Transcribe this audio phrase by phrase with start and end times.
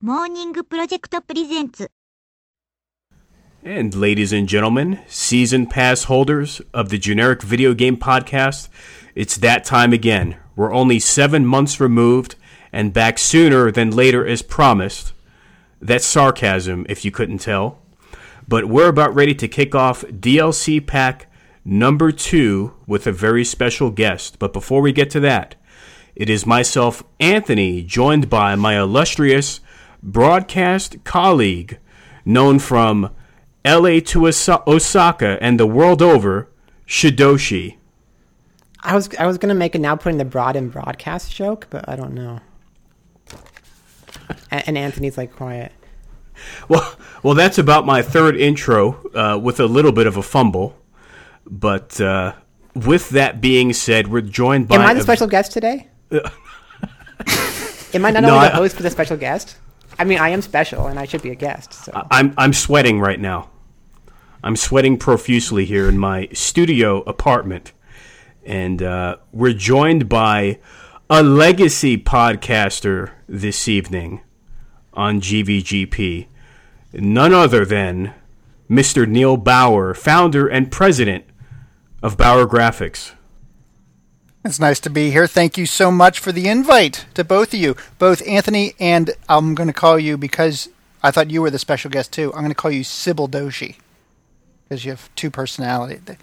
[0.00, 1.91] モーニングプロジェクトプレゼンツ
[3.63, 8.69] And ladies and gentlemen, season pass holders of the generic video game podcast,
[9.13, 10.37] it's that time again.
[10.55, 12.33] We're only seven months removed
[12.73, 15.13] and back sooner than later as promised.
[15.79, 17.77] That's sarcasm, if you couldn't tell.
[18.47, 21.27] But we're about ready to kick off DLC pack
[21.63, 24.39] number two with a very special guest.
[24.39, 25.53] But before we get to that,
[26.15, 29.59] it is myself, Anthony, joined by my illustrious
[30.03, 31.79] broadcast colleague,
[32.25, 33.09] known from
[33.65, 36.49] LA to Osaka and the world over,
[36.87, 37.77] Shidoshi.
[38.83, 41.87] I was I was gonna make a now putting the broad and broadcast joke, but
[41.87, 42.39] I don't know.
[44.49, 45.71] and, Anthony's like quiet.
[46.67, 50.75] Well, well, that's about my third intro uh, with a little bit of a fumble.
[51.45, 52.33] But uh,
[52.73, 54.75] with that being said, we're joined by.
[54.75, 55.87] Am I the a- special guest today?
[57.93, 59.57] Am I not No, only I- the host but the special guest?
[59.99, 61.73] I mean, I am special and I should be a guest.
[61.73, 63.49] So I'm I'm sweating right now.
[64.43, 67.73] I'm sweating profusely here in my studio apartment,
[68.43, 70.59] and uh, we're joined by
[71.09, 74.21] a legacy podcaster this evening
[74.93, 76.27] on GVGP,
[76.93, 78.13] none other than
[78.69, 79.07] Mr.
[79.07, 81.25] Neal Bauer, founder and president
[82.01, 83.13] of Bauer Graphics.
[84.43, 85.27] It's nice to be here.
[85.27, 89.53] Thank you so much for the invite to both of you, both Anthony and I'm
[89.53, 90.67] going to call you because
[91.03, 92.33] I thought you were the special guest too.
[92.33, 93.75] I'm going to call you Sybil Doshi
[94.67, 96.01] because you have two personalities.
[96.05, 96.17] Does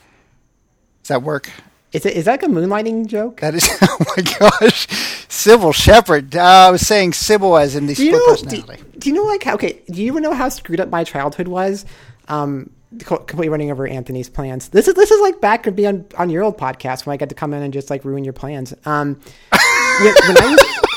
[1.09, 1.51] that work?
[1.93, 3.41] is it is that like a moonlighting joke?
[3.41, 4.87] That is, oh my gosh,
[5.29, 6.37] Cybill Shepherd.
[6.37, 8.27] Uh, I was saying Sybil as in the Do you know?
[8.27, 8.83] Personality.
[8.99, 9.81] do you know like how, okay?
[9.91, 11.87] Do you know how screwed up my childhood was?
[12.29, 14.71] Um, completely running over Anthony's plans.
[14.71, 17.17] This is this is like back to be on on your old podcast when I
[17.17, 18.75] got to come in and just like ruin your plans.
[18.85, 19.15] Um,
[20.01, 20.89] when, when I was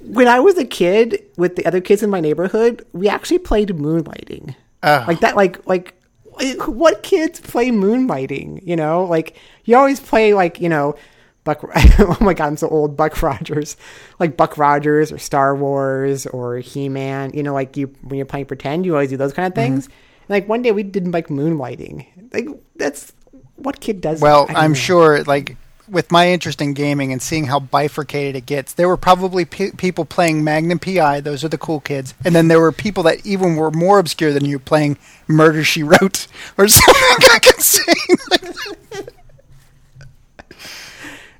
[0.00, 3.70] when I was a kid with the other kids in my neighborhood, we actually played
[3.70, 4.54] moonlighting.
[4.82, 5.04] Oh.
[5.06, 5.94] Like that, like like
[6.66, 8.64] what kids play moonlighting?
[8.64, 10.94] You know, like you always play like you know.
[11.42, 11.62] Buck,
[11.98, 12.96] oh my god, I'm so old.
[12.96, 13.76] Buck Rogers,
[14.18, 17.32] like Buck Rogers or Star Wars or He Man.
[17.34, 19.88] You know, like you when you're playing pretend, you always do those kind of things.
[19.88, 20.03] Mm-hmm.
[20.28, 22.06] Like one day we did like moonlighting.
[22.32, 23.12] Like that's
[23.56, 24.20] what kid does.
[24.20, 24.78] Well, I'm know.
[24.78, 25.56] sure, like,
[25.88, 29.70] with my interest in gaming and seeing how bifurcated it gets, there were probably pe
[29.72, 31.20] people playing Magnum PI.
[31.20, 32.14] Those are the cool kids.
[32.24, 34.96] And then there were people that even were more obscure than you playing
[35.28, 37.94] Murder She Wrote or something I can say.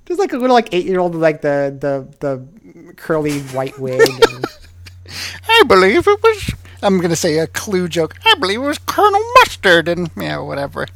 [0.04, 4.00] There's like a little like eight year old like the the the curly white wig.
[4.00, 4.44] And,
[5.48, 6.54] I believe it was.
[6.84, 8.14] I'm gonna say a clue joke.
[8.24, 10.86] I believe it was Colonel Mustard, and yeah, whatever.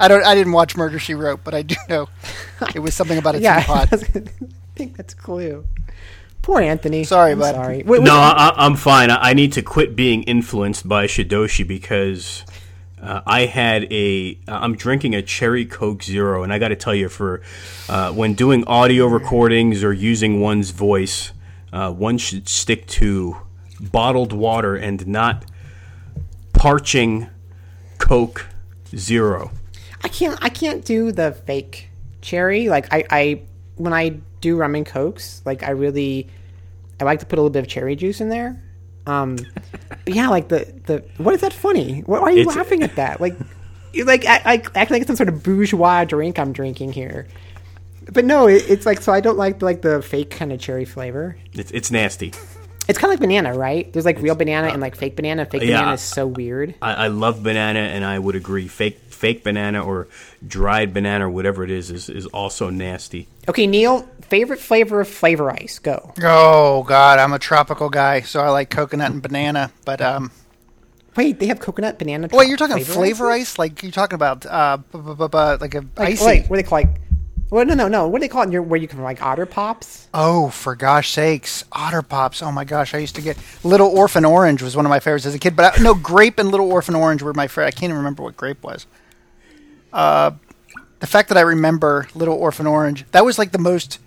[0.00, 0.24] I don't.
[0.24, 2.08] I didn't watch Murder She Wrote, but I do know
[2.74, 3.92] it was something about a yeah, teapot.
[3.92, 3.96] I
[4.76, 5.64] think that's a clue.
[6.42, 7.04] Poor Anthony.
[7.04, 7.54] Sorry, I'm bud.
[7.54, 7.82] Sorry.
[7.84, 9.10] Wait, No, I, I- I'm fine.
[9.10, 12.44] I, I need to quit being influenced by Shidoshi because
[13.00, 14.38] uh, I had a.
[14.48, 17.40] I'm drinking a cherry Coke Zero, and I got to tell you, for
[17.88, 21.32] uh, when doing audio recordings or using one's voice,
[21.72, 23.36] uh, one should stick to
[23.80, 25.44] bottled water and not
[26.52, 27.28] parching
[27.98, 28.46] Coke
[28.94, 29.50] Zero.
[30.02, 30.38] I can't.
[30.42, 31.88] I can't do the fake
[32.20, 32.68] cherry.
[32.68, 33.42] Like I, I
[33.76, 36.28] when I do rum and cokes, like I really,
[37.00, 38.62] I like to put a little bit of cherry juice in there.
[39.06, 39.36] Um,
[39.88, 42.00] but yeah, like the the what is that funny?
[42.00, 43.20] Why why are you It's- laughing at that?
[43.20, 43.36] Like,
[43.92, 47.26] you like I, like acting like it's some sort of bourgeois drink I'm drinking here.
[48.12, 50.84] But no, it, it's like so I don't like like the fake kind of cherry
[50.84, 51.36] flavor.
[51.54, 52.32] It's it's nasty.
[52.86, 53.90] It's kind of like banana, right?
[53.92, 55.46] There's like real banana and like fake banana.
[55.46, 55.78] Fake yeah.
[55.78, 56.74] banana is so weird.
[56.82, 58.68] I, I love banana, and I would agree.
[58.68, 60.06] Fake fake banana or
[60.46, 63.26] dried banana or whatever it is is, is also nasty.
[63.48, 65.78] Okay, Neal, favorite flavor of flavor ice?
[65.78, 66.12] Go.
[66.22, 69.70] Oh God, I'm a tropical guy, so I like coconut and banana.
[69.86, 70.30] But um,
[71.16, 72.28] Wait, they have coconut banana.
[72.32, 73.52] wait, you're talking flavor ices?
[73.52, 73.58] ice?
[73.58, 76.26] Like you're talking about uh, bu- bu- bu- bu- like a Like, icy?
[76.26, 77.00] Wait, what do they call like?
[77.50, 78.08] Well, no, no, no.
[78.08, 78.50] What do they call it?
[78.52, 80.08] Your, where you can like otter pops?
[80.12, 82.42] Oh, for gosh sakes, Otter Pops!
[82.42, 85.26] Oh my gosh, I used to get Little Orphan Orange was one of my favorites
[85.26, 85.56] as a kid.
[85.56, 87.66] But I, no, Grape and Little Orphan Orange were my favorite.
[87.66, 88.86] I can't even remember what Grape was.
[89.92, 90.32] Uh,
[91.00, 93.98] the fact that I remember Little Orphan Orange, that was like the most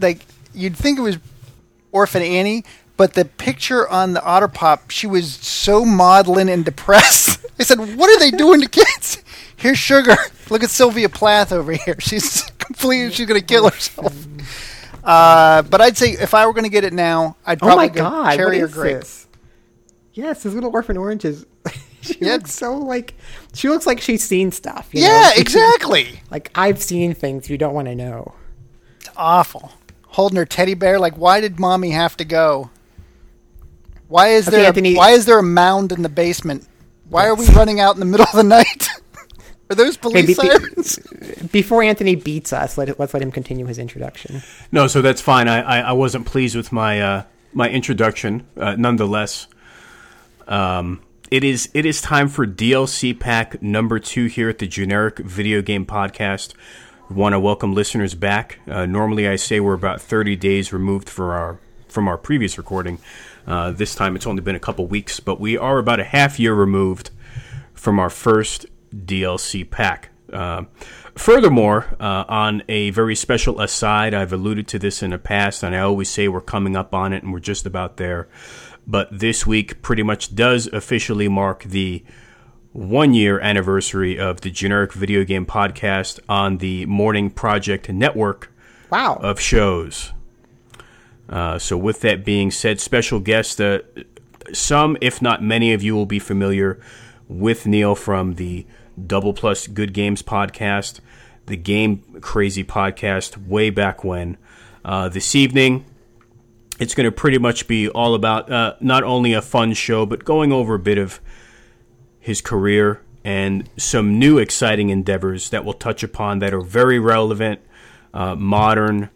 [0.00, 0.24] like
[0.54, 1.18] you'd think it was
[1.90, 2.64] Orphan Annie,
[2.96, 7.44] but the picture on the Otter Pop, she was so maudlin and depressed.
[7.58, 9.22] I said, "What are they doing to kids?"
[9.62, 10.16] Here's Sugar.
[10.50, 11.96] Look at Sylvia Plath over here.
[12.00, 13.12] She's completely.
[13.12, 14.14] She's gonna kill herself.
[15.04, 17.88] Uh, but I'd say if I were going to get it now, I'd Oh probably
[17.88, 18.36] my go god!
[18.36, 18.98] cherry or grape.
[18.98, 19.26] this?
[20.12, 21.44] Yes, this little orphan orange is.
[22.02, 22.34] she Yeah.
[22.34, 23.14] looks so like.
[23.54, 24.90] She looks like she's seen stuff.
[24.92, 25.02] you?
[25.02, 26.20] Yeah, She- exactly.
[26.30, 28.34] Like I've seen things you don't want to know.
[29.00, 29.72] It's awful.
[30.06, 32.70] Holding her teddy bear, like, why did mommy have to go?
[34.08, 36.66] Why is Okay, there Anthony- why is there a mound in the basement?
[37.08, 38.88] Why are we running out in the middle of the night?
[39.72, 40.98] Are those police be- be- sirens?
[41.52, 44.42] Before Anthony beats us, let, let's let him continue his introduction.
[44.70, 45.48] No, so that's fine.
[45.48, 47.22] I, I, I wasn't pleased with my uh,
[47.52, 48.46] my introduction.
[48.56, 49.48] Uh, nonetheless,
[50.46, 55.18] um, it is it is time for DLC pack number two here at the Generic
[55.18, 56.54] Video Game Podcast.
[57.08, 58.60] We want to welcome listeners back.
[58.66, 61.58] Uh, normally, I say we're about thirty days removed from our
[61.88, 62.98] from our previous recording.
[63.46, 66.38] Uh, this time, it's only been a couple weeks, but we are about a half
[66.38, 67.10] year removed
[67.74, 70.10] from our first DLC pack.
[70.32, 70.64] Uh,
[71.14, 75.74] furthermore, uh, on a very special aside, I've alluded to this in the past, and
[75.74, 78.28] I always say we're coming up on it and we're just about there.
[78.86, 82.02] But this week pretty much does officially mark the
[82.72, 88.50] one year anniversary of the Generic Video Game Podcast on the Morning Project Network
[88.90, 89.16] Wow.
[89.22, 90.12] of shows.
[91.28, 93.80] Uh, so, with that being said, special guest, uh,
[94.52, 96.80] some, if not many of you, will be familiar
[97.28, 98.66] with Neil from the
[99.06, 101.00] Double Plus Good Games podcast,
[101.46, 104.36] the Game Crazy podcast, way back when.
[104.84, 105.84] Uh, this evening,
[106.78, 110.24] it's going to pretty much be all about uh, not only a fun show, but
[110.24, 111.20] going over a bit of
[112.18, 117.60] his career and some new exciting endeavors that we'll touch upon that are very relevant,
[118.12, 119.10] uh, modern,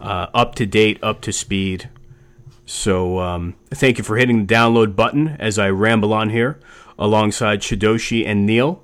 [0.00, 1.88] uh, up to date, up to speed.
[2.66, 6.58] So um, thank you for hitting the download button as I ramble on here
[6.98, 8.83] alongside Shidoshi and Neal.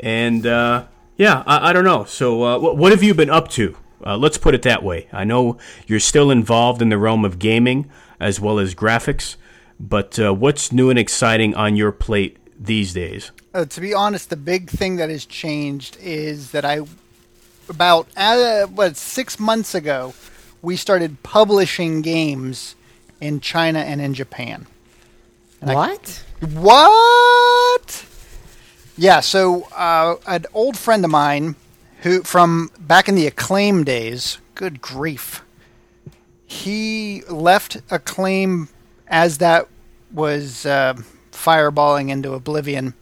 [0.00, 0.86] And uh,
[1.16, 2.04] yeah, I, I don't know.
[2.04, 3.76] So uh, what, what have you been up to?
[4.04, 5.06] Uh, let's put it that way.
[5.12, 9.36] I know you're still involved in the realm of gaming as well as graphics,
[9.78, 13.30] but uh, what's new and exciting on your plate these days?
[13.52, 16.80] Uh, to be honest, the big thing that has changed is that I,
[17.68, 20.14] about uh, what six months ago,
[20.62, 22.74] we started publishing games
[23.20, 24.66] in China and in Japan.
[25.60, 26.24] what?
[26.52, 28.04] What?
[29.00, 31.56] Yeah, so uh, an old friend of mine
[32.02, 35.42] who from back in the Acclaim days, good grief.
[36.44, 38.68] He left Acclaim
[39.08, 39.68] as that
[40.12, 41.00] was uh,
[41.32, 42.92] fireballing into oblivion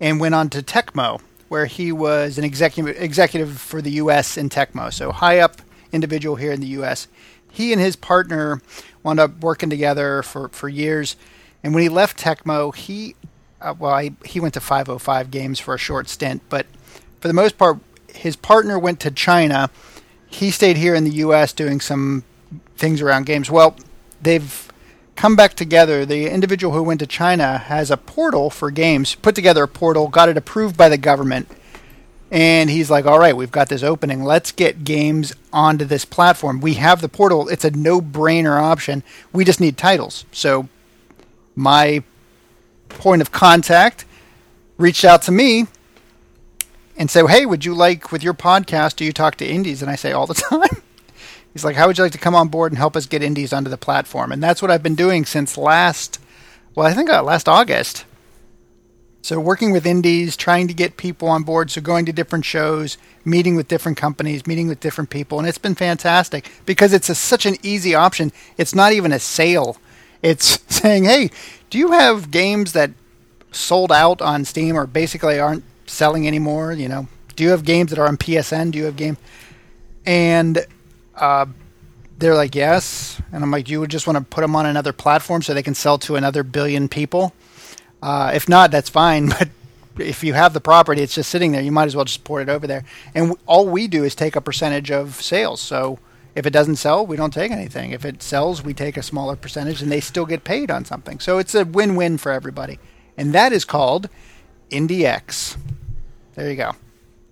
[0.00, 4.36] and went on to Tecmo, where he was an executive executive for the U.S.
[4.36, 5.62] in Tecmo, so high up
[5.92, 7.06] individual here in the U.S.
[7.52, 8.60] He and his partner
[9.04, 11.14] wound up working together for, for years,
[11.62, 13.14] and when he left Tecmo, he
[13.60, 16.66] uh, well, I, he went to 505 Games for a short stint, but
[17.20, 17.78] for the most part,
[18.12, 19.70] his partner went to China.
[20.26, 21.52] He stayed here in the U.S.
[21.52, 22.24] doing some
[22.76, 23.50] things around games.
[23.50, 23.76] Well,
[24.20, 24.70] they've
[25.14, 26.04] come back together.
[26.04, 30.08] The individual who went to China has a portal for games, put together a portal,
[30.08, 31.48] got it approved by the government.
[32.30, 34.24] And he's like, all right, we've got this opening.
[34.24, 36.60] Let's get games onto this platform.
[36.60, 37.48] We have the portal.
[37.48, 39.04] It's a no brainer option.
[39.32, 40.24] We just need titles.
[40.32, 40.68] So,
[41.54, 42.02] my
[42.96, 44.04] point of contact
[44.78, 45.66] reached out to me
[46.96, 49.82] and said, hey, would you like, with your podcast, do you talk to indies?
[49.82, 50.82] And I say, all the time.
[51.52, 53.52] He's like, how would you like to come on board and help us get indies
[53.52, 54.32] onto the platform?
[54.32, 56.20] And that's what I've been doing since last,
[56.74, 58.04] well, I think uh, last August.
[59.22, 62.96] So working with indies, trying to get people on board, so going to different shows,
[63.24, 67.14] meeting with different companies, meeting with different people, and it's been fantastic because it's a,
[67.14, 68.30] such an easy option.
[68.56, 69.78] It's not even a sale.
[70.30, 71.30] It's saying, "Hey,
[71.70, 72.90] do you have games that
[73.52, 76.72] sold out on Steam or basically aren't selling anymore?
[76.72, 78.72] You know, do you have games that are on PSN?
[78.72, 79.16] Do you have game?"
[80.04, 80.66] And
[81.16, 81.46] uh,
[82.18, 84.92] they're like, "Yes," and I'm like, "You would just want to put them on another
[84.92, 87.32] platform so they can sell to another billion people."
[88.02, 89.32] Uh, if not, that's fine.
[89.38, 89.48] But
[90.08, 91.62] if you have the property, it's just sitting there.
[91.62, 92.84] You might as well just port it over there.
[93.14, 95.58] And w- all we do is take a percentage of sales.
[95.58, 95.98] So
[96.36, 97.92] if it doesn't sell, we don't take anything.
[97.92, 101.18] If it sells, we take a smaller percentage, and they still get paid on something.
[101.18, 102.78] So it's a win-win for everybody.
[103.16, 104.10] And that is called
[104.70, 105.56] IndieX.
[106.34, 106.72] There you go.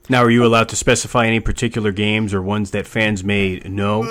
[0.08, 4.02] Now, are you allowed to specify any particular games or ones that fans may know?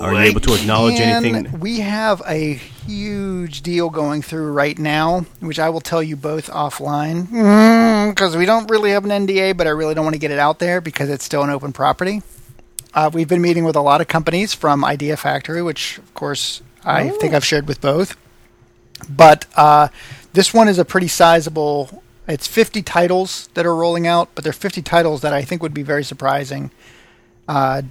[0.00, 1.60] Are you able to acknowledge can- anything?
[1.60, 6.50] We have a huge deal going through right now, which I will tell you both
[6.50, 10.20] offline mm, because we don't really have an NDA, but I really don't want to
[10.20, 12.22] get it out there because it's still an open property.
[12.92, 16.60] Uh, we've been meeting with a lot of companies from Idea Factory, which, of course,
[16.84, 18.16] I think I've shared with both.
[19.08, 19.88] But uh,
[20.32, 22.02] this one is a pretty sizable.
[22.26, 25.74] It's 50 titles that are rolling out, but they're 50 titles that I think would
[25.74, 26.70] be very surprising
[27.48, 27.82] uh,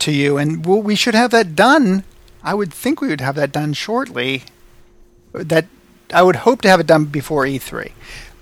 [0.00, 0.36] to you.
[0.36, 2.04] And we'll, we should have that done.
[2.42, 4.44] I would think we would have that done shortly.
[5.32, 5.66] That
[6.12, 7.92] I would hope to have it done before E3.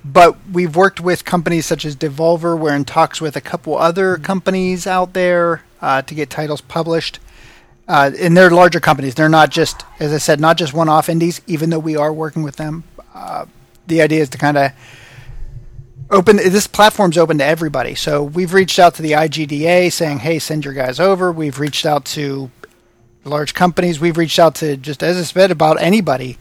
[0.04, 2.58] But we've worked with companies such as Devolver.
[2.58, 7.18] We're in talks with a couple other companies out there uh, to get titles published.
[7.88, 9.14] uh, and they're larger companies.
[9.14, 11.40] They're not just, as I said, not just one-off indies.
[11.46, 12.84] Even though we are working with them,
[13.14, 13.46] uh,
[13.86, 14.70] the idea is to kind of
[16.10, 16.36] open.
[16.36, 17.94] This platform's open to everybody.
[17.96, 21.84] So we've reached out to the IGDA saying, "Hey, send your guys over." We've reached
[21.84, 22.50] out to
[23.24, 24.00] large companies.
[24.00, 26.38] We've reached out to just as I said about anybody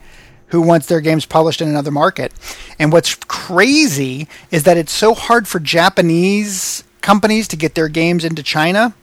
[0.48, 2.32] who wants their games published in another market.
[2.80, 8.24] And what's crazy is that it's so hard for Japanese companies to get their games
[8.26, 8.94] into China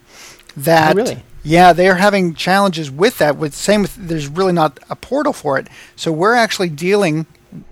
[0.57, 1.23] that Oh, really?
[1.43, 3.37] yeah, they're having challenges with that.
[3.37, 5.69] With same with there's really not a portal for it.
[5.97, 7.27] So we're actually dealing.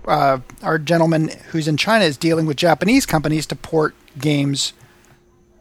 [0.07, 4.73] Uh, our gentleman who's in China is dealing with Japanese companies to port games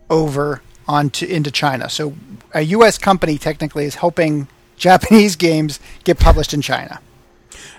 [0.08, 1.88] over onto into China.
[1.90, 2.14] So
[2.54, 2.96] a U.S.
[2.98, 7.00] company technically is helping Japanese games get published in China.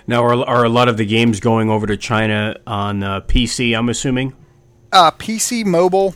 [0.06, 3.76] Now, are, are a lot of the games going over to China on uh, PC?
[3.76, 4.34] I'm assuming.
[4.92, 6.14] Uh, PC, mobile,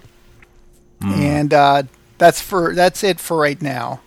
[1.02, 1.82] and uh,
[2.20, 4.00] that's for that's it for right now.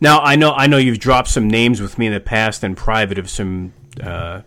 [0.00, 2.76] Now, I know I know you've dropped some names with me in the past and
[2.76, 4.40] private of some uh,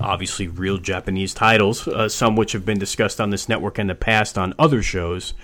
[0.00, 3.94] obviously real Japanese titles, uh, some which have been discussed on this network in the
[3.94, 5.34] past on other shows.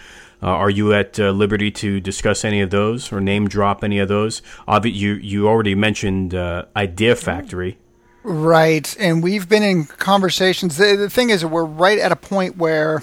[0.42, 4.00] Uh, are you at uh, liberty to discuss any of those or name drop any
[4.00, 4.42] of those?
[4.66, 7.78] Obvi- you you already mentioned uh, Idea Factory.
[8.24, 10.78] Right, and we've been in conversations.
[10.78, 13.02] The, the thing is, we're right at a point where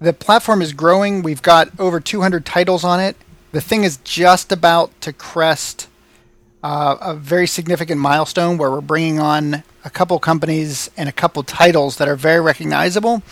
[0.00, 1.22] the platform is growing.
[1.22, 3.16] We've got over 200 titles on it.
[3.52, 5.88] The thing is just about to crest
[6.62, 11.42] uh, a very significant milestone where we're bringing on a couple companies and a couple
[11.42, 13.22] titles that are very recognizable.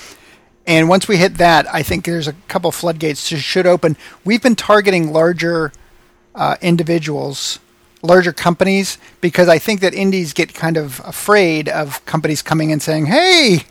[0.66, 3.97] And once we hit that, I think there's a couple floodgates should open.
[4.25, 5.73] We've been targeting larger
[6.35, 7.59] uh, individuals,
[8.02, 12.80] larger companies, because I think that indies get kind of afraid of companies coming and
[12.80, 13.64] saying, "Hey,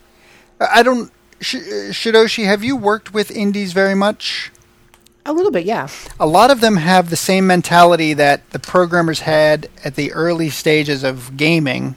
[0.59, 1.12] I don't."
[1.43, 1.55] Sh-
[1.91, 4.51] Shidoshi, have you worked with indies very much?
[5.25, 5.88] A little bit, yeah.
[6.19, 10.50] a lot of them have the same mentality that the programmers had at the early
[10.50, 11.95] stages of gaming,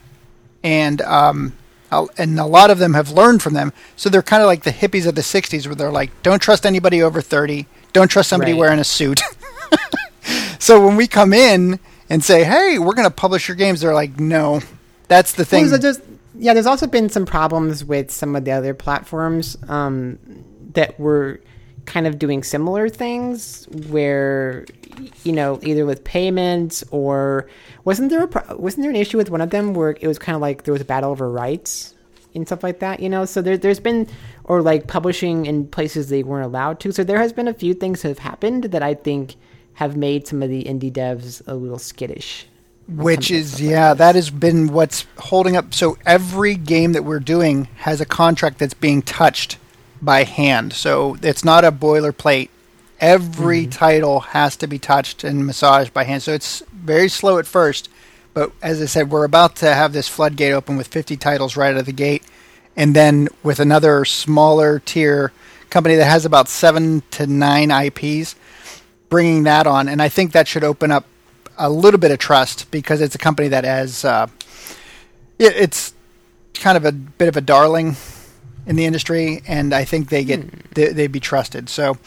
[0.63, 1.53] and um,
[1.91, 3.73] a- and a lot of them have learned from them.
[3.97, 6.65] So they're kind of like the hippies of the '60s, where they're like, "Don't trust
[6.65, 7.67] anybody over 30.
[7.93, 8.59] Don't trust somebody Right.
[8.61, 9.21] wearing a suit."
[10.59, 13.95] so when we come in and say, "Hey, we're going to publish your games," they're
[13.95, 14.61] like, "No."
[15.09, 15.63] That's the thing.
[15.71, 15.81] Well,
[16.39, 20.19] yeah, there's also been some problems with some of the other platforms um,
[20.73, 21.41] that were
[21.85, 24.67] kind of doing similar things, where
[25.25, 27.49] you know either with payments or
[27.85, 30.35] wasn't there a wasn't there an issue with one of them where it was kind
[30.35, 31.95] of like there was a battle over rights
[32.37, 33.25] and stuff like that, you know?
[33.25, 34.07] So there, there's been
[34.45, 36.93] or like publishing in places they weren't allowed to.
[36.93, 39.37] So there has been a few things that have happened that I think
[39.75, 42.47] have made some of the indie devs a little skittish.
[42.89, 45.75] Which is, yeah, that has been what's holding up.
[45.75, 49.59] So every game that we're doing has a contract that's being touched
[50.01, 50.73] by hand.
[50.73, 52.49] So it's not a boilerplate.
[53.01, 56.23] Every title has to be touched and massaged by hand.
[56.23, 57.89] So it's very slow at first.
[58.33, 61.73] But as I said, we're about to have this floodgate open with 50 titles right
[61.73, 62.23] out of the gate.
[62.77, 65.33] And then with another smaller tier
[65.71, 68.37] company that has about seven to nine IPs,
[69.09, 69.89] bringing that on.
[69.89, 71.07] And I think that should open up
[71.59, 74.27] a little bit of trust because it's a company that has uh,
[75.39, 75.95] it, it's
[76.55, 77.97] kind of a bit of a darling
[78.67, 81.69] in the industry, and I think they get they, they'd be trusted.
[81.69, 81.99] So,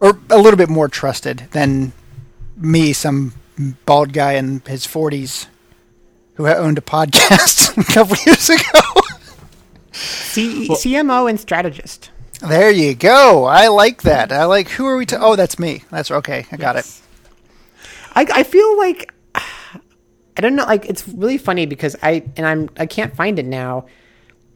[0.00, 1.92] or a little bit more trusted than
[2.56, 3.34] me, some
[3.86, 5.46] bald guy in his forties
[6.34, 8.80] who owned a podcast a couple years ago.
[9.92, 12.10] C- CMO and strategist.
[12.40, 13.44] there you go.
[13.46, 14.30] I like that.
[14.30, 14.68] I like.
[14.70, 15.20] Who are we to?
[15.20, 15.82] Oh, that's me.
[15.90, 16.46] That's okay.
[16.52, 16.86] I got it.
[18.14, 20.64] I, I feel like I don't know.
[20.64, 23.86] Like it's really funny because I and I'm I can't find it now,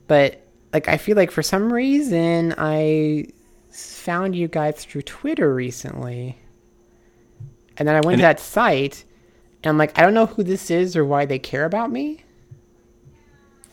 [0.07, 0.41] but
[0.73, 3.27] like I feel like for some reason I
[3.71, 6.39] found you guys through Twitter recently,
[7.77, 9.05] and then I went And to that site,
[9.63, 12.25] and I'm like I don't know who this is or why they care about me.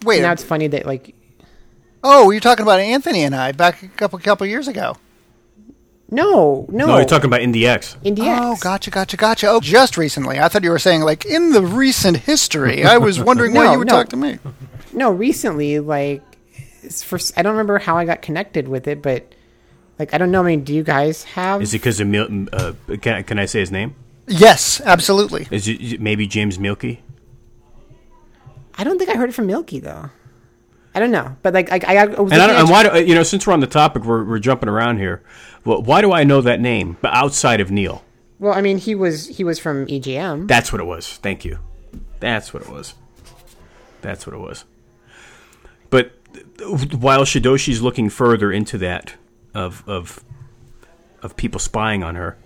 [0.04, 0.18] Wait.
[0.18, 1.14] And now it's funny that like
[2.04, 4.98] oh, you're talking about Anthony and I back a couple couple years ago.
[6.12, 7.98] No no No, you're talking about IndieX.
[8.04, 8.38] IndieX.
[8.42, 9.48] Oh, gotcha, gotcha, gotcha.
[9.48, 10.40] Oh, just recently.
[10.40, 12.84] I thought you were saying like in the recent history.
[12.84, 13.94] I was wondering why you would no.
[13.94, 14.40] talk to me.
[14.92, 16.24] No, recently like
[16.82, 19.32] it's for I don't remember how I got connected with it, but
[20.00, 20.42] like I don't know.
[20.42, 21.62] I mean, do you guys have?
[21.62, 23.94] Is it because of Mil- uh, can, I- can I say his name?
[24.28, 25.48] Yes, absolutely.
[25.52, 27.00] Is it maybe James Mielke?
[28.76, 30.10] I don't think I heard it from Mielke though.
[31.00, 33.02] I don't know, but like I, I, I was And, I don't, and why do
[33.06, 33.24] you know?
[33.24, 35.24] Since we're on the topic, we're, we're jumping around here.
[35.64, 36.98] Well, why do I know that name?
[37.00, 38.04] But outside of Neal,
[38.38, 40.50] Well, I mean, he was he was from EGM.
[40.50, 41.16] that's what it was.
[41.18, 41.60] Thank you.
[42.20, 42.96] That's what it was.
[44.02, 44.66] That's what it was.
[45.90, 46.12] But
[46.58, 49.16] th- while Shidoshi's looking further into that
[49.54, 50.22] of of
[51.22, 52.38] of people spying on her,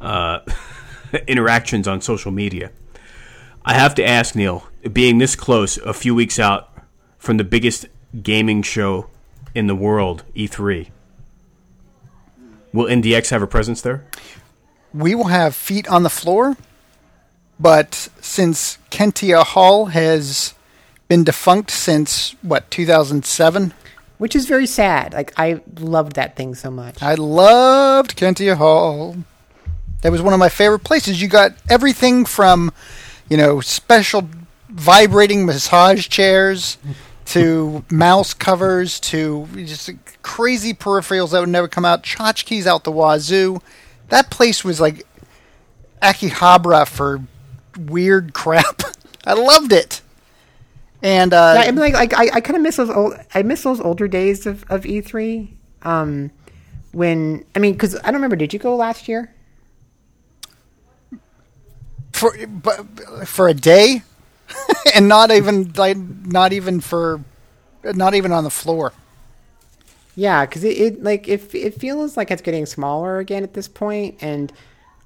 [0.00, 0.38] uh,
[1.26, 2.70] interactions on social media.
[3.64, 6.70] I have to ask Neal, being this close, a few weeks out
[7.26, 7.86] from the biggest
[8.22, 9.10] gaming show
[9.52, 10.90] in the world, E3,
[12.72, 14.06] will IndieX have a presence there?
[14.94, 16.56] We will have feet on the floor,
[17.58, 20.54] but since Kentia Hall has
[21.08, 23.74] been defunct since what 2007,
[24.18, 25.12] which is very sad.
[25.12, 27.02] Like I loved that thing so much.
[27.02, 29.16] I loved Kentia Hall.
[30.02, 31.20] That was one of my favorite places.
[31.20, 32.72] You got everything from,
[33.28, 34.28] you know, special
[34.68, 36.78] vibrating massage chairs
[37.26, 39.90] to mouse covers to just
[40.22, 43.60] crazy peripherals that would never come out, tchotchkes out the wazoo.
[44.08, 45.06] That place was like
[46.00, 47.22] Akihabara for
[47.78, 48.82] weird crap.
[49.24, 50.00] I loved it.
[51.02, 53.14] And uh, yeah, I mean, like, like I, I kind of miss those old.
[53.34, 55.56] I miss those older days of of E three.
[55.82, 56.30] Um,
[56.92, 58.36] when I mean, because I don't remember.
[58.36, 59.34] Did you go last year?
[62.12, 64.02] For but for a day,
[64.94, 67.20] and not even like not even for
[67.84, 68.92] not even on the floor.
[70.14, 73.68] Yeah, because it, it like it it feels like it's getting smaller again at this
[73.68, 74.52] point, and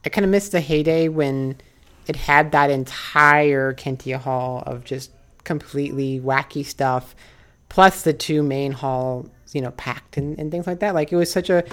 [0.04, 1.60] I kind of miss the heyday when
[2.06, 5.10] it had that entire Kentia Hall of just
[5.44, 7.14] completely wacky stuff,
[7.68, 10.94] plus the two main halls, you know, packed and, and things like that.
[10.94, 11.64] Like it was such a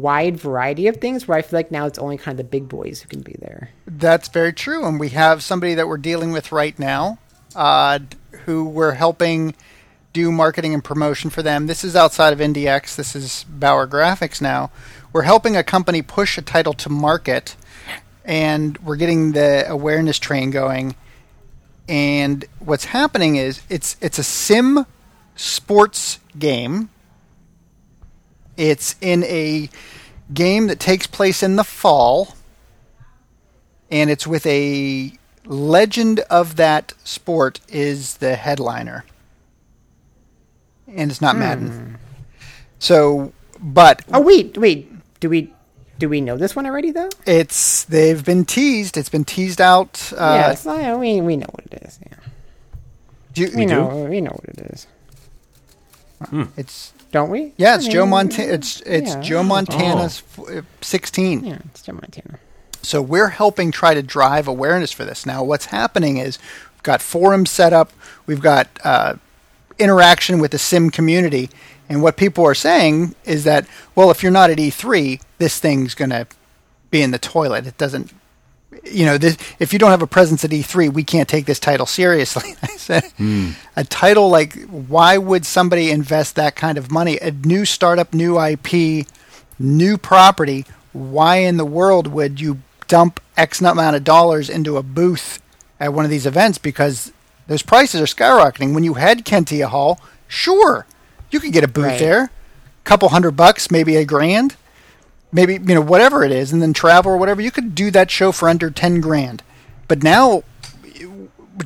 [0.00, 2.68] wide variety of things where I feel like now it's only kind of the big
[2.68, 3.70] boys who can be there.
[3.86, 4.86] That's very true.
[4.86, 7.18] And we have somebody that we're dealing with right now
[7.54, 7.98] uh,
[8.44, 9.54] who we're helping
[10.12, 11.66] do marketing and promotion for them.
[11.66, 12.96] This is outside of IndieX.
[12.96, 14.70] This is Bauer Graphics now.
[15.12, 17.56] We're helping a company push a title to market
[18.24, 20.94] and we're getting the awareness train going.
[21.88, 24.84] And what's happening is it's it's a sim
[25.34, 26.90] sports game.
[28.58, 29.70] It's in a
[30.34, 32.34] game that takes place in the fall,
[33.90, 35.12] and it's with a
[35.46, 39.04] legend of that sport is the headliner,
[40.88, 41.98] and it's not Madden.
[42.80, 44.90] So, but Oh wait, wait.
[45.20, 45.52] Do we
[45.98, 47.08] do we know this one already though?
[47.26, 48.96] it's they've been teased.
[48.96, 50.12] It's been teased out.
[50.12, 51.98] Uh, yeah, it's not, we we know what it is.
[52.04, 52.16] Yeah,
[53.34, 53.74] do you- we do?
[53.76, 54.86] know we know what it is,
[56.56, 57.52] it's don't we?
[57.56, 58.52] yeah, it's I Joe Montana.
[58.52, 59.20] It's it's yeah.
[59.20, 61.44] Joe Montana's f- uh, sixteen.
[61.44, 62.38] Yeah, it's Joe Montana.
[62.82, 65.26] So we're helping try to drive awareness for this.
[65.26, 66.38] Now, what's happening is
[66.74, 67.92] we've got forums set up,
[68.26, 69.16] we've got uh,
[69.78, 71.50] interaction with the sim community,
[71.88, 75.94] and what people are saying is that, well, if you're not at E3, this thing's
[75.94, 76.26] going to
[76.90, 77.66] be in the toilet.
[77.66, 78.12] It doesn't,
[78.84, 81.58] you know, this, if you don't have a presence at E3, we can't take this
[81.58, 82.54] title seriously.
[82.62, 83.50] I said, hmm.
[83.76, 87.18] a title like, why would somebody invest that kind of money?
[87.18, 89.06] A new startup, new IP,
[89.58, 90.64] new property.
[90.92, 95.40] Why in the world would you dump X amount of dollars into a booth
[95.80, 96.58] at one of these events?
[96.58, 97.12] Because
[97.46, 98.74] those prices are skyrocketing.
[98.74, 100.86] When you had Kentia Hall, sure,
[101.30, 101.98] you could get a booth Right.
[101.98, 102.30] there,
[102.84, 104.56] couple hundred bucks, maybe a grand,
[105.32, 107.40] maybe you know whatever it is, and then travel or whatever.
[107.40, 109.42] You could do that show for under ten grand.
[109.86, 110.42] But now,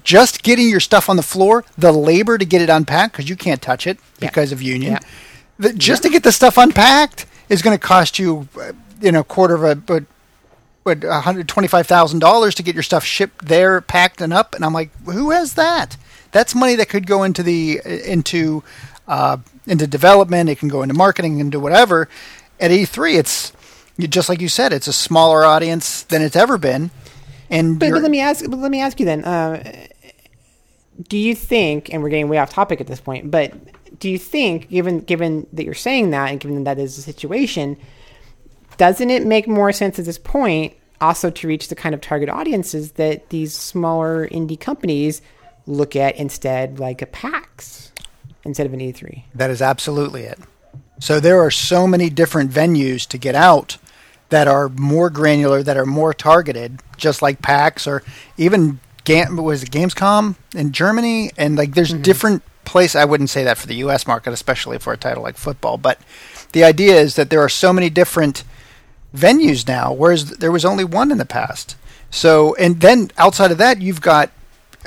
[0.02, 3.36] just getting your stuff on the floor, the labor to get it unpacked because you
[3.36, 4.28] can't touch it Yeah.
[4.28, 4.92] because of union.
[4.92, 4.98] Yeah.
[5.58, 9.22] The, just to get the stuff unpacked is going to cost you, uh, you know,
[9.22, 10.04] quarter of a but
[10.82, 14.32] what one hundred twenty five thousand dollars to get your stuff shipped there, packed and
[14.32, 14.54] up.
[14.54, 15.96] And I'm like, who has that?
[16.32, 18.64] That's money that could go into the into
[19.06, 20.48] uh, into development.
[20.48, 22.08] It can go into marketing, into whatever.
[22.62, 23.52] At E3, it's
[23.98, 26.90] just like you said, it's a smaller audience than it's ever been.
[27.50, 28.44] And But, but let me ask.
[28.48, 29.24] But let me ask you then.
[29.24, 29.86] Uh,
[31.08, 31.92] do you think?
[31.92, 33.30] And we're getting way off topic at this point.
[33.30, 33.52] But
[33.98, 37.76] do you think, given given that you're saying that, and given that is the situation,
[38.78, 42.28] doesn't it make more sense at this point also to reach the kind of target
[42.28, 45.20] audiences that these smaller indie companies
[45.66, 47.92] look at instead, like a PAX
[48.44, 49.24] instead of an E E3?
[49.34, 50.38] That is absolutely it.
[51.02, 53.76] So there are so many different venues to get out
[54.28, 58.04] that are more granular, that are more targeted, just like PAX or
[58.36, 62.94] even Gam- was it Gamescom in Germany, and like there's different place.
[62.94, 64.06] I wouldn't say that for the U.S.
[64.06, 65.76] market, especially for a title like football.
[65.76, 65.98] But
[66.52, 68.44] the idea is that there are so many different
[69.12, 71.74] venues now, whereas there was only one in the past.
[72.12, 74.30] So, and then outside of that, you've got,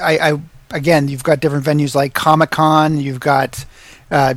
[0.01, 3.01] I, I again, you've got different venues like Comic Con.
[3.01, 3.65] You've got
[4.09, 4.35] uh,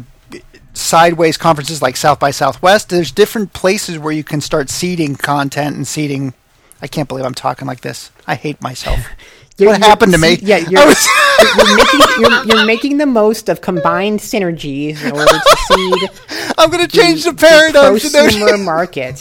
[0.79, 2.89] sideways conferences like South by Southwest.
[2.89, 6.35] There's different places where you can start seeding content and seeding.
[6.81, 8.11] I can't believe I'm talking like this.
[8.27, 8.99] I hate myself.
[9.59, 10.39] You're- what you're- happened to me?
[10.41, 11.09] Yeah, you're, was-
[11.57, 16.11] you're making you're, you're making the most of combined synergies in order to seed
[16.59, 17.99] I'm going to change the, the paradigm.
[17.99, 19.21] to prosumer those- market.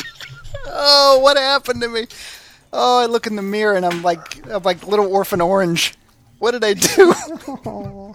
[0.66, 2.06] oh, what happened to me?
[2.72, 5.94] Oh, I look in the mirror and I'm like, I'm like little orphan orange.
[6.38, 8.12] What did I do?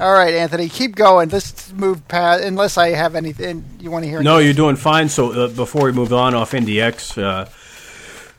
[0.00, 1.28] All right, Anthony, keep going.
[1.28, 2.42] Let's move past.
[2.42, 4.22] Unless I have anything you want to hear.
[4.22, 4.46] No, anything.
[4.46, 5.08] you're doing fine.
[5.08, 7.48] So uh, before we move on off IndieX, uh,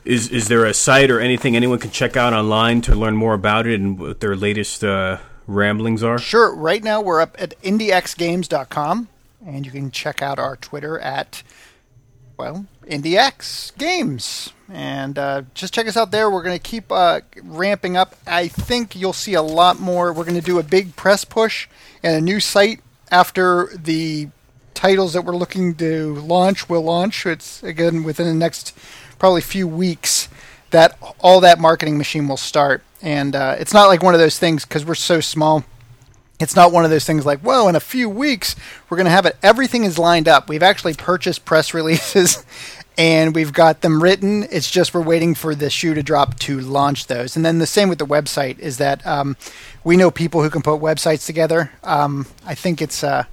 [0.04, 3.32] is is there a site or anything anyone can check out online to learn more
[3.34, 6.18] about it and what their latest uh, ramblings are?
[6.18, 6.54] Sure.
[6.54, 9.08] Right now we're up at indiexgames.com,
[9.46, 11.42] and you can check out our Twitter at
[12.36, 16.30] well IndieX Games, and uh, just check us out there.
[16.30, 18.16] We're going to keep uh, ramping up.
[18.26, 20.12] I think you'll see a lot more.
[20.12, 21.68] We're going to do a big press push
[22.02, 24.28] and a new site after the
[24.74, 27.26] titles that we're looking to launch will launch.
[27.26, 28.76] It's again within the next
[29.18, 30.28] probably few weeks
[30.70, 32.82] that all that marketing machine will start.
[33.02, 35.64] And uh, it's not like one of those things because we're so small.
[36.38, 38.56] It's not one of those things like, well, in a few weeks
[38.88, 39.36] we're going to have it.
[39.42, 40.48] Everything is lined up.
[40.48, 42.44] We've actually purchased press releases
[42.98, 44.46] and we've got them written.
[44.50, 47.36] It's just we're waiting for the shoe to drop to launch those.
[47.36, 49.36] And then the same with the website is that um,
[49.84, 51.70] we know people who can put websites together.
[51.84, 53.24] Um, I think it's uh,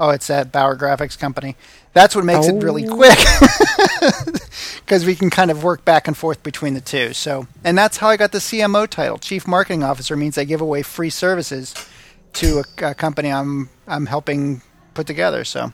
[0.00, 1.56] oh, it's that Bauer Graphics Company.
[1.92, 2.96] That's what makes it really Oh.
[2.96, 3.18] quick
[4.84, 7.12] because we can kind of work back and forth between the two.
[7.12, 9.18] So, and that's how I got the CMO title.
[9.18, 11.72] Chief Marketing Officer means I give away free services
[12.34, 14.62] to a, a company I'm I'm helping
[14.94, 15.44] put together.
[15.44, 15.72] So,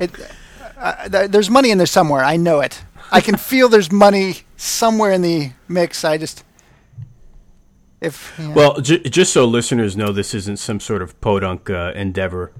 [0.00, 0.10] it
[0.78, 2.24] uh, th- there's money in there somewhere.
[2.24, 2.82] I know it.
[3.10, 6.04] I can feel there's money somewhere in the mix.
[6.04, 6.44] I just
[8.00, 8.38] if.
[8.38, 12.52] Well, j- just so listeners know, this isn't some sort of podunk uh, endeavor.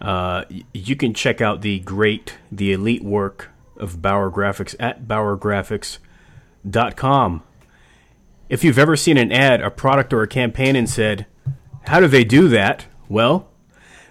[0.00, 7.42] Uh, you can check out the great, the elite work of Bauer Graphics at BauerGraphics.com.
[8.48, 11.26] If you've ever seen an ad, a product, or a campaign and said,
[11.86, 12.86] How do they do that?
[13.08, 13.48] Well,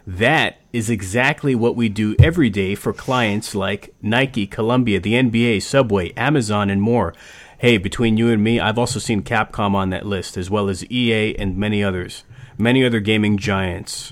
[0.07, 5.61] that is exactly what we do every day for clients like Nike, Columbia, the NBA,
[5.61, 7.13] Subway, Amazon, and more.
[7.57, 10.83] Hey, between you and me, I've also seen Capcom on that list, as well as
[10.91, 12.25] EA and many others,
[12.57, 14.11] many other gaming giants.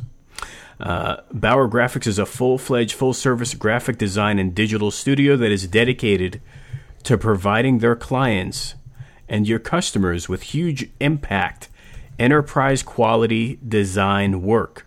[0.80, 5.52] Uh, Bauer Graphics is a full fledged, full service graphic design and digital studio that
[5.52, 6.40] is dedicated
[7.04, 8.76] to providing their clients
[9.28, 11.68] and your customers with huge impact,
[12.18, 14.86] enterprise quality design work.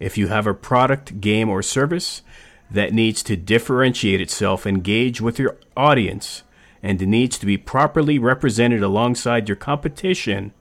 [0.00, 2.22] If you have a product, game, or service
[2.70, 6.42] that needs to differentiate itself, engage with your audience,
[6.82, 10.52] and needs to be properly represented alongside your competition,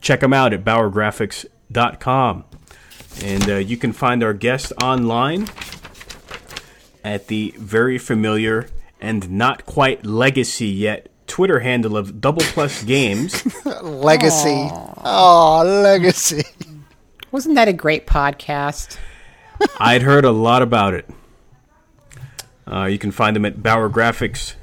[0.00, 2.44] check them out at bauergraphics.com.
[3.22, 5.48] And uh, you can find our guest online
[7.04, 8.68] at the very familiar
[9.00, 13.44] and not quite legacy yet Twitter handle of Double Plus Games.
[13.82, 14.68] legacy.
[15.04, 16.42] Oh, legacy.
[17.30, 18.96] Wasn't that a great podcast?
[19.78, 21.08] I'd heard a lot about it.
[22.70, 24.54] Uh, you can find them at Bauer Graphics.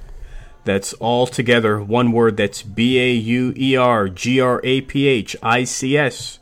[0.64, 2.38] That's all together, one word.
[2.38, 6.40] That's B A U E R G R A P H I C S.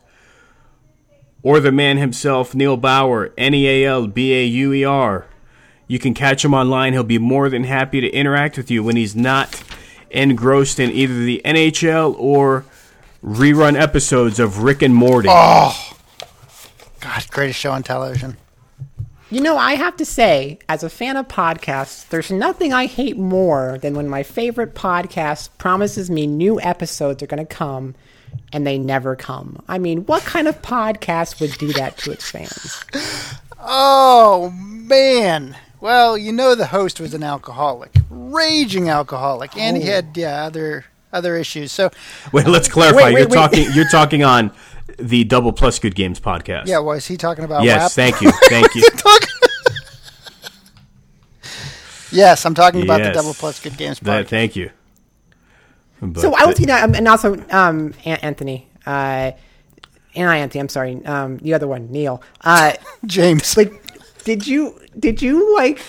[1.41, 5.27] Or the man himself, Neal Bauer, N E A L B A U E R.
[5.87, 6.93] You can catch him online.
[6.93, 9.61] He'll be more than happy to interact with you when he's not
[10.09, 12.63] engrossed in either the NHL or
[13.21, 15.27] rerun episodes of Rick and Morty.
[17.03, 18.37] God, greatest show on television.
[19.29, 23.17] You know, I have to say, as a fan of podcasts, there's nothing I hate
[23.17, 27.95] more than when my favorite podcast promises me new episodes are going to come
[28.53, 29.61] and they never come.
[29.67, 32.85] I mean, what kind of podcast would do that to its fans?
[33.59, 35.57] Oh man.
[35.81, 39.93] Well, you know the host was an alcoholic, raging alcoholic, and he oh.
[39.93, 41.71] had yeah other other issues.
[41.71, 41.89] So
[42.31, 42.97] Wait, let's clarify.
[42.97, 43.35] Wait, wait, you're wait.
[43.35, 43.71] talking.
[43.73, 44.51] You're talking on
[44.99, 46.67] the Double Plus Good Games podcast.
[46.67, 47.97] yeah, was he talking about Yes.
[47.97, 48.13] WAP?
[48.13, 48.31] Thank you.
[48.49, 48.83] Thank you.
[52.11, 54.29] yes, I'm talking about the Double Plus Good Games That- podcast.
[54.29, 54.69] thank you.
[56.01, 59.31] But, So I was, you know, um, and also um, Anthony, uh,
[60.15, 60.59] and I Anthony.
[60.59, 62.21] I'm sorry, um, the other one, Neal.
[62.41, 62.73] Uh,
[63.05, 63.55] James.
[63.55, 63.71] like,
[64.25, 65.79] did you did you like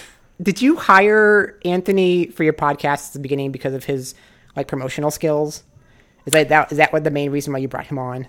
[0.41, 4.15] did you hire Anthony for your podcast at the beginning because of his
[4.55, 5.65] like promotional skills?
[6.27, 8.29] Is that, that is that what the main reason why you brought him on?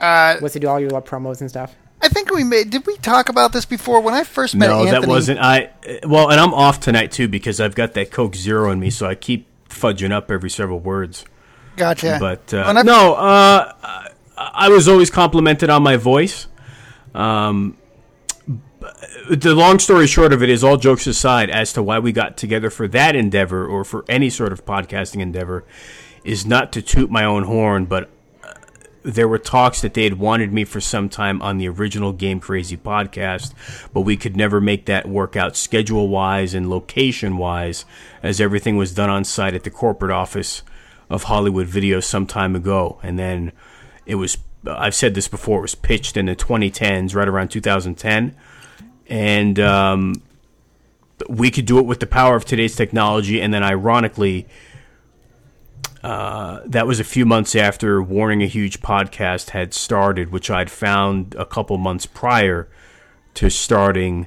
[0.00, 1.74] Uh, Was to do all your little promos and stuff?
[2.00, 2.70] I think we made.
[2.70, 4.00] Did we talk about this before?
[4.00, 5.40] When I first met no, Anthony, that wasn't.
[5.40, 5.70] I
[6.06, 9.06] well, and I'm off tonight too because I've got that Coke Zero in me, so
[9.06, 11.24] I keep fudging up every several words.
[11.76, 12.18] Gotcha.
[12.20, 16.46] But uh, no, uh, I- I was always complimented on my voice.
[17.12, 17.76] Um,
[19.28, 22.36] the long story short of it is, all jokes aside, as to why we got
[22.36, 25.64] together for that endeavor or for any sort of podcasting endeavor,
[26.24, 28.08] is not to toot my own horn, but
[29.08, 32.40] there were talks that they had wanted me for some time on the original Game
[32.40, 33.54] Crazy podcast,
[33.94, 37.86] but we could never make that work out schedule wise and location wise,
[38.22, 40.62] as everything was done on site at the corporate office
[41.08, 42.98] of Hollywood Video some time ago.
[43.02, 43.52] And then
[44.04, 48.36] it was, I've said this before, it was pitched in the 2010s, right around 2010.
[49.06, 50.22] And um,
[51.30, 53.40] we could do it with the power of today's technology.
[53.40, 54.46] And then, ironically,
[56.02, 60.70] uh, that was a few months after Warning a Huge podcast had started, which I'd
[60.70, 62.68] found a couple months prior
[63.34, 64.26] to starting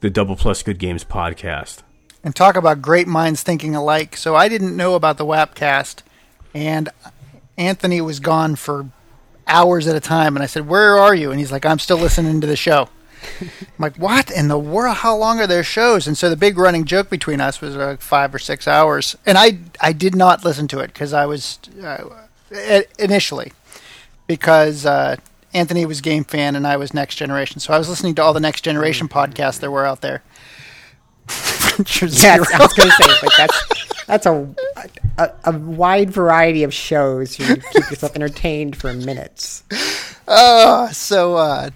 [0.00, 1.82] the Double Plus Good Games podcast.
[2.24, 4.16] And talk about great minds thinking alike.
[4.16, 6.02] So I didn't know about the WAPcast,
[6.54, 6.88] and
[7.56, 8.88] Anthony was gone for
[9.48, 10.36] hours at a time.
[10.36, 11.30] And I said, Where are you?
[11.30, 12.88] And he's like, I'm still listening to the show.
[13.40, 14.96] I'm like, what in the world?
[14.98, 16.06] How long are their shows?
[16.06, 19.16] And so the big running joke between us was like five or six hours.
[19.26, 22.20] And I, I did not listen to it because I was uh,
[22.98, 23.52] initially
[24.26, 25.16] because uh,
[25.54, 27.60] Anthony was Game Fan and I was Next Generation.
[27.60, 30.22] So I was listening to all the Next Generation podcasts there were out there.
[32.00, 34.54] yeah, I was going to say, like that's that's a,
[35.18, 37.38] a, a wide variety of shows.
[37.38, 39.62] You keep yourself entertained for minutes.
[40.26, 41.70] Oh, so uh,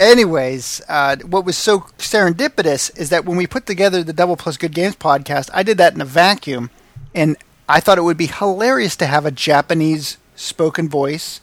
[0.00, 4.56] anyways, uh, what was so serendipitous is that when we put together the Double Plus
[4.56, 6.70] Good Games podcast, I did that in a vacuum,
[7.14, 7.36] and
[7.68, 11.40] I thought it would be hilarious to have a Japanese spoken voice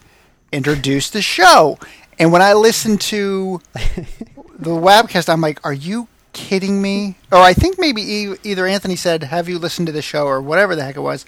[0.52, 1.78] introduce the show.
[2.20, 7.54] And when I listened to the WAPcast, I'm like, "Are you kidding me?" Or I
[7.54, 10.84] think maybe e- either Anthony said, "Have you listened to the show?" or whatever the
[10.84, 11.26] heck it was,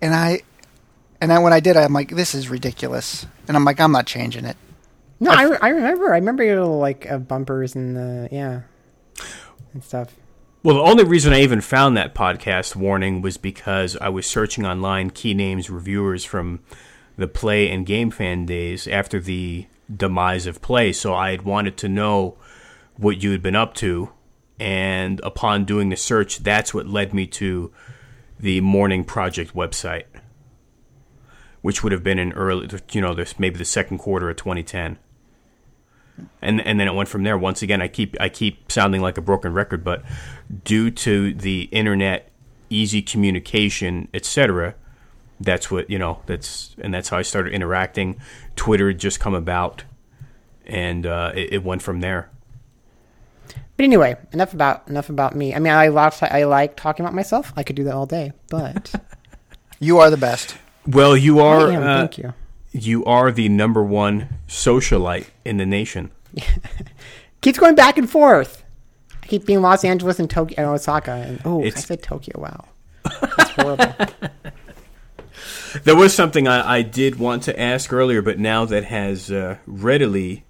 [0.00, 0.40] and I.
[1.18, 4.06] And then when I did, I'm like, "This is ridiculous," and I'm like, "I'm not
[4.06, 4.56] changing it."
[5.18, 6.12] No, I, I remember.
[6.12, 8.62] I remember your little like uh, bumpers and the yeah
[9.72, 10.14] and stuff.
[10.62, 14.66] Well, the only reason I even found that podcast warning was because I was searching
[14.66, 16.60] online key names reviewers from
[17.16, 20.92] the Play and Game Fan days after the demise of Play.
[20.92, 22.36] So I had wanted to know
[22.96, 24.10] what you had been up to,
[24.58, 27.72] and upon doing the search, that's what led me to
[28.38, 30.04] the Morning Project website,
[31.62, 34.98] which would have been in early, you know, this maybe the second quarter of 2010
[36.42, 37.36] and and then it went from there.
[37.36, 40.02] Once again, I keep I keep sounding like a broken record, but
[40.64, 42.30] due to the internet,
[42.70, 44.74] easy communication, etc.,
[45.40, 46.22] that's what you know.
[46.26, 48.20] That's and that's how I started interacting.
[48.54, 49.84] Twitter had just come about,
[50.66, 52.30] and uh, it, it, went from there.
[53.76, 55.54] But anyway, enough about enough about me.
[55.54, 57.52] I mean, I like I like talking about myself.
[57.56, 58.94] I could do that all day, but
[59.80, 60.56] you are the best.
[60.86, 61.70] Well, you are.
[61.70, 62.32] Am, uh, thank you
[62.76, 66.10] you are the number one socialite in the nation.
[67.40, 68.64] Keeps going back and forth.
[69.22, 71.12] I keep being Los Angeles and Tokyo and Osaka.
[71.12, 72.38] And, oh, it's, I said Tokyo.
[72.38, 72.64] Wow.
[73.36, 73.94] That's horrible.
[75.84, 79.58] there was something I, I, did want to ask earlier, but now that has uh,
[79.66, 80.44] readily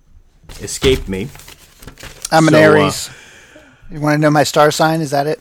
[0.60, 1.28] escaped me.
[2.30, 3.08] I'm an Aries.
[3.08, 3.60] Uh,
[3.92, 5.00] you want to know my star sign?
[5.00, 5.40] Is that it?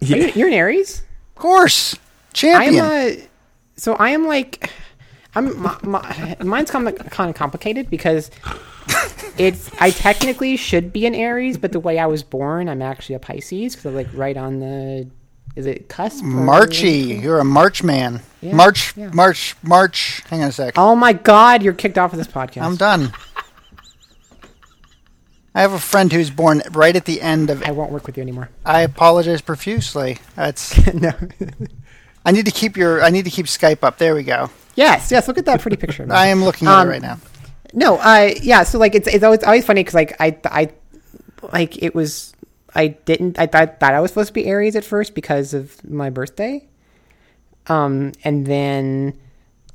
[0.00, 0.32] Yeah.
[0.34, 1.02] You, are an Aries?
[1.36, 1.96] Of course.
[2.32, 2.84] Champion.
[2.84, 3.28] I am a,
[3.76, 4.70] so I am like
[5.34, 8.30] I'm my, my, mine's kind of, kind of complicated because
[9.38, 13.14] it's I technically should be an Aries, but the way I was born, I'm actually
[13.14, 15.08] a Pisces because I'm like right on the
[15.54, 16.24] is it cusp?
[16.24, 18.20] Marchy, you're a March man.
[18.40, 19.10] Yeah, March, yeah.
[19.12, 20.22] March, March.
[20.28, 20.74] Hang on a sec.
[20.76, 22.62] Oh my God, you're kicked off of this podcast.
[22.62, 23.12] I'm done.
[25.54, 27.62] I have a friend who's born right at the end of.
[27.62, 28.48] I won't work with you anymore.
[28.64, 30.18] I apologize profusely.
[30.34, 31.12] That's no.
[32.24, 33.02] I need to keep your.
[33.02, 33.98] I need to keep Skype up.
[33.98, 34.50] There we go.
[34.74, 35.28] Yes, yes.
[35.28, 36.06] Look at that pretty picture.
[36.10, 37.18] I am looking at um, it right now.
[37.72, 38.62] No, I yeah.
[38.62, 40.70] So like it's it's always always funny because like I I
[41.52, 42.34] like it was
[42.74, 45.82] I didn't I thought thought I was supposed to be Aries at first because of
[45.88, 46.66] my birthday,
[47.66, 49.18] um, and then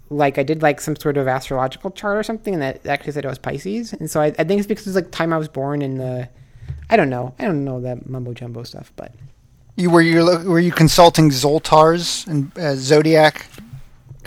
[0.10, 3.26] like I did like some sort of astrological chart or something, and that actually said
[3.26, 5.48] I was Pisces, and so I, I think it's because it's like time I was
[5.48, 6.30] born in the
[6.90, 9.14] I don't know I don't know that mumbo jumbo stuff, but
[9.76, 13.46] you were you were you consulting Zoltar's and uh, zodiac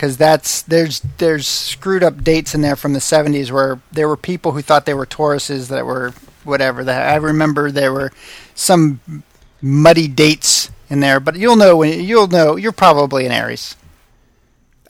[0.01, 4.17] because that's there's there's screwed up dates in there from the 70s where there were
[4.17, 6.11] people who thought they were Tauruses that were
[6.43, 6.83] whatever.
[6.83, 8.11] That I remember there were
[8.55, 8.99] some
[9.61, 13.75] muddy dates in there, but you'll know when you'll know you're probably an Aries.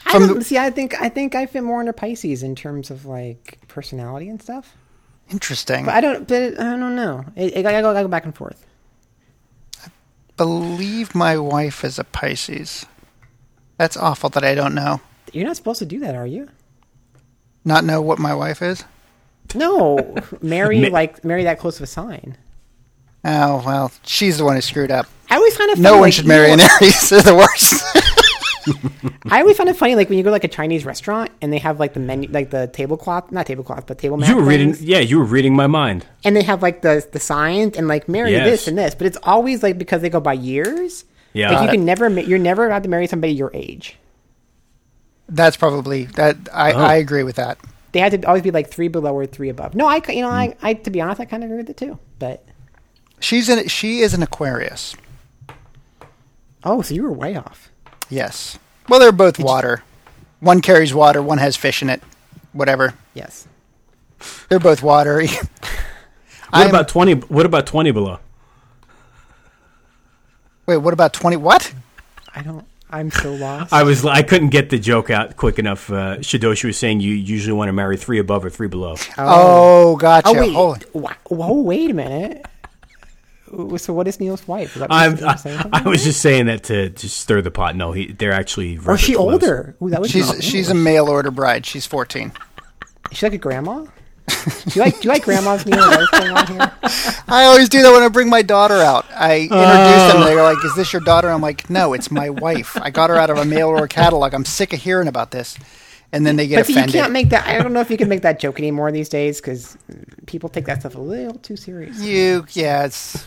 [0.05, 0.57] I don't, the, see.
[0.57, 4.41] I think I think I fit more under Pisces in terms of like personality and
[4.41, 4.77] stuff.
[5.29, 5.83] Interesting.
[5.83, 6.25] But I don't.
[6.25, 7.25] But I don't know.
[7.35, 8.65] It, it, I, go, I go back and forth.
[9.83, 9.89] I
[10.37, 12.85] believe my wife is a Pisces.
[13.81, 15.01] That's awful that I don't know.
[15.33, 16.47] You're not supposed to do that, are you?
[17.65, 18.83] Not know what my wife is?
[19.55, 22.37] No, marry like marry that close of a sign.
[23.25, 25.07] Oh well, she's the one who screwed up.
[25.31, 27.09] I always kind of no one like, should marry an Aries.
[27.09, 27.83] They're the worst.
[29.31, 31.51] I always find it funny, like when you go to like a Chinese restaurant and
[31.51, 34.23] they have like the menu, like the tablecloth, not tablecloth, but table.
[34.23, 36.05] You were reading, things, yeah, you were reading my mind.
[36.23, 38.47] and they have like the the signs and like marry Yes.
[38.47, 41.03] this and this, but it's always like because they go by years.
[41.33, 41.51] Yeah.
[41.51, 43.97] like you can never, ma- you're never allowed to marry somebody your age.
[45.29, 46.35] That's probably that.
[46.53, 46.77] I, Oh.
[46.79, 47.57] I agree with that.
[47.93, 49.75] They had to always be like three below or three above.
[49.75, 50.33] No, I you know, Hmm.
[50.35, 51.99] I, I, to be honest, I kind of agree with it too.
[52.19, 52.43] But
[53.19, 54.95] She's an she is an Aquarius.
[56.63, 57.69] oh, so you were way off.
[58.09, 58.57] Yes.
[58.89, 59.83] Well, they're both water.
[60.39, 61.21] One carries water.
[61.21, 62.01] One has fish in it.
[62.53, 62.93] Whatever.
[63.13, 63.47] Yes.
[64.49, 65.29] They're both watery.
[66.51, 67.13] What about twenty?
[67.13, 68.19] What about twenty below?
[70.71, 71.35] Wait, what about twenty?
[71.35, 71.73] What?
[72.33, 72.65] I don't.
[72.89, 73.71] I'm so lost.
[73.73, 75.89] I was, I couldn't get the joke out quick enough.
[75.89, 78.95] Uh, Shidoshi was saying you usually want to marry three above or three below.
[79.17, 80.27] Oh, gotcha.
[80.29, 82.45] Oh wait, Holy- Wha- whoa, wait a minute.
[83.77, 84.75] So what is Neal's wife?
[84.77, 85.81] Is that I'm, I.
[85.85, 87.75] I was just saying that to just stir the pot.
[87.75, 88.77] No, he, they're actually.
[88.77, 89.33] Or rather she close.
[89.33, 89.75] older?
[89.81, 91.65] Ooh, that was She's she's a mail order bride.
[91.65, 92.31] She's fourteen.
[93.11, 93.85] Is she like a grandma?
[94.27, 95.79] Do you like do you like grandmas, Neal?
[95.79, 96.71] Is that on here?
[97.27, 99.05] I always do that when I bring my daughter out.
[99.11, 100.21] I introduce them.
[100.23, 102.77] They're like, "Is this your daughter?" I'm like, "No, it's my wife.
[102.81, 104.33] I got her out of a mail order catalog.
[104.33, 105.57] I'm sick of hearing about this."
[106.13, 107.47] And then they get But see, you can't make that.
[107.47, 109.77] I don't know if you can make that joke anymore these days because
[110.25, 112.01] people take that stuff a little too serious.
[112.01, 113.25] You, yeah, it's.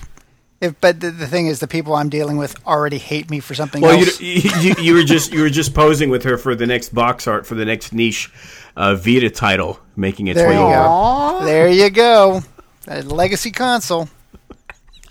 [0.64, 3.54] If, but the, the thing is, the people I'm dealing with already hate me for
[3.54, 4.20] something Well, you, else.
[4.20, 7.26] you, you, you were just you were just posing with her for the next box
[7.26, 8.30] art for the next niche
[8.76, 10.72] uh, Vita title, making its There way you over.
[10.74, 11.40] go.
[11.44, 12.42] There you go.
[12.88, 14.08] A legacy console.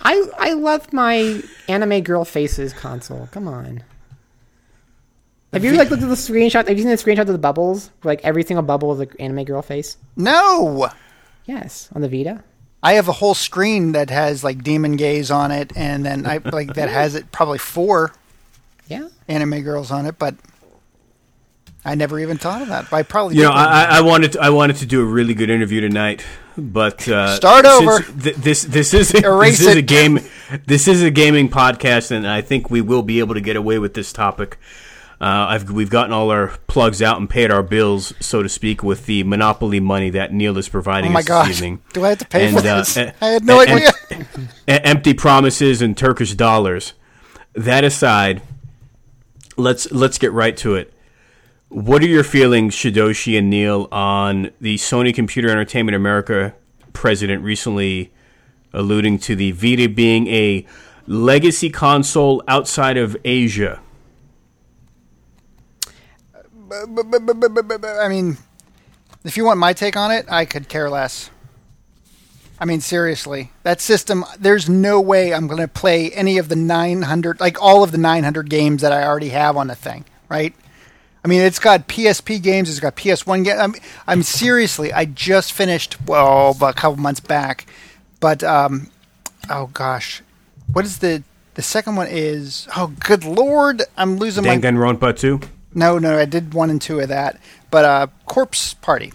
[0.01, 3.27] I I love my anime girl faces console.
[3.31, 3.83] Come on.
[5.53, 6.67] Have you ever like looked at the screenshot?
[6.67, 7.91] Have you seen the screenshot of the bubbles?
[8.01, 9.97] Where, like every single bubble is an anime girl face.
[10.15, 10.89] No,
[11.45, 12.43] Yes, on the Vita.
[12.85, 16.37] I have a whole screen that has like demon gaze on it, and then I
[16.43, 18.11] like that has it probably four
[18.87, 19.07] Yeah.
[19.27, 20.35] anime girls on it, but
[21.85, 22.91] I never even thought of that.
[22.93, 23.51] I probably You know.
[23.51, 26.25] I, I- I wanted to, I wanted to do a really good interview tonight,
[26.57, 28.01] but uh, Start over.
[28.01, 30.19] th- this this is a, Erase this is a game.
[30.65, 33.79] This is a gaming podcast, and I think we will be able to get away
[33.79, 34.57] with this topic.
[35.23, 38.83] Uh, I've, we've gotten all our plugs out and paid our bills, so to speak,
[38.83, 41.81] with the monopoly money that Neal is providing oh my us gosh, this evening.
[41.93, 42.97] do I have to pay for And, uh, this?
[42.97, 43.89] I had no idea.
[44.11, 44.25] E-
[44.67, 46.91] empty promises and Turkish dollars.
[47.53, 48.41] That aside,
[49.55, 50.93] let's let's get right to it.
[51.69, 56.53] What are your feelings, Shidoshi and Neal, on the Sony Computer Entertainment America
[56.91, 58.11] president recently
[58.73, 60.65] alluding to the Vita being a
[61.07, 63.79] legacy console outside of Asia?
[66.73, 68.37] I mean,
[69.23, 71.29] if you want my take on it, I could care less.
[72.59, 76.55] I mean, seriously, that system, there's no way I'm going to play any of the
[76.55, 80.53] 900, like all of the 900 games that I already have on the thing, right?
[81.25, 83.59] I mean, it's got PSP games, it's got PS1 games.
[83.59, 83.75] I'm,
[84.07, 87.65] I'm seriously, I just finished, well, a couple months back,
[88.19, 88.89] but, um,
[89.49, 90.21] oh gosh,
[90.71, 91.23] what is the,
[91.55, 94.57] the second one is, oh, good lord, I'm losing my.
[94.57, 95.41] Danganronpa 2?
[95.75, 97.39] No, no, I did one and two of that,
[97.71, 99.11] but uh, Corpse Party.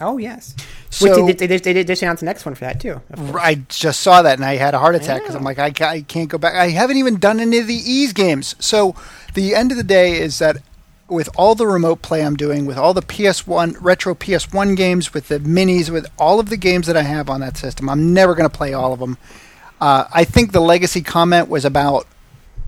[0.00, 0.54] Oh yes.
[0.90, 3.00] So- Which they, they, they, they announced the next one for that too.
[3.34, 6.00] I just saw that and I had a heart attack because I'm like, I, I
[6.02, 6.54] can't go back.
[6.54, 8.54] I haven't even done any of the ease games.
[8.58, 8.94] So
[9.34, 10.56] the end of the day is that
[11.08, 15.28] with all the remote play I'm doing, with all the PS1 retro PS1 games, with
[15.28, 18.34] the minis, with all of the games that I have on that system, I'm never
[18.34, 19.18] going to play all of them.
[19.80, 22.06] Uh, I think the legacy comment was about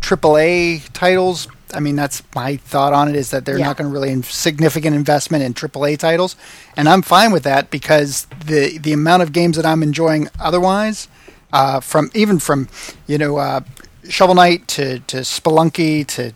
[0.01, 1.49] AAA titles.
[1.75, 3.67] I mean, that's my thought on it is that they're Yeah.
[3.67, 6.37] not going to really in significant investment in AAA titles,
[6.77, 11.09] and I'm fine with that because the the amount of games that I'm enjoying otherwise,
[11.53, 12.69] uh, from even from
[13.07, 13.61] you know uh,
[14.09, 16.33] Shovel Knight to to Spelunky to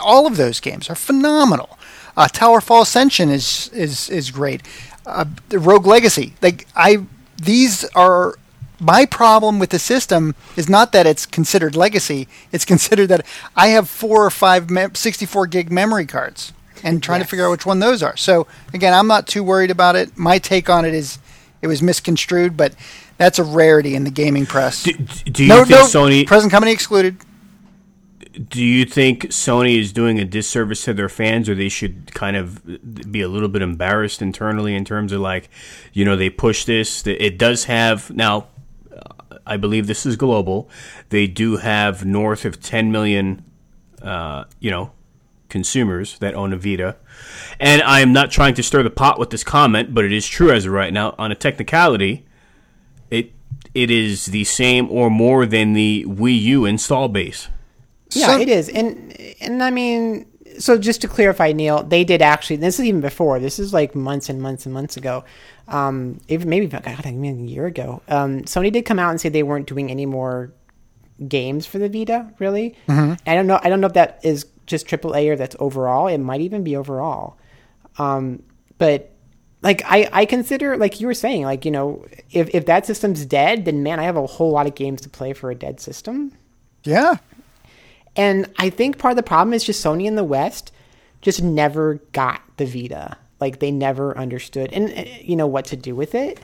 [0.00, 1.78] all of those games are phenomenal.
[2.16, 4.62] Uh, Towerfall Ascension is is is great.
[5.06, 6.98] Uh, the Rogue Legacy, like I,
[7.36, 8.36] these are
[8.80, 12.28] my problem with the system is not that it's considered legacy.
[12.52, 17.20] It's considered that I have four or five mem- 64 gig memory cards and trying
[17.20, 18.16] to figure out which one those are.
[18.16, 20.16] So again, I'm not too worried about it.
[20.18, 21.18] My take on it is
[21.62, 22.74] it was misconstrued, but
[23.16, 24.82] that's a rarity in the gaming press.
[24.82, 27.16] Do, do you no, think no, Sony present company excluded.
[28.48, 32.36] do you think Sony is doing a disservice to their fans, or they should kind
[32.36, 32.62] of
[33.10, 35.48] be a little bit embarrassed internally in terms of like,
[35.94, 37.06] you know, they push this.
[37.06, 38.48] It does have now.
[39.46, 40.68] I believe this is global.
[41.10, 43.44] They do have north of 10 million,
[44.02, 44.92] uh, you know,
[45.48, 46.96] consumers that own a Vita.
[47.60, 50.26] And I am not trying to stir the pot with this comment, but it is
[50.26, 51.14] true as of right now.
[51.18, 52.24] On a technicality,
[53.10, 53.32] it
[53.74, 57.48] it is the same or more than the Wii U install base.
[58.12, 60.26] Yeah, So- it is, and and I mean,
[60.58, 62.56] so just to clarify, Neal, they did actually.
[62.56, 63.38] This is even before.
[63.38, 65.24] This is like months and months and months ago.
[65.68, 68.02] Um, even maybe God, I mean, a year ago.
[68.08, 70.52] Um, Sony did come out and say they weren't doing any more
[71.28, 72.32] games for the Vita.
[72.38, 73.14] Really, mm-hmm.
[73.26, 73.60] I don't know.
[73.62, 76.06] I don't know if that is just AAA or that's overall.
[76.06, 77.38] It might even be overall.
[77.98, 78.42] Um,
[78.78, 79.10] but
[79.62, 83.24] like I, I consider like you were saying like you know if if that system's
[83.24, 85.80] dead then man I have a whole lot of games to play for a dead
[85.80, 86.32] system.
[86.84, 87.16] Yeah.
[88.16, 90.72] And I think part of the problem is just Sony in the West
[91.20, 93.16] just never got the Vita.
[93.40, 96.40] Like they never understood and uh, you know what to do with it.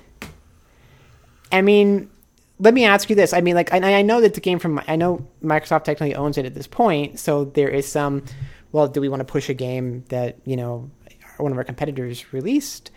[1.53, 2.11] I mean,
[2.59, 3.33] let me ask you this.
[3.33, 6.37] I mean, like I, I know that the game from I know Microsoft technically owns
[6.37, 8.25] it at this point, so there is some.
[8.73, 10.91] Well, do we want to push a game that you know
[11.39, 12.91] one of our competitors released?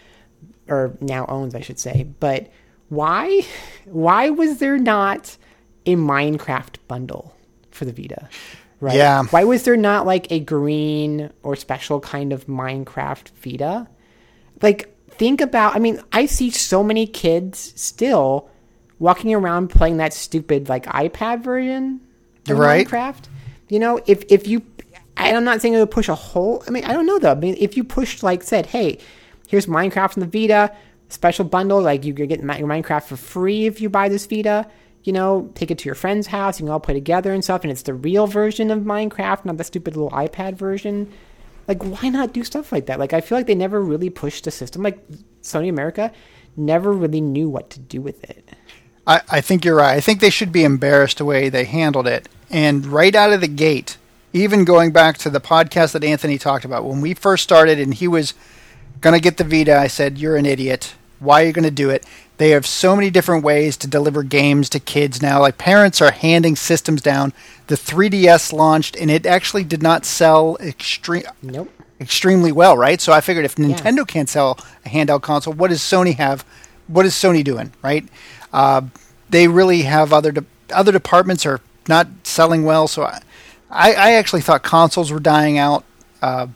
[0.68, 2.04] or now owns, I should say.
[2.20, 2.50] But
[2.90, 3.46] why
[3.86, 5.38] why was there not
[5.86, 7.36] a Minecraft bundle
[7.72, 8.30] for the Vita?
[8.84, 8.98] Right?
[8.98, 9.24] Yeah.
[9.24, 13.88] Why was there not like a green or special kind of Minecraft Vita?
[14.62, 18.50] Like think about I mean, I see so many kids still
[19.00, 22.02] walking around playing that stupid like iPad version
[22.50, 22.86] of right.
[22.86, 23.24] Minecraft.
[23.70, 24.62] You know, if if you
[25.16, 27.32] I'm not saying it would push a whole I mean, I don't know though.
[27.32, 28.98] I mean, if you pushed like said, "Hey,
[29.48, 30.76] here's Minecraft on the Vita,
[31.08, 34.68] special bundle, like you could get your Minecraft for free if you buy this Vita.
[35.04, 37.64] You know, take it to your friend's house, you can all play together and stuff,
[37.64, 41.12] and it's the real version of Minecraft, not the stupid little iPad version.
[41.68, 43.00] Like, why not do stuff like that?
[43.00, 44.82] Like, I feel like they never really pushed the system.
[44.82, 45.00] Like,
[45.42, 46.12] Sony America
[46.56, 48.50] never really knew what to do with it.
[49.06, 49.96] I, I think you're right.
[49.96, 52.30] I think they should be embarrassed the way they handled it.
[52.50, 53.98] And right out of the gate,
[54.32, 57.94] even going back to the podcast that Anthony talked about, when we first started and
[57.94, 58.34] he was
[59.04, 59.78] Gonna get the Vita.
[59.78, 60.96] I said, You're an idiot.
[61.20, 62.06] Why are you going to do it?
[62.44, 65.40] They have so many different ways to deliver games to kids now.
[65.40, 67.32] Like parents are handing systems down.
[67.68, 71.72] The 3DS launched and it actually did not sell extreme nope.
[72.02, 73.00] extremely well, right?
[73.00, 74.04] So I figured if Nintendo yeah.
[74.04, 76.44] can't sell a handheld console, what does Sony have?
[76.88, 78.06] What is Sony doing, right?
[78.52, 78.82] Uh,
[79.30, 82.90] they really have other de- other departments are not selling well.
[82.90, 83.22] So I,
[83.70, 85.86] I, I actually thought consoles were dying out,
[86.22, 86.48] uh,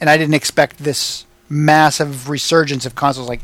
[0.00, 3.40] and I didn't expect this massive resurgence of consoles, like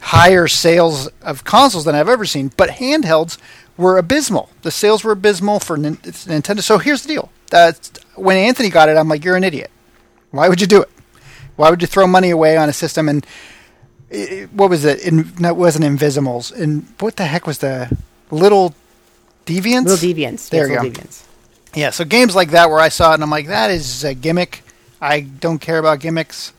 [0.00, 2.52] higher sales of consoles than I've ever seen.
[2.56, 3.38] But handhelds
[3.76, 4.50] were abysmal.
[4.62, 6.62] The sales were abysmal for Nintendo.
[6.62, 7.72] So here's the deal: uh,
[8.16, 9.70] when Anthony got it, I'm like, "You're an idiot.
[10.30, 10.90] Why would you do it?
[11.56, 13.26] Why would you throw money away on a system?" And
[14.10, 15.00] it, what was it?
[15.00, 16.52] In, no, it wasn't Invisimals.
[16.52, 17.96] And what the heck was the
[18.30, 18.74] little
[19.46, 19.86] Deviants?
[19.86, 20.48] Little Deviants.
[20.50, 21.00] There yes, you go.
[21.00, 21.24] Deviants.
[21.74, 24.14] Yeah, so games like that where I saw it and I'm like, that is a
[24.14, 24.62] gimmick.
[25.00, 26.52] I don't care about gimmicks.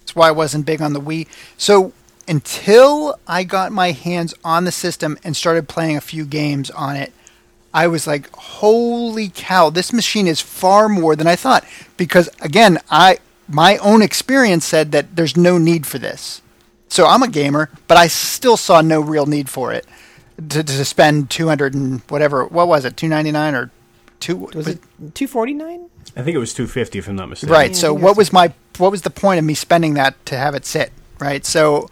[0.00, 1.28] That's why I wasn't big on the Wii.
[1.56, 1.92] So
[2.28, 6.96] until I got my hands on the system and started playing a few games on
[6.96, 7.12] it,
[7.72, 9.70] I was like, "Holy cow!
[9.70, 11.64] This machine is far more than I thought."
[11.96, 13.18] Because again, I
[13.48, 16.42] my own experience said that there's no need for this.
[16.88, 19.86] So I'm a gamer, but I still saw no real need for it
[20.36, 22.44] to, to spend 200 and whatever.
[22.44, 22.96] What was it?
[22.96, 23.70] 299 or
[24.20, 24.36] two?
[24.36, 24.80] Was it
[25.14, 25.90] 249?
[26.16, 27.52] I think it was 250 if I'm not mistaken.
[27.52, 27.76] Right.
[27.76, 30.64] So what was my what was the point of me spending that to have it
[30.64, 30.92] sit?
[31.18, 31.44] Right.
[31.44, 31.90] So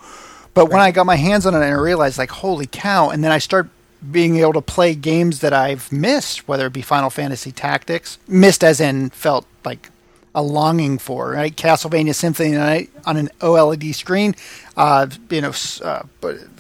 [0.55, 0.73] but right.
[0.73, 3.33] when I got my hands on it and I realized like holy cow and then
[3.33, 3.69] I start
[4.11, 8.63] being able to play games that I've missed, whether it be Final Fantasy Tactics, missed
[8.63, 9.91] as in felt like
[10.35, 11.55] a longing for, right?
[11.55, 14.35] Castlevania Symphony Night on an OLED screen,
[14.77, 15.53] uh, you know,
[15.83, 16.03] uh,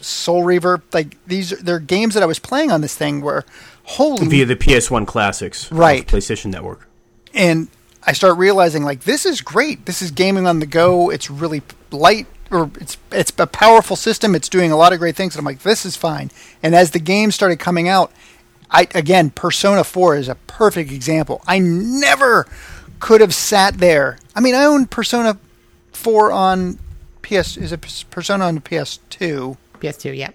[0.00, 3.44] Soul Reaver, like these, they're games that I was playing on this thing where
[3.82, 6.06] holy via the PS1 classics, right?
[6.06, 6.88] PlayStation Network
[7.34, 7.68] and
[8.06, 9.86] I start realizing like this is great.
[9.86, 11.10] This is gaming on the go.
[11.10, 14.34] It's really light or it's it's a powerful system.
[14.34, 15.34] It's doing a lot of great things.
[15.34, 16.30] And I'm like, this is fine.
[16.62, 18.12] And as the game started coming out,
[18.70, 21.42] I again, Persona 4 is a perfect example.
[21.46, 22.46] I never
[23.00, 24.18] could have sat there.
[24.34, 25.38] I mean, I own Persona
[25.92, 26.78] 4 on
[27.22, 27.56] PS.
[27.56, 29.56] Is it Persona on PS2?
[29.80, 30.30] PS2, yeah.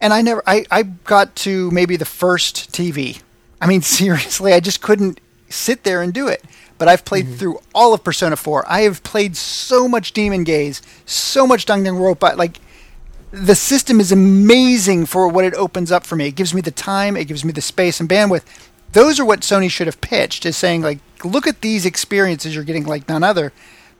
[0.00, 0.42] And I never.
[0.46, 3.20] I I got to maybe the first TV.
[3.60, 6.44] I mean, seriously, I just couldn't sit there and do it.
[6.80, 7.34] But I've played mm-hmm.
[7.34, 8.64] through all of Persona 4.
[8.66, 12.38] I have played so much Demon Gaze, so much Danganronpa.
[12.38, 12.56] Like,
[13.32, 16.28] the system is amazing for what it opens up for me.
[16.28, 18.44] It gives me the time, it gives me the space and bandwidth.
[18.92, 22.64] Those are what Sony should have pitched, is saying, like, look at these experiences you're
[22.64, 23.52] getting like none other.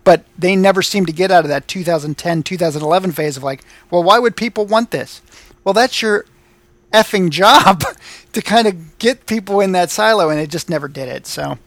[0.02, 4.02] But they never seem to get out of that 2010, 2011 phase of like, well,
[4.02, 5.20] why would people want this?
[5.64, 6.24] Well, that's your
[6.94, 7.84] effing job
[8.32, 11.26] to kind of get people in that silo, and it just never did it.
[11.26, 11.58] So,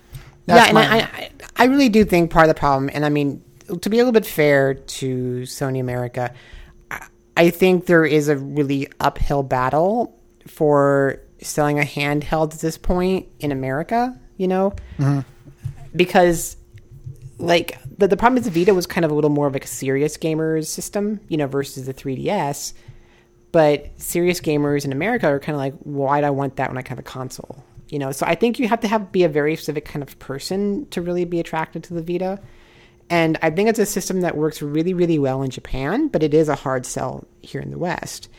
[0.47, 3.43] yeah, and I, I, I really do think part of the problem, and I mean,
[3.81, 6.33] to be a little bit fair to Sony America,
[7.37, 13.27] I think there is a really uphill battle for selling a handheld at this point
[13.39, 14.19] in America.
[14.37, 15.19] You know, mm-hmm.
[15.95, 16.57] because
[17.37, 19.65] like the, the problem is the Vita was kind of a little more of like
[19.65, 22.73] a serious gamers system, you know, versus the 3DS.
[23.51, 26.77] But serious gamers in America are kind of like, why do I want that when
[26.77, 27.63] I have a console?
[27.93, 30.17] You know, so I think you have to have be a very specific kind of
[30.17, 32.41] person to really be attracted to the Vita.
[33.07, 36.33] And I think it's a system that works really, really well in Japan, but it
[36.33, 38.29] is a hard sell here in the West.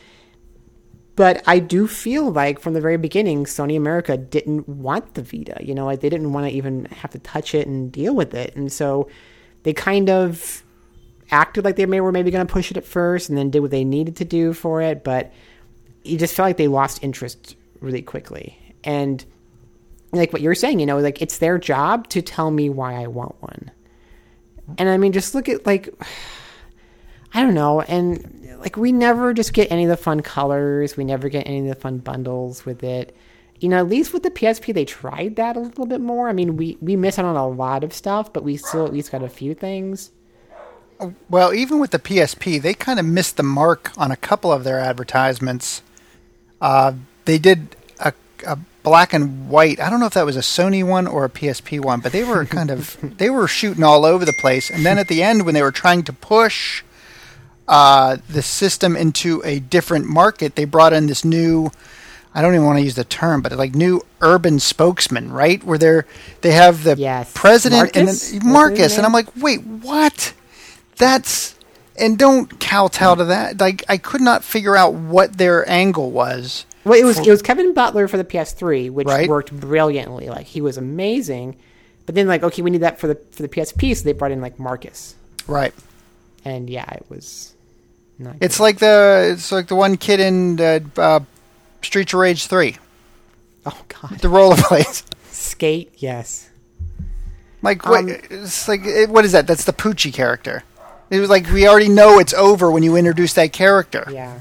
[1.15, 5.55] But I do feel like from the very beginning, Sony America didn't want the Vita.
[5.63, 8.33] You know, like they didn't want to even have to touch it and deal with
[8.33, 8.57] it.
[8.57, 9.09] And so
[9.63, 10.65] they kind of
[11.31, 13.61] acted like they may were maybe going to push it at first and then did
[13.61, 15.05] what they needed to do for it.
[15.05, 15.31] But
[16.03, 18.59] you just felt like they lost interest really quickly.
[18.83, 19.25] And
[20.11, 23.07] like what you're saying, you know, like it's their job to tell me why I
[23.07, 23.71] want one.
[24.77, 25.89] And I mean, just look at like,
[27.33, 27.81] I don't know.
[27.81, 30.95] And like we never just get any of the fun colors.
[30.95, 33.15] We never get any of the fun bundles with it.
[33.59, 36.27] You know, at least with the PSP, they tried that a little bit more.
[36.29, 38.93] I mean, we we miss out on a lot of stuff, but we still at
[38.93, 40.11] least got a few things.
[41.29, 44.63] Well, even with the PSP, they kind of missed the mark on a couple of
[44.63, 45.81] their advertisements.
[46.61, 46.93] Uh,
[47.25, 48.13] they did a,
[48.47, 49.79] a black and white.
[49.81, 52.23] I don't know if that was a Sony one or a PSP one, but they
[52.23, 54.69] were kind of they were shooting all over the place.
[54.69, 56.83] And then at the end, when they were trying to push
[57.67, 61.71] uh, the system into a different market, they brought in this new.
[62.37, 65.63] I don't even want to use the term, but like new urban spokesman, right?
[65.63, 66.05] Where they're
[66.41, 67.31] they have the Yes.
[67.33, 68.31] president Marcus?
[68.33, 70.33] and then Marcus, and I'm like, wait, what?
[70.97, 71.55] That's
[71.97, 73.59] and don't kowtow to that.
[73.61, 76.65] Like I could not figure out what their angle was.
[76.85, 79.27] Well, it was it was Kevin Butler for the PS3, which Right.
[79.27, 80.29] worked brilliantly.
[80.29, 81.57] Like he was amazing.
[82.05, 84.31] But then like okay, we need that for the for the PSP, so they brought
[84.31, 85.15] in like Marcus.
[85.47, 85.73] Right.
[86.45, 87.53] And yeah, it was
[88.19, 91.19] not It's like the it's like the one kid in uh, uh,
[91.81, 92.77] Streets of Rage three,
[93.65, 94.19] oh god.
[94.19, 95.03] the rollerblades.
[95.31, 96.49] Skate, yes.
[97.63, 98.21] Like Um, what?
[98.29, 99.47] it's like it, what is that?
[99.47, 100.63] That's the Poochie character.
[101.09, 104.07] It was like we already know it's over when you introduce that character.
[104.11, 104.39] Yeah.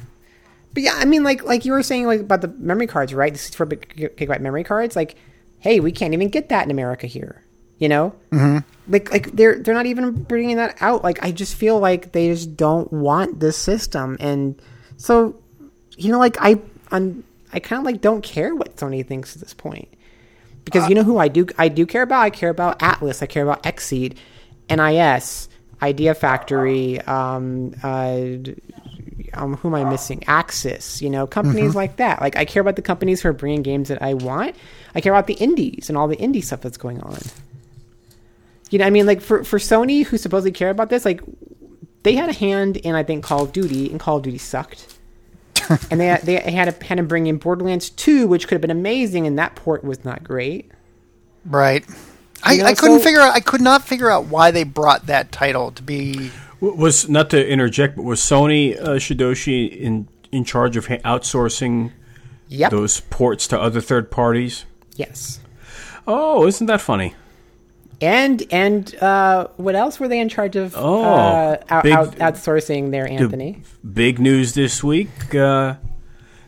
[0.75, 3.33] But yeah, I mean, like like you were saying, like about the memory cards, right?
[3.33, 4.97] This is for big gigabyte memory cards.
[4.97, 5.15] Like,
[5.61, 7.43] hey, we can't even get that in America here.
[7.79, 8.59] You know, mm-hmm.
[8.93, 11.05] like like they're they're not even bringing that out.
[11.05, 14.61] Like, I just feel like they just don't want this system, and
[14.97, 15.41] so
[15.97, 16.61] you know, like I
[16.91, 19.89] I'm, I kind of like don't care what Sony thinks at this point
[20.65, 22.21] because you know who I do I do care about.
[22.21, 23.23] I care about Atlus.
[23.23, 24.17] I care about Xseed,
[24.71, 25.49] NIS,
[25.83, 27.01] Idea Factory.
[27.03, 28.21] Um, uh,
[29.35, 30.21] um, who am I missing?
[30.21, 31.01] Aksys.
[31.01, 32.21] You know, companies like that.
[32.21, 34.57] Like I care about the companies who are bringing games that I want.
[34.95, 37.19] I care about the indies and all the indie stuff that's going on.
[38.71, 41.21] You know, I mean, like for for Sony, who supposedly care about this, like
[42.03, 44.99] they had a hand in I think Call of Duty, and Call of Duty sucked.
[45.91, 48.71] and they they had a, had to bring in Borderlands 2, which could have been
[48.71, 50.71] amazing, and that port was not great.
[51.45, 51.85] Right.
[52.43, 53.35] I, You know, I couldn't so- figure out.
[53.35, 56.31] I could not figure out why they brought that title to be.
[56.61, 61.93] W- Was not to interject, but was Sony uh, Shidoshi in in charge of outsourcing
[62.49, 62.71] Yep.
[62.73, 64.65] those ports to other third parties?
[64.97, 65.41] Yes.
[66.07, 67.15] Oh, isn't that funny?
[68.01, 70.75] And and uh, what else were they in charge of?
[70.77, 73.63] Oh, uh, out, big- out, outsourcing there, Anthony.
[73.93, 75.77] Big news this week: uh,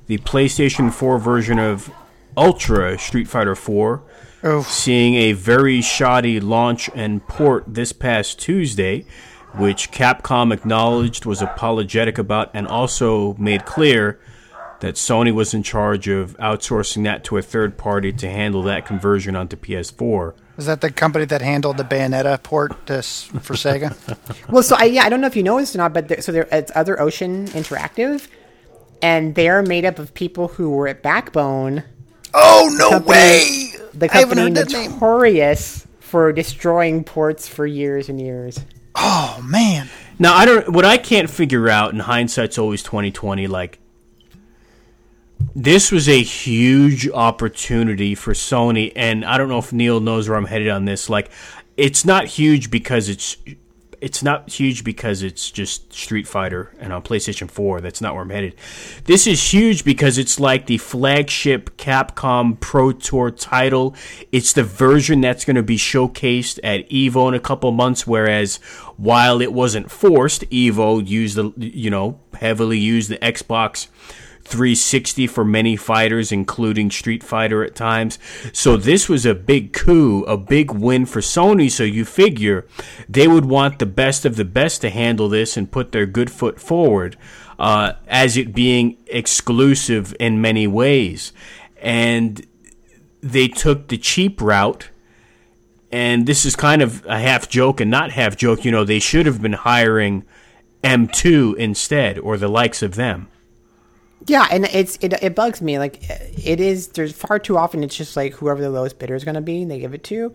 [0.07, 1.91] the PlayStation 4 version of
[2.37, 4.03] Ultra Street Fighter 4
[4.43, 9.05] Oh, seeing a very shoddy launch and port this past Tuesday,
[9.59, 14.19] which Capcom acknowledged was apologetic about and also made clear
[14.81, 18.85] that Sony was in charge of outsourcing that to a third party to handle that
[18.85, 20.35] conversion onto PS4.
[20.59, 23.95] is that the company that handled the Bayonetta port to, for Sega?
[24.51, 26.21] Well, so I yeah, I don't know if you know this or not, but there,
[26.21, 28.29] so there it's Other Ocean Interactive,
[29.03, 31.83] and they're made up of people who were at Backbone,
[32.35, 33.69] oh no Company- way!
[33.95, 34.93] the I haven't company heard that name.
[34.93, 38.61] notorious for destroying ports for years and years.
[38.97, 39.89] Oh man,
[40.19, 40.69] Now I don't.
[40.71, 43.47] What I can't figure out, and hindsight's always twenty twenty.
[43.47, 43.79] Like
[45.55, 50.39] this was a huge opportunity for Sony, and I don't know if Neal knows where
[50.39, 51.11] I'm headed on this.
[51.11, 51.31] Like,
[51.77, 53.37] it's not huge because it's
[54.01, 57.81] it's not huge because it's just Street Fighter and on PlayStation 4.
[57.81, 58.55] That's not where I'm headed.
[59.05, 63.95] This is huge because it's like the flagship Capcom Pro Tour title.
[64.33, 68.07] It's the version that's going to be showcased at Evo in a couple months.
[68.07, 68.57] Whereas
[68.97, 73.89] while it wasn't forced, Evo used the you know heavily used the Xbox
[74.47, 78.19] 360 for many fighters, including Street Fighter at times.
[78.53, 81.71] So this was a big coup, a big win for Sony.
[81.71, 82.67] So you figure
[83.09, 86.31] they would want the best of the best to handle this and put their good
[86.31, 87.17] foot forward,
[87.59, 91.33] uh, as it being exclusive in many ways.
[91.81, 92.47] And
[93.21, 94.91] they took the cheap route
[95.93, 98.65] and this is kind of a half joke and not half joke.
[98.65, 100.25] You know, they should have been hiring
[100.83, 103.29] M2 instead, or the likes of them.
[104.25, 105.79] Yeah, and it's it, it bugs me.
[105.79, 106.89] Like it is.
[106.89, 107.85] There's far too often.
[107.85, 110.33] It's just like whoever the lowest bidder is going to be, they give it to.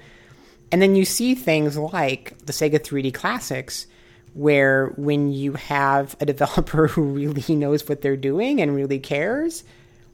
[0.71, 3.87] And then you see things like the Sega 3D Classics,
[4.33, 9.63] where when you have a developer who really knows what they're doing and really cares,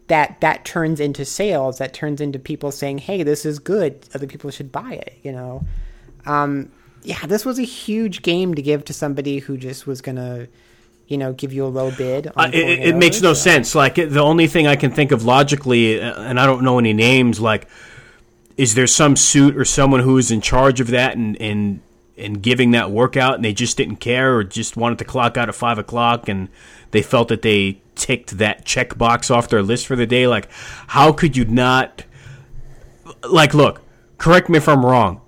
[0.07, 1.77] that that turns into sales.
[1.77, 3.99] That turns into people saying, "Hey, this is good.
[4.15, 5.65] Other people should buy it." You know.
[6.25, 6.71] Um,
[7.03, 10.47] yeah, this was a huge game to give to somebody who just was gonna
[11.07, 12.27] you know, give you a low bid.
[12.27, 13.41] Uh, it, it makes no so.
[13.41, 13.73] sense.
[13.75, 16.93] Like the only thing I can think of logically, uh, and I don't know any
[16.93, 17.39] names.
[17.39, 17.67] Like,
[18.57, 21.81] is there some suit or someone who is in charge of that and and
[22.17, 25.47] and giving that workout, and they just didn't care or just wanted to clock out
[25.47, 26.49] at five o'clock, and
[26.91, 30.27] they felt that they ticked that checkbox off their list for the day?
[30.27, 30.49] Like,
[30.87, 32.03] how could you not?
[33.23, 33.81] Like, look,
[34.17, 35.21] correct me if I'm wrong.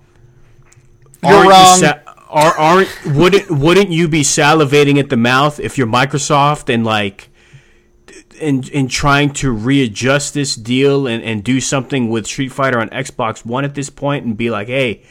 [1.22, 1.72] You're Aren't wrong.
[1.74, 6.72] You sa- are, aren't wouldn't wouldn't you be salivating at the mouth if you're Microsoft
[6.72, 7.28] and like
[8.40, 12.88] in in trying to readjust this deal and, and do something with Street Fighter on
[12.90, 15.02] Xbox One at this point and be like, hey,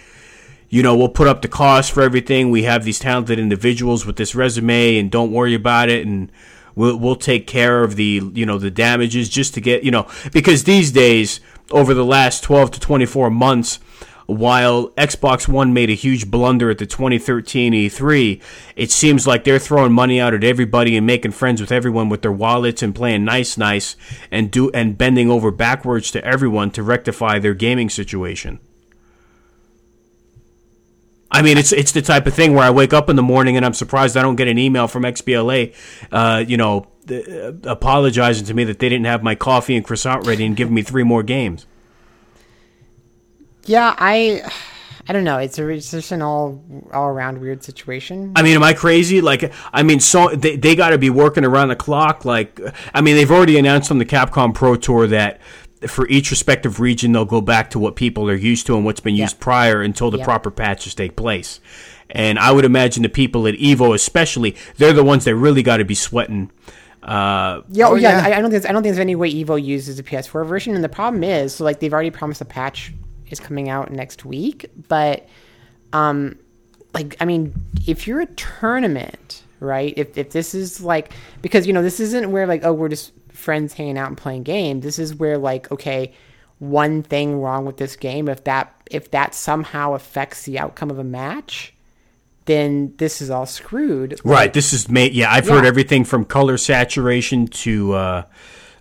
[0.70, 2.51] you know, we'll put up the cost for everything.
[2.51, 6.05] We have these talented individuals with this resume, and don't worry about it.
[6.05, 6.32] And
[6.76, 10.07] we'll we'll take care of the you know the damages just to get you know
[10.32, 11.39] because these days
[11.72, 13.80] over the last twelve to twenty four months
[14.30, 18.41] while Xbox One made a huge blunder at the 2013 E3,
[18.75, 22.21] it seems like they're throwing money out at everybody and making friends with everyone with
[22.21, 23.95] their wallets and playing nice, nice,
[24.30, 28.59] and do and bending over backwards to everyone to rectify their gaming situation.
[31.32, 33.57] I mean, it's it's the type of thing where I wake up in the morning
[33.57, 35.75] and I'm surprised I don't get an email from XBLA,
[36.11, 40.27] uh, you know, uh, apologizing to me that they didn't have my coffee and croissant
[40.27, 41.65] ready and giving me three more games.
[43.66, 44.49] Yeah, I
[45.10, 45.39] I don't know.
[45.39, 48.32] It's, a, it's just an all all around weird situation.
[48.36, 49.22] I mean, am I crazy?
[49.22, 52.26] Like, I mean, so they they got to be working around the clock.
[52.26, 52.60] Like,
[52.93, 55.41] I mean, they've already announced on the Capcom Pro Tour that
[55.88, 58.99] for each respective region they'll go back to what people are used to and what's
[58.99, 61.60] been used prior until the proper patches take place.
[62.12, 65.78] And I would imagine the people at Evo, especially, they're the ones that really got
[65.78, 66.51] to be sweating.
[67.01, 68.28] Uh, yeah, oh, yeah.
[68.28, 68.36] yeah.
[68.36, 70.76] I, I, don't think I don't think there's any way Evo uses the PS4 version,
[70.76, 72.93] and the problem is, so like they've already promised a patch
[73.32, 74.69] is coming out next week.
[74.88, 75.27] But,
[75.93, 76.38] um,
[76.93, 77.53] like, I mean,
[77.88, 79.93] if you're a tournament, right?
[79.97, 81.11] If if this is like
[81.41, 84.43] because you know this isn't where like oh we're just friends hanging out and playing
[84.43, 84.84] games.
[84.84, 86.13] This is where like okay,
[86.59, 90.99] one thing wrong with this game if that if that somehow affects the outcome of
[90.99, 91.73] a match,
[92.45, 94.19] then this is all screwed.
[94.23, 94.45] Right.
[94.45, 95.13] Like, this is made.
[95.13, 95.55] Yeah, I've yeah.
[95.55, 98.23] heard everything from color saturation to uh,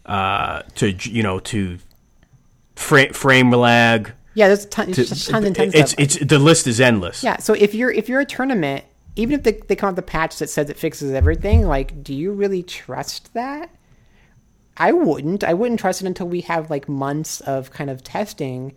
[0.07, 1.79] uh, to you know to
[2.77, 5.75] frame lag yeah, there's ton, to, tons and tons.
[5.75, 7.25] It's it's the list is endless.
[7.25, 8.85] Yeah, so if you're if you're a tournament,
[9.17, 12.15] even if they, they come out the patch that says it fixes everything, like, do
[12.15, 13.69] you really trust that?
[14.77, 15.43] I wouldn't.
[15.43, 18.75] I wouldn't trust it until we have like months of kind of testing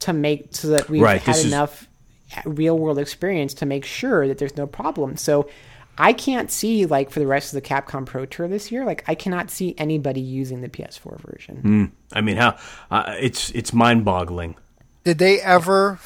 [0.00, 1.88] to make so that we've right, had enough
[2.36, 2.44] is...
[2.44, 5.16] real world experience to make sure that there's no problem.
[5.16, 5.48] So
[5.96, 8.84] I can't see like for the rest of the Capcom Pro Tour this year.
[8.84, 11.62] Like I cannot see anybody using the PS4 version.
[11.62, 11.92] Mm.
[12.12, 12.58] I mean, how
[12.90, 14.56] uh, it's it's mind boggling.
[15.04, 15.98] Did they ever,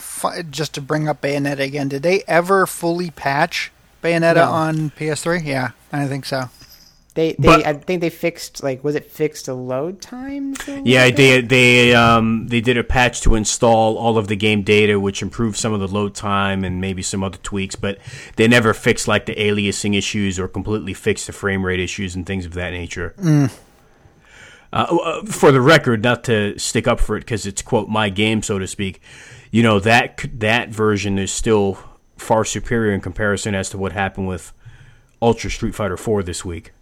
[0.51, 3.73] just to bring up Bayonetta again, did they ever fully patch
[4.03, 4.51] Bayonetta no.
[4.51, 5.45] on PS3?
[5.45, 6.49] Yeah, I think so.
[7.15, 10.59] They, they, but, I think they fixed like was it fixed the load times?
[10.67, 14.99] Yeah, they they um they did a patch to install all of the game data,
[14.99, 17.77] which improved some of the load time and maybe some other tweaks.
[17.77, 17.99] But
[18.35, 22.27] they never fixed like the aliasing issues or completely fixed the frame rate issues and
[22.27, 23.15] things of that nature.
[23.19, 23.57] Mm.
[24.75, 28.09] Uh, uh, for the record, not to stick up for it because it's quote my
[28.09, 29.01] game, so to speak.
[29.53, 31.79] You know that that version is still
[32.17, 34.53] far superior in comparison as to what happened with
[35.23, 36.73] Ultra Street Fighter Four this week.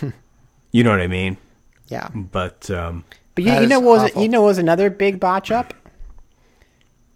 [0.70, 1.36] you know what I mean?
[1.88, 2.08] Yeah.
[2.14, 5.50] But um, but you, you know what was you know what was another big botch
[5.50, 5.74] up?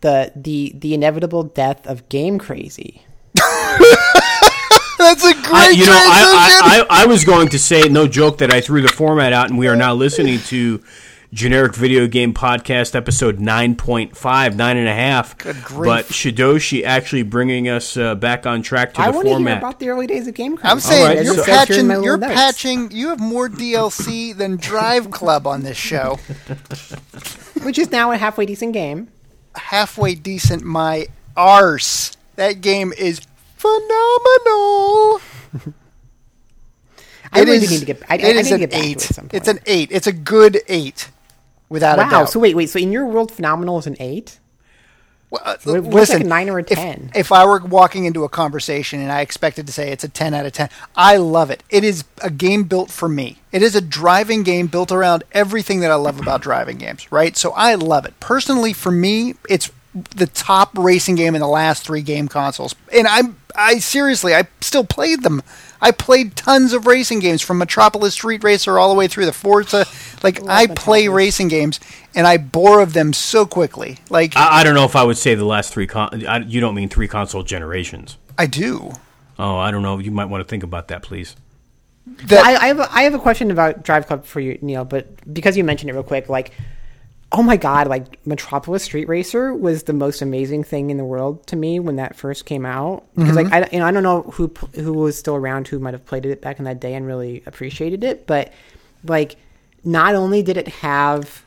[0.00, 3.06] The the the inevitable death of Game Crazy.
[5.06, 8.38] That's a great I, you know, I, I, I, was going to say, no joke,
[8.38, 10.82] that I threw the format out, and we are now listening to
[11.32, 15.86] generic video game podcast episode 9.5 9.5 Good grief.
[15.86, 19.80] but shidoshi actually bringing us uh, back on track to I the format hear about
[19.80, 22.32] the early days of game i'm saying right, you're so patching you're notes.
[22.32, 26.18] patching you have more dlc than drive club on this show.
[27.62, 29.08] Which is now a halfway decent game.
[29.56, 32.16] Halfway decent my arse.
[32.36, 33.20] That game is
[33.56, 35.20] phenomenal.
[37.32, 38.02] I really is, need to get.
[38.08, 39.10] I, it I is an get eight.
[39.10, 39.90] It it's an eight.
[39.90, 41.10] It's a good eight,
[41.68, 42.06] without wow.
[42.06, 42.30] a doubt.
[42.30, 42.70] So wait, wait.
[42.70, 44.38] So in your world, phenomenal is an eight.
[45.28, 47.10] Well, uh, listen, like a nine or a if- 10?
[47.14, 50.34] If, I were walking into a conversation and I expected to say it's a 10
[50.34, 51.64] out of 10, I love it.
[51.68, 53.38] It is a game built for me.
[53.50, 57.36] It is a driving game built around everything that I love about driving games, right?
[57.36, 58.18] So I love it.
[58.20, 59.72] Personally, for me, it's
[60.14, 62.76] the top racing game in the last three game consoles.
[62.92, 65.42] And I'm, I seriously, I still played them.
[65.80, 69.32] I played tons of racing games from Metropolis Street Racer all the way through the
[69.32, 69.86] Forza.
[70.22, 71.08] Like, I play Metropolis.
[71.08, 71.80] racing games
[72.14, 73.98] and I bore of them so quickly.
[74.08, 75.86] Like, I, I don't know if I would say the last three.
[75.86, 78.16] Con- I, you don't mean three console generations.
[78.38, 78.92] I do.
[79.38, 79.98] Oh, I don't know.
[79.98, 81.36] You might want to think about that, please.
[82.06, 84.84] That, I, I have a, I have a question about Drive Club for you, Neal.
[84.84, 86.52] But because you mentioned it real quick, like,
[87.32, 91.46] oh my god, like Metropolis Street Racer was the most amazing thing in the world
[91.48, 93.04] to me when that first came out.
[93.14, 93.64] Because like mm-hmm.
[93.64, 96.24] I, you know, I don't know who who was still around who might have played
[96.24, 98.52] it back in that day and really appreciated it, but
[99.04, 99.36] like,
[99.84, 101.44] not only did it have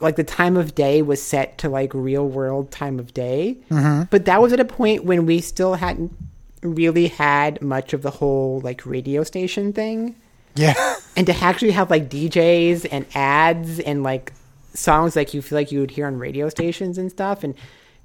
[0.00, 4.04] like the time of day was set to like real world time of day, mm-hmm.
[4.10, 6.12] but that was at a point when we still hadn't
[6.62, 10.14] really had much of the whole like radio station thing
[10.54, 10.96] yeah.
[11.16, 14.32] and to actually have like DJs and ads and like
[14.74, 17.54] songs like you feel like you would hear on radio stations and stuff and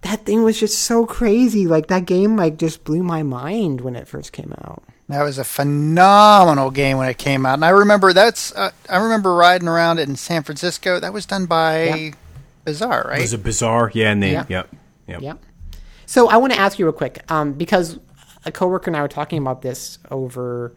[0.01, 3.95] that thing was just so crazy like that game like just blew my mind when
[3.95, 7.69] it first came out That was a phenomenal game when it came out, and I
[7.69, 8.53] remember that's.
[8.55, 10.99] Uh, I remember riding around it in San Francisco.
[10.99, 12.11] That was done by Yeah.
[12.63, 13.19] Bizarre, right?
[13.19, 13.91] Was a bizarre?
[13.93, 14.31] Yeah, and they.
[14.31, 14.45] Yeah.
[14.47, 14.69] Yep.
[15.07, 15.21] Yep.
[15.21, 15.33] yeah
[16.05, 17.99] so i want to ask you real quick um, because
[18.45, 20.73] a coworker and i were talking about this over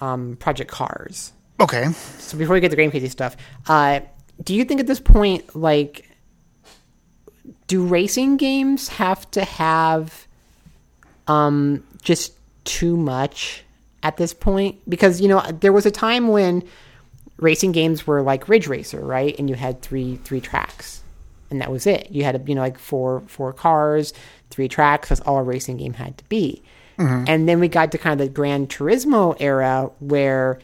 [0.00, 1.92] um, project cars okay.
[2.18, 3.36] so before we get to game crazy stuff
[3.68, 4.00] uh,
[4.42, 6.08] do you think at this point like
[7.66, 10.26] do racing games have to have
[11.28, 12.34] um just
[12.64, 13.64] too much
[14.02, 14.78] at this point?
[14.88, 16.62] Because you know there was a time when
[17.38, 19.38] racing games were like ridge racer right?
[19.38, 21.02] And you had three three tracks
[21.50, 22.08] and that was it.
[22.10, 24.12] You had you know like four four cars
[24.50, 25.10] three tracks.
[25.10, 26.62] That's all a racing game had to be.
[27.28, 30.58] And then we got to kind of the gran turismo era where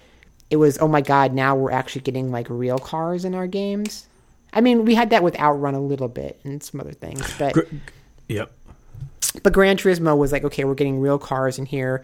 [0.50, 4.06] it was oh my god now we're actually getting like real cars in our games
[4.52, 7.52] i mean we had that with outrun a little bit and some other things but
[7.54, 7.60] Gr-
[8.28, 8.50] Yep.
[9.42, 12.02] but Gran Turismo was like, okay, we're getting real cars in here,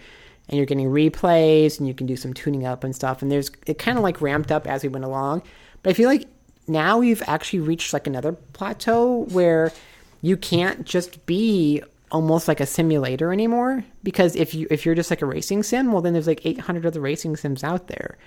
[0.48, 3.22] and you're getting replays, and you can do some tuning up and stuff.
[3.22, 5.42] And there's it kind of like ramped up as we went along.
[5.82, 6.28] But I feel like
[6.68, 9.72] now we've actually reached like another plateau where
[10.20, 11.82] you can't just be
[12.12, 15.90] almost like a simulator anymore because if you if you're just like a racing sim,
[15.90, 18.18] well then there's like 800 other racing sims out there.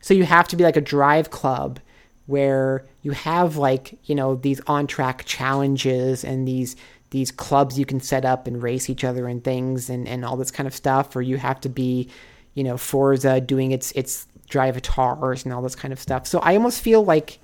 [0.00, 1.80] So you have to be like a drive club
[2.26, 6.76] where you have like, you know, these on track challenges and these
[7.10, 10.36] these clubs you can set up and race each other and things and, and all
[10.36, 12.10] this kind of stuff, or you have to be,
[12.52, 16.26] you know, Forza doing its its drive drivatars and all this kind of stuff.
[16.26, 17.38] So I almost feel like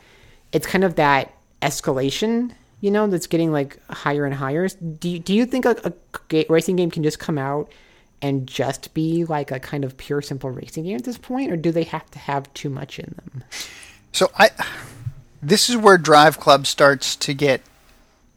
[0.52, 1.32] it's kind of that
[1.62, 2.52] escalation,
[2.84, 4.68] you know, that's getting like higher and higher.
[4.68, 5.92] Do you, do you think a, a
[6.28, 7.72] ga- racing game can just come out
[8.20, 11.56] and just be like a kind of pure simple racing game at this point, or
[11.56, 13.42] do they have to have too much in them?
[14.12, 14.50] So I,
[15.42, 17.62] this is where Drive Club starts to get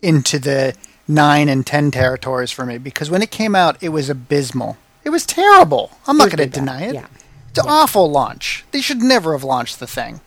[0.01, 0.73] into the
[1.09, 4.77] nine and ten territories for me because when it came out, it was abysmal.
[5.03, 5.91] It was terrible.
[6.07, 6.93] I'm not going to deny it.
[6.93, 7.07] yeah.
[7.49, 8.63] It's an awful launch.
[8.71, 10.21] They should never have launched the thing.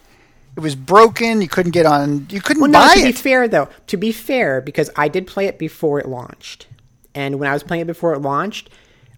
[0.60, 1.40] It was broken.
[1.40, 2.26] You couldn't get on.
[2.30, 5.26] You couldn't Well, no, buy to be fair though, to be fair, because I did
[5.26, 6.66] play it before it launched,
[7.14, 8.68] and when I was playing it before it launched,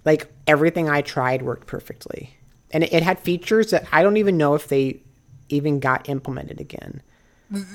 [0.04, 2.36] like everything I tried worked perfectly,
[2.70, 5.00] and it, it had features that I don't even know if they
[5.48, 7.02] even got implemented again.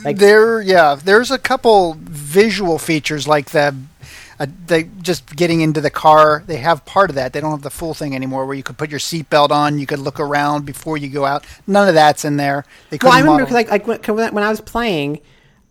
[0.03, 3.75] Like there, yeah, there's a couple visual features like the,
[4.39, 6.43] uh, they just getting into the car.
[6.45, 7.33] They have part of that.
[7.33, 9.85] They don't have the full thing anymore, where you could put your seatbelt on, you
[9.87, 11.45] could look around before you go out.
[11.65, 12.65] None of that's in there.
[12.89, 15.21] They Well, I remember model- because like, like when when I was playing,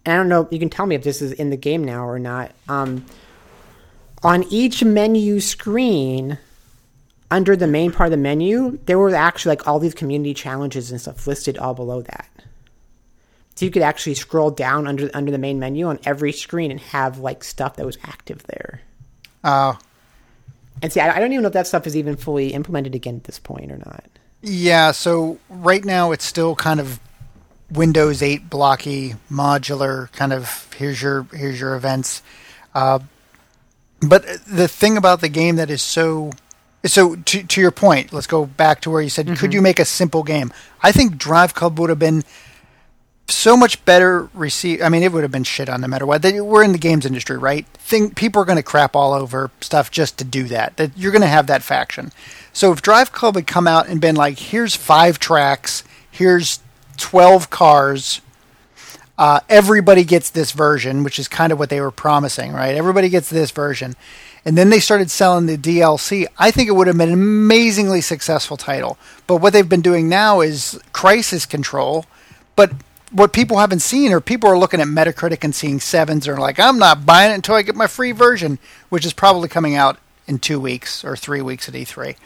[0.05, 0.49] and I don't know.
[0.51, 2.53] You can tell me if this is in the game now or not.
[2.69, 3.05] Um,
[4.23, 6.39] on each menu screen,
[7.31, 10.91] under the main part of the menu, there were actually like all these community challenges
[10.91, 12.29] and stuff listed all below that.
[13.57, 16.79] So you could actually scroll down under under the main menu on every screen and
[16.81, 18.83] have like stuff that was active there.
[19.43, 19.79] Oh,
[20.83, 23.17] And see, I, I don't even know if that stuff is even fully implemented again
[23.17, 24.05] at this point or not.
[24.43, 24.91] yeah.
[24.93, 27.01] So right now it's still kind of
[27.71, 30.73] Windows 8 blocky, modular kind of.
[30.77, 32.23] Here's your here's your events.
[32.75, 32.99] Uh,
[34.01, 36.31] but the thing about the game that is so
[36.85, 39.79] so to to your point, let's go back to where you said, could you make
[39.81, 40.53] a simple game?
[40.83, 42.23] I think Drive Club would have been
[43.29, 44.83] so much better received.
[44.83, 46.23] I mean, it would have been shit on no matter what.
[46.25, 47.67] We're in the games industry, right?
[47.75, 50.77] Think people are going to crap all over stuff just to do that.
[50.77, 52.13] That you're going to have that faction.
[52.53, 56.61] So if Drive Club had come out and been like, "Here's five tracks, here's
[56.97, 58.21] twelve cars,"
[59.19, 62.75] Uh, everybody gets this version, which is kind of what they were promising, right?
[62.75, 63.97] Everybody gets this version.
[64.45, 66.27] And then they started selling the DLC.
[66.39, 68.99] I think it would have been an amazingly successful title.
[69.27, 72.05] But what they've been doing now is crisis control.
[72.57, 72.73] But
[73.11, 76.59] what people haven't seen or people are looking at Metacritic and seeing sevens are like,
[76.59, 79.99] I'm not buying it until I get my free version, which is probably coming out
[80.27, 82.17] in two weeks or three weeks at E3.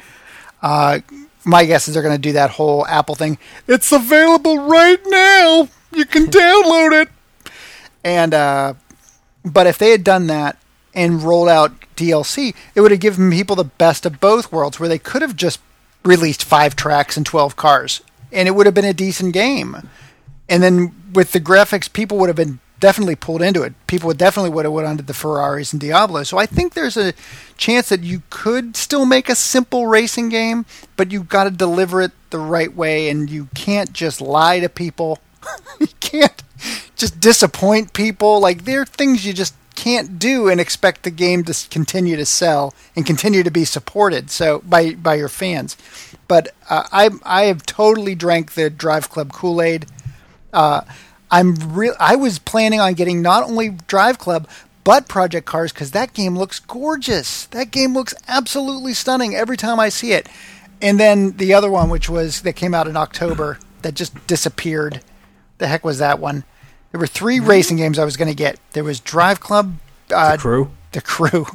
[0.62, 1.00] Uh,
[1.44, 3.38] my guess is they're going to do that whole Apple thing.
[3.66, 5.68] It's available right now.
[5.92, 7.08] You can download it.
[8.04, 8.74] And uh,
[9.44, 10.58] but if they had done that
[10.94, 14.88] and rolled out DLC, it would have given people the best of both worlds, where
[14.88, 15.60] they could have just
[16.02, 18.00] released five tracks and twelve cars,
[18.32, 19.88] and it would have been a decent game.
[20.50, 23.74] And then with the graphics, people would have been definitely pulled into it.
[23.86, 26.24] People would definitely would have went onto the Ferraris and Diablo.
[26.24, 27.12] So I think there's a
[27.56, 32.02] chance that you could still make a simple racing game, but you've got to deliver
[32.02, 35.18] it the right way, and you can't just lie to people.
[35.80, 36.42] you can't
[36.96, 38.40] just disappoint people.
[38.40, 42.26] Like there are things you just can't do and expect the game to continue to
[42.26, 45.76] sell and continue to be supported so by by your fans.
[46.28, 49.86] But uh, I I have totally drank the Drive Club Kool Aid.
[50.52, 50.82] Uh,
[51.30, 51.94] I'm real.
[52.00, 54.48] I was planning on getting not only Drive Club
[54.82, 57.46] but Project Cars because that game looks gorgeous.
[57.46, 60.28] That game looks absolutely stunning every time I see it.
[60.82, 65.02] And then the other one, which was that came out in October, that just disappeared.
[65.58, 66.44] The heck was that one?
[66.90, 67.46] There were 3 Mm-hmm.
[67.48, 68.58] racing games I was going to get.
[68.72, 69.74] There was Drive Club,
[70.12, 70.70] uh, The crew.
[70.92, 71.46] the crew.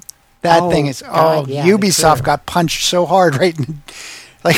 [0.43, 3.81] That Oh, thing is God, oh yeah, Ubisoft got punched so hard right in,
[4.43, 4.55] like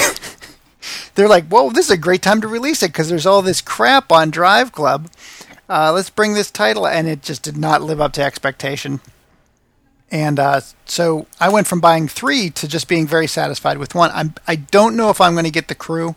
[1.15, 3.61] they're like whoa this is a great time to release it because there's all this
[3.61, 5.09] crap on Drive Club.
[5.69, 9.01] Uh, let's bring this title and it just did not live up to expectation.
[10.09, 14.09] And uh, so I went from buying three to just being very satisfied with one.
[14.13, 16.15] I'm I don't know if I'm going to get the crew.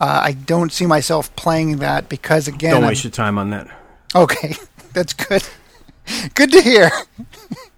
[0.00, 3.50] Uh, I don't see myself playing that because again, Don't I'm- waste your time on
[3.50, 3.68] that.
[4.14, 4.54] okay,
[4.94, 5.42] that's good.
[6.34, 6.90] good to hear.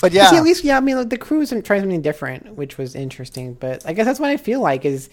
[0.00, 2.54] but yeah, See, at least, yeah, I mean, like, the crew is trying something different,
[2.54, 3.54] which was interesting.
[3.54, 5.10] But I guess that's what I feel like is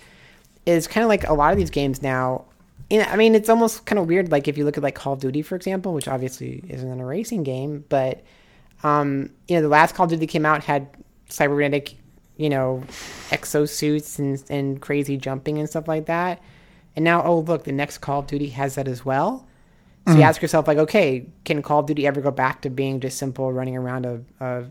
[0.65, 2.45] is kind of like a lot of these games now.
[2.89, 4.31] You know, I mean, it's almost kind of weird.
[4.31, 7.05] Like if you look at like Call of Duty, for example, which obviously isn't a
[7.05, 8.23] racing game, but
[8.83, 10.87] um, you know, the last Call of Duty came out had
[11.29, 11.95] cybernetic,
[12.37, 12.83] you know,
[13.29, 16.41] exosuits and and crazy jumping and stuff like that.
[16.95, 19.47] And now, oh look, the next Call of Duty has that as well.
[20.07, 20.23] So you mm.
[20.23, 23.51] ask yourself, like, okay, can Call of Duty ever go back to being just simple
[23.51, 24.65] running around a, a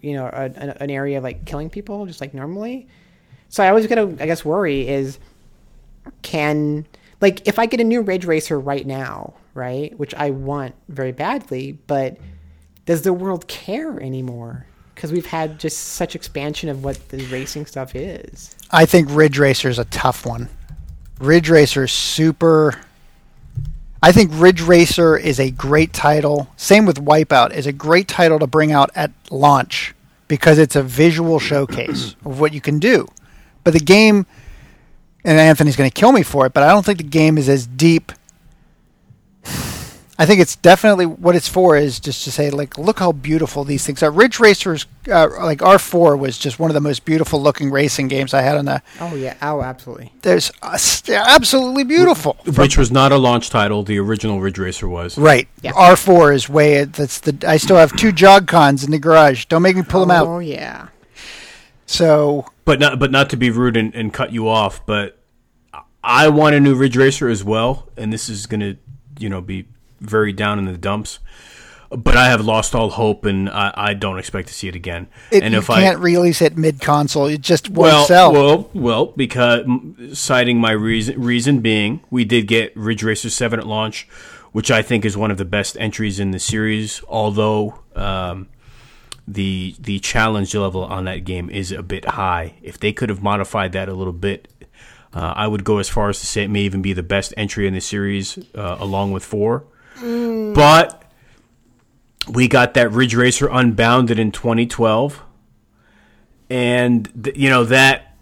[0.00, 2.88] you know, a, an- an area like killing people just like normally?
[3.48, 5.18] So I always get to, I guess, worry is
[6.22, 6.86] can
[7.20, 11.12] like if I get a new Ridge Racer right now, right, which I want very
[11.12, 12.16] badly, but
[12.84, 14.66] does the world care anymore?
[14.94, 18.56] Because we've had just such expansion of what the racing stuff is.
[18.70, 20.48] I think Ridge Racer is a tough one.
[21.20, 22.80] Ridge Racer is super.
[24.04, 26.48] I think Ridge Racer is a great title.
[26.56, 29.94] Same with Wipeout is a great title to bring out at launch
[30.26, 33.06] because it's a visual showcase of what you can do.
[33.62, 34.26] But the game,
[35.24, 37.48] and Anthony's going to kill me for it, but I don't think the game is
[37.48, 38.10] as deep.
[40.22, 43.64] I think it's definitely what it's for is just to say like, look how beautiful
[43.64, 44.10] these things are.
[44.12, 48.06] Ridge Racers, uh, like R four, was just one of the most beautiful looking racing
[48.06, 50.12] games I had on the Oh yeah, oh absolutely.
[50.22, 52.36] there's uh, they're absolutely beautiful.
[52.56, 53.82] Which was not a launch title.
[53.82, 55.18] The original Ridge Racer was.
[55.18, 55.48] Right.
[55.60, 55.72] Yeah.
[55.74, 59.46] R four is way that's the I still have two jog cons in the garage.
[59.46, 60.28] Don't make me pull them out.
[60.28, 60.86] Oh yeah.
[61.86, 65.18] So But not but not to be rude and, and cut you off, but
[66.04, 68.76] I want a new Ridge Racer as well, and this is gonna,
[69.18, 69.66] you know, be
[70.02, 71.18] very down in the dumps.
[71.90, 75.08] But I have lost all hope, and I, I don't expect to see it again.
[75.30, 77.26] it, and you if can't I release it mid console.
[77.26, 78.32] It just won't well, sell.
[78.32, 79.66] well, well, because
[80.14, 84.08] citing my reason, reason being, we did get Ridge Racer Seven at launch,
[84.52, 87.02] which I think is one of the best entries in the series.
[87.08, 88.48] Although um,
[89.28, 92.54] the the challenge level on that game is a bit high.
[92.62, 94.48] If they could have modified that a little bit,
[95.12, 97.34] uh, I would go as far as to say it may even be the best
[97.36, 99.64] entry in the series, uh, along with four.
[100.02, 100.54] Mm.
[100.54, 101.02] But
[102.28, 105.22] we got that Ridge Racer Unbounded in 2012,
[106.50, 108.16] and you know that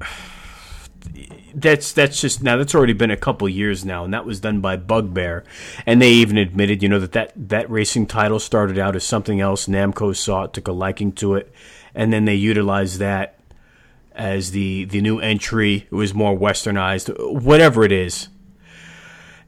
[1.54, 4.60] that's that's just now that's already been a couple years now, and that was done
[4.60, 5.44] by Bugbear,
[5.86, 9.40] and they even admitted, you know, that that that racing title started out as something
[9.40, 9.66] else.
[9.66, 11.50] Namco saw it, took a liking to it,
[11.94, 13.38] and then they utilized that
[14.12, 15.86] as the the new entry.
[15.90, 18.28] It was more westernized, whatever it is.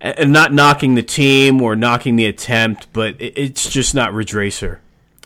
[0.03, 4.80] And not knocking the team or knocking the attempt, but it's just not Ridge Racer,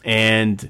[0.05, 0.69] and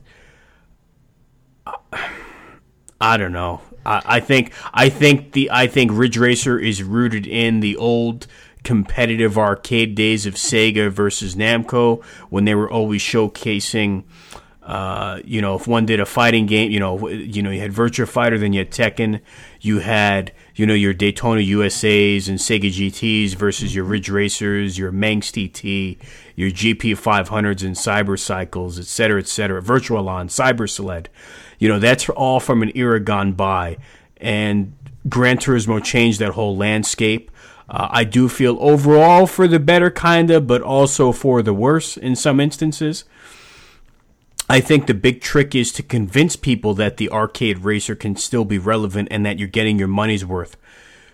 [3.00, 3.62] I don't know.
[3.86, 8.26] I, I think I think the I think Ridge Racer is rooted in the old
[8.62, 14.04] competitive arcade days of Sega versus Namco when they were always showcasing.
[14.62, 17.70] Uh, you know, if one did a fighting game, you know, you know, you had
[17.70, 19.20] Virtua Fighter, then you had Tekken,
[19.60, 24.92] you had, you know, your Daytona USA's and Sega GTs versus your Ridge Racers, your
[24.92, 25.98] Manx TT,
[26.36, 31.08] your GP 500s and Cyber Cycles, et cetera, et cetera, Virtualon, Cyber Sled.
[31.58, 33.78] You know, that's all from an era gone by.
[34.18, 34.76] And
[35.08, 37.30] Gran Turismo changed that whole landscape.
[37.68, 42.14] Uh, I do feel overall for the better, kinda, but also for the worse in
[42.14, 43.04] some instances.
[44.48, 48.44] I think the big trick is to convince people that the arcade racer can still
[48.44, 50.56] be relevant and that you're getting your money's worth.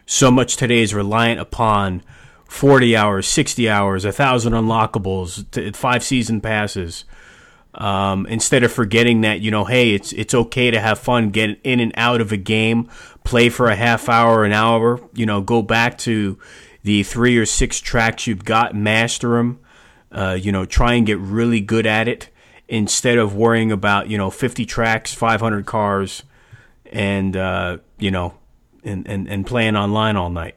[0.04, 2.02] So much today is reliant upon
[2.46, 7.04] 40 hours, 60 hours, 1,000 unlockables, five season passes.
[7.72, 11.60] Um, instead of forgetting that, you know, hey, it's it's okay to have fun, get
[11.62, 12.88] in and out of a game,
[13.22, 16.36] play for a half hour, an hour, you know, go back to
[16.82, 19.60] the three or six tracks you've got, master them,
[20.10, 22.28] uh, you know, try and get really good at it
[22.70, 26.22] instead of worrying about you know 50 tracks 500 cars
[26.90, 28.32] and uh, you know
[28.82, 30.54] and, and, and playing online all night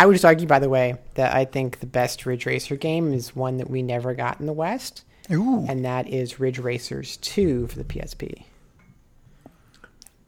[0.00, 3.12] I would just argue, by the way, that I think the best Ridge Racer game
[3.12, 5.66] is one that we never got in the West, Ooh.
[5.68, 8.44] and that is Ridge Racers 2 for the PSP.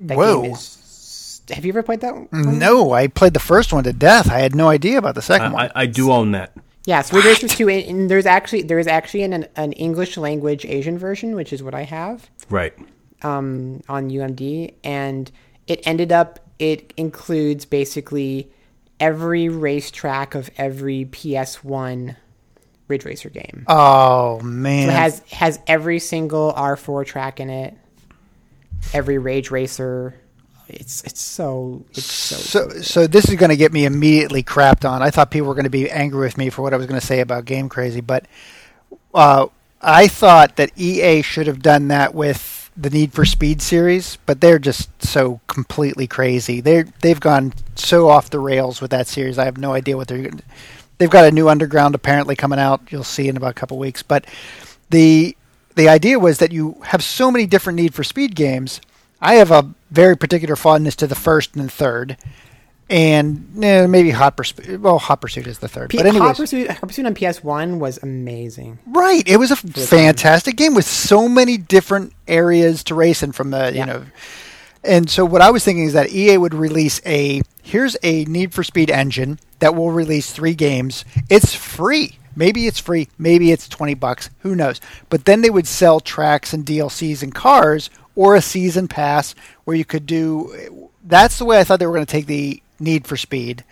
[0.01, 0.43] That Whoa.
[0.43, 1.43] game is.
[1.53, 2.59] Have you ever played that one?
[2.59, 4.29] No, I played the first one to death.
[4.29, 5.67] I had no idea about the second I, one.
[5.77, 6.53] I, I do own that
[6.87, 10.97] Yeah, Ridge Racers 2, and, and there's actually there's actually an, an English language Asian
[10.99, 12.31] version, which is what I have.
[12.49, 12.73] right
[13.23, 15.31] um, on UMD, and
[15.67, 18.51] it ended up it includes basically
[18.99, 22.17] every racetrack of every PS1
[22.89, 23.65] Ridge Racer game.
[23.69, 27.77] oh man, So it has has every single R4 track in it,
[28.93, 30.21] every Rage Racer.
[30.75, 34.89] It's it's so it's so, so so this is going to get me immediately crapped
[34.89, 35.03] on.
[35.03, 37.01] I thought people were going to be angry with me for what I was going
[37.01, 38.27] to say about Game Crazy, but
[39.15, 39.47] uh,
[39.81, 44.41] I thought that EA should have done that with the Need for Speed series, but
[44.41, 46.61] they're just so completely crazy.
[46.61, 49.39] They they've gone so off the rails with that series.
[49.39, 50.31] I have no idea what they're.
[50.99, 52.91] They've got a new Underground apparently coming out.
[52.91, 54.27] You'll see in about a couple weeks, but
[54.91, 55.37] the
[55.77, 58.81] the idea was that you have so many different Need for Speed games.
[59.21, 62.17] I have a very particular fondness to the first and the third,
[62.89, 64.81] and eh, maybe Hot Pursuit.
[64.81, 67.79] Well, Hot Pursuit is the third, P- but anyways, Hot Pursuit, Hot Pursuit on PS1
[67.79, 68.79] was amazing.
[68.87, 69.27] Right.
[69.27, 73.73] It was a fantastic game with so many different areas to race in from the,
[73.75, 74.05] you know.
[74.83, 78.55] And so what I was thinking is that EA would release a here's a Need
[78.55, 81.05] for Speed engine that will release 3 games.
[81.29, 82.17] It's free.
[82.35, 84.81] Maybe it's free, maybe it's 20 bucks, who knows.
[85.09, 89.35] But then they would sell tracks and DLCs and cars or a season pass
[89.65, 92.63] where you could do that's the way I thought they were going to take the
[92.79, 93.65] Need for Speed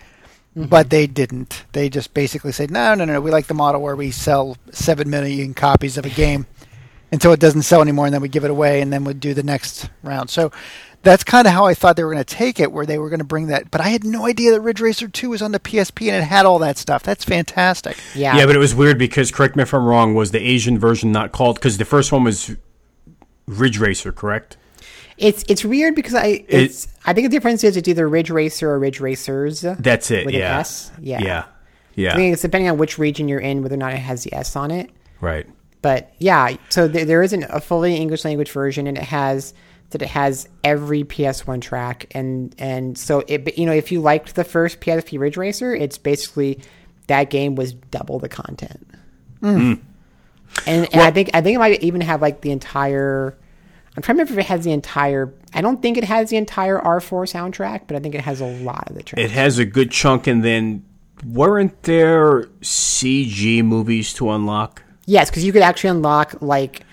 [0.55, 0.69] mm-hmm.
[0.69, 1.65] but they didn't.
[1.71, 3.21] They just basically said, no, no, no, no.
[3.21, 6.47] We like the model where we sell seven million copies of a game
[7.11, 9.33] until it doesn't sell anymore, and then we give it away, and then we'd do
[9.33, 10.29] the next round.
[10.29, 10.51] So
[11.01, 13.09] that's kind of how I thought they were going to take it, where they were
[13.09, 13.71] going to bring that.
[13.71, 16.25] But I had no idea that Ridge Racer Two was on the PSP and it
[16.25, 17.01] had all that stuff.
[17.01, 17.97] That's fantastic.
[18.13, 20.77] Yeah, yeah but it was weird because correct me if i'm wrong was the asian
[20.77, 22.55] version not called because the first one was
[23.49, 24.57] ridge racer correct
[25.19, 28.69] it's it's weird because I it's I think the difference is it's either Ridge Racer
[28.69, 29.61] or Ridge Racers.
[29.61, 30.91] that's it With an yeah S?
[31.01, 31.21] Yeah.
[31.21, 31.45] yeah
[31.95, 34.23] yeah I think it's depending on which region you're in, whether or not it has
[34.23, 34.89] the S on it.
[35.19, 35.45] right
[35.81, 39.53] But yeah, so there, there isn't a fully English language version, and it has
[39.89, 44.35] that it has every PS1 track, and and so it you know if you liked
[44.35, 46.61] the first PSP Ridge Racer, it's basically
[47.07, 48.87] that game was double the content.
[49.41, 49.73] Hmm.
[50.65, 53.37] And, and I think I think it might even have like the entire.
[53.95, 55.33] I'm trying to remember if it has the entire.
[55.53, 58.45] I don't think it has the entire R4 soundtrack, but I think it has a
[58.45, 59.23] lot of the tracks.
[59.23, 60.85] it has a good chunk and then
[61.25, 66.83] weren't there cg movies to unlock Yes, because you could actually unlock like,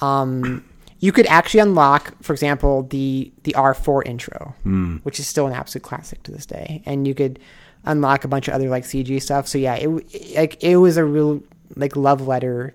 [0.00, 0.64] um,
[0.98, 4.54] you could actually unlock, for example, the the R four intro,
[5.02, 7.38] which is still an absolute classic to this day, and you could
[7.84, 9.46] unlock a bunch of other like CG stuff.
[9.46, 9.88] So yeah, it
[10.34, 11.42] like it was a real
[11.76, 12.74] like love letter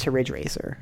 [0.00, 0.78] to Ridge Racer.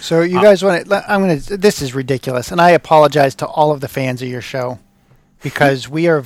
[0.00, 1.12] So you uh, guys want to?
[1.12, 1.56] I'm going to.
[1.56, 4.78] This is ridiculous, and I apologize to all of the fans of your show
[5.42, 6.24] because we are.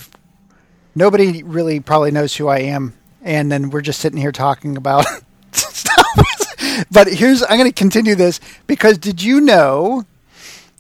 [0.95, 5.07] Nobody really probably knows who I am, and then we're just sitting here talking about
[5.53, 6.87] stuff.
[6.91, 10.05] but here's I'm going to continue this because did you know?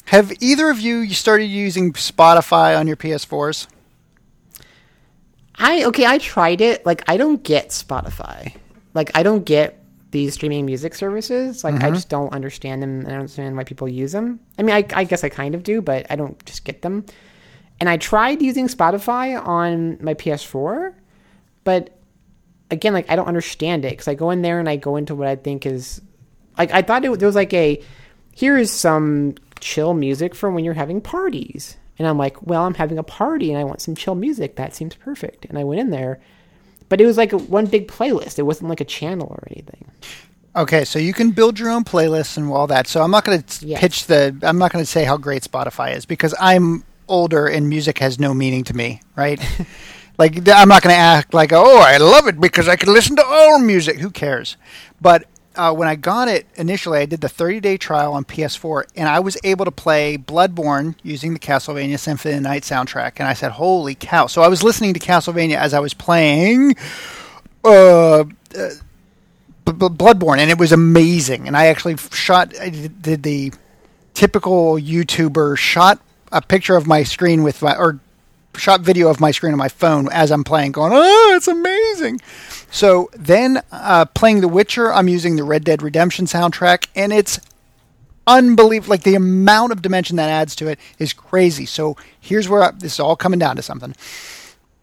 [0.06, 3.66] Have either of you you started using Spotify on your PS4s?
[5.54, 6.84] I okay, I tried it.
[6.84, 8.54] Like I don't get Spotify.
[8.94, 9.81] Like I don't get
[10.12, 11.64] these streaming music services.
[11.64, 11.94] Like I mm-hmm.
[11.94, 13.00] just don't understand them.
[13.00, 14.38] and I don't understand why people use them.
[14.58, 17.04] I mean, I, I guess I kind of do, but I don't just get them.
[17.80, 20.94] And I tried using Spotify on my PS4,
[21.64, 21.98] but
[22.70, 25.14] again, like I don't understand it because I go in there and I go into
[25.14, 26.00] what I think is
[26.56, 27.82] like I thought it, there was like a
[28.32, 31.76] here is some chill music for when you're having parties.
[31.98, 34.56] And I'm like, well, I'm having a party and I want some chill music.
[34.56, 35.44] That seems perfect.
[35.44, 36.20] And I went in there,
[36.92, 38.38] but it was like one big playlist.
[38.38, 39.86] It wasn't like a channel or anything.
[40.54, 42.86] Okay, so you can build your own playlists and all that.
[42.86, 43.80] So I'm not going to Yes.
[43.80, 44.36] pitch the.
[44.42, 48.20] I'm not going to say how great Spotify is because I'm older and music has
[48.20, 49.40] no meaning to me, right?
[50.18, 53.16] like I'm not going to act like, oh, I love it because I can listen
[53.16, 53.96] to all music.
[53.98, 54.58] Who cares?
[55.00, 55.24] But
[55.56, 59.08] uh, when I got it initially, I did the 30 day trial on PS4, and
[59.08, 63.12] I was able to play Bloodborne using the Castlevania Symphony of the Night soundtrack.
[63.16, 66.76] And I said, "Holy cow!" So I was listening to Castlevania as I was playing.
[67.64, 68.24] Uh,
[69.64, 71.46] B- Bloodborne, and it was amazing.
[71.46, 73.52] And I actually shot, I did the
[74.14, 76.00] typical YouTuber shot
[76.32, 78.00] a picture of my screen with my, or
[78.56, 82.20] shot video of my screen on my phone as I'm playing, going, oh, it's amazing.
[82.72, 87.38] So then uh, playing The Witcher, I'm using the Red Dead Redemption soundtrack, and it's
[88.26, 88.90] unbelievable.
[88.90, 91.66] Like the amount of dimension that adds to it is crazy.
[91.66, 93.94] So here's where I, this is all coming down to something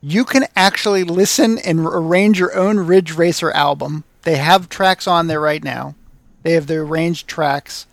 [0.01, 4.03] you can actually listen and arrange your own Ridge Racer album.
[4.23, 5.95] They have tracks on there right now.
[6.43, 7.85] They have the arranged tracks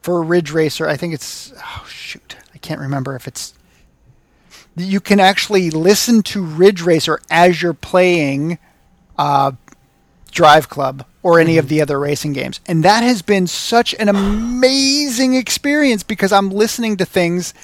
[0.00, 0.88] for Ridge Racer.
[0.88, 3.54] I think it's oh shoot, I can't remember if it's.
[4.74, 8.58] You can actually listen to Ridge Racer as you're playing
[9.18, 9.52] uh,
[10.30, 14.08] Drive Club or any of the other racing games, and that has been such an
[14.08, 17.54] amazing experience because I'm listening to things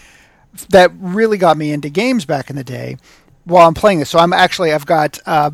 [0.70, 2.96] that really got me into games back in the day
[3.44, 4.11] while I'm playing this.
[4.11, 5.51] So I'm actually I've got uh,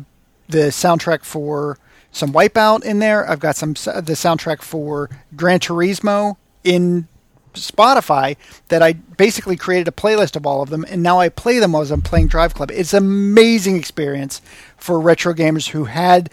[0.47, 1.77] the soundtrack for
[2.11, 3.29] some Wipeout in there.
[3.29, 7.07] I've got some the soundtrack for Gran Turismo in
[7.55, 8.35] Spotify
[8.69, 11.75] that I basically created a playlist of all of them, and now I play them
[11.75, 12.71] as I'm playing Drive Club.
[12.71, 14.41] It's an amazing experience
[14.77, 16.29] for retro gamers who had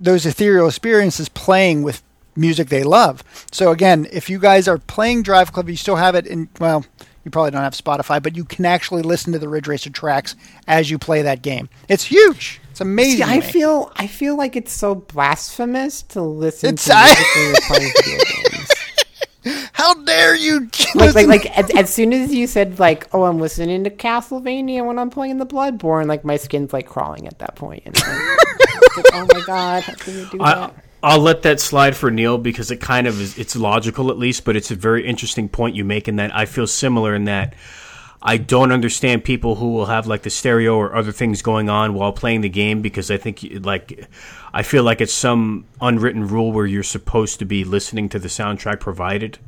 [0.00, 2.02] those ethereal experiences playing with
[2.34, 3.22] music they love.
[3.52, 6.84] So again, if you guys are playing Drive Club, you still have it in well,
[7.24, 10.34] you probably don't have Spotify, but you can actually listen to the Ridge Racer tracks
[10.66, 11.68] as you play that game.
[11.88, 12.60] It's huge.
[12.72, 13.18] It's amazing.
[13.26, 17.46] See, I feel I feel like it's so blasphemous to listen It's- to I- when
[17.46, 18.41] you're playing video games.
[19.72, 20.68] How dare you?
[20.94, 24.86] Like, like, like as, as soon as you said like, "Oh, I'm listening to Castlevania
[24.86, 27.82] when I'm playing the Bloodborne," like my skin's like crawling at that point.
[27.86, 30.74] And I'm like, oh my god, how can you do I, that?
[31.02, 33.38] I'll let that slide for Neil because it kind of is.
[33.38, 36.44] It's logical at least, but it's a very interesting point you make in that I
[36.44, 37.54] feel similar in that
[38.24, 41.94] I don't understand people who will have like the stereo or other things going on
[41.94, 44.06] while playing the game because I think like
[44.54, 48.28] I feel like it's some unwritten rule where you're supposed to be listening to the
[48.28, 49.38] soundtrack provided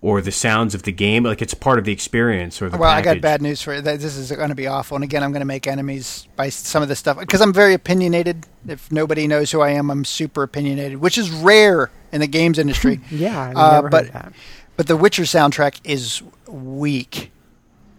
[0.00, 2.90] or the sounds of the game like it's part of the experience or the Well,
[2.90, 3.80] I got bad news for you.
[3.82, 4.94] This is going to be awful.
[4.96, 7.74] And again, I'm going to make enemies by some of this stuff because I'm very
[7.74, 8.46] opinionated.
[8.66, 12.58] If nobody knows who I am, I'm super opinionated, which is rare in the games
[12.58, 13.00] industry.
[13.10, 14.32] Yeah, I've Uh, but heard that.
[14.78, 17.30] but the Witcher soundtrack is weak,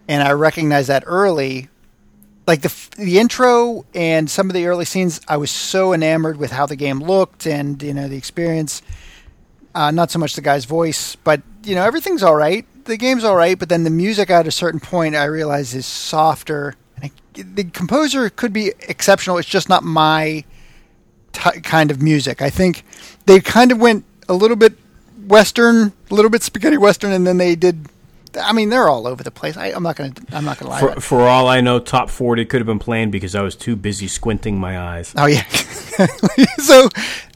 [0.08, 1.68] and I recognize that early.
[2.46, 6.50] Like the the intro and some of the early scenes, I was so enamored with
[6.50, 8.82] how the game looked and you know the experience.
[9.74, 12.66] Uh, not so much the guy's voice, but you know everything's all right.
[12.84, 15.86] The game's all right, but then the music at a certain point, I realize is
[15.86, 16.74] softer.
[17.02, 19.38] I, the composer could be exceptional.
[19.38, 20.44] It's just not my
[21.32, 22.42] t- kind of music.
[22.42, 22.84] I think
[23.26, 24.74] they kind of went a little bit
[25.26, 27.86] western, a little bit spaghetti western, and then they did.
[28.36, 29.56] I mean, they're all over the place.
[29.56, 30.12] I, I'm not gonna.
[30.32, 30.80] I'm not gonna lie.
[30.80, 33.76] For, for all I know, top 40 could have been playing because I was too
[33.76, 35.12] busy squinting my eyes.
[35.16, 35.44] Oh yeah.
[36.58, 36.88] so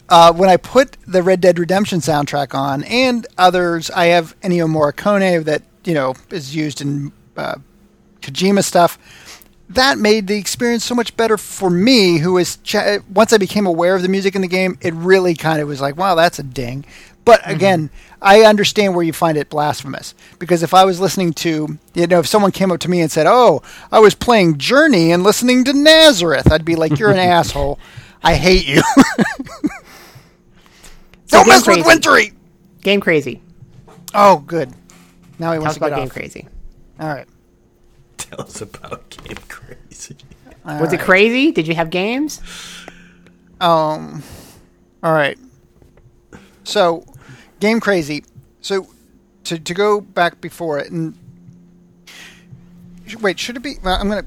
[0.08, 4.66] uh, when I put the Red Dead Redemption soundtrack on and others, I have Ennio
[4.68, 7.56] Morricone that you know is used in uh,
[8.20, 8.98] Kojima stuff.
[9.70, 12.76] That made the experience so much better for me, who was ch-
[13.12, 15.78] once I became aware of the music in the game, it really kind of was
[15.78, 16.86] like, wow, that's a ding.
[17.28, 17.90] But again,
[18.22, 22.20] I understand where you find it blasphemous because if I was listening to, you know,
[22.20, 23.60] if someone came up to me and said, "Oh,
[23.92, 27.78] I was playing Journey and listening to Nazareth," I'd be like, "You're an asshole.
[28.22, 28.82] I hate you."
[31.30, 31.86] So Don't Game mess with Crazy.
[31.86, 32.32] Wintry.
[32.82, 33.42] Game Crazy.
[34.14, 34.72] Oh, good.
[35.38, 36.12] Now he Tell wants us to get about Game off.
[36.14, 36.48] Crazy.
[36.98, 37.26] All right.
[38.16, 40.16] Tell us about Game Crazy.
[40.64, 41.52] Was it crazy?
[41.52, 42.40] Did you have games?
[43.60, 44.22] Um.
[45.02, 45.38] All right.
[46.64, 47.04] So,
[47.60, 48.24] game crazy.
[48.60, 48.88] So,
[49.44, 51.16] to to go back before it and
[53.20, 53.74] wait, should it be?
[53.82, 54.24] Well, I'm gonna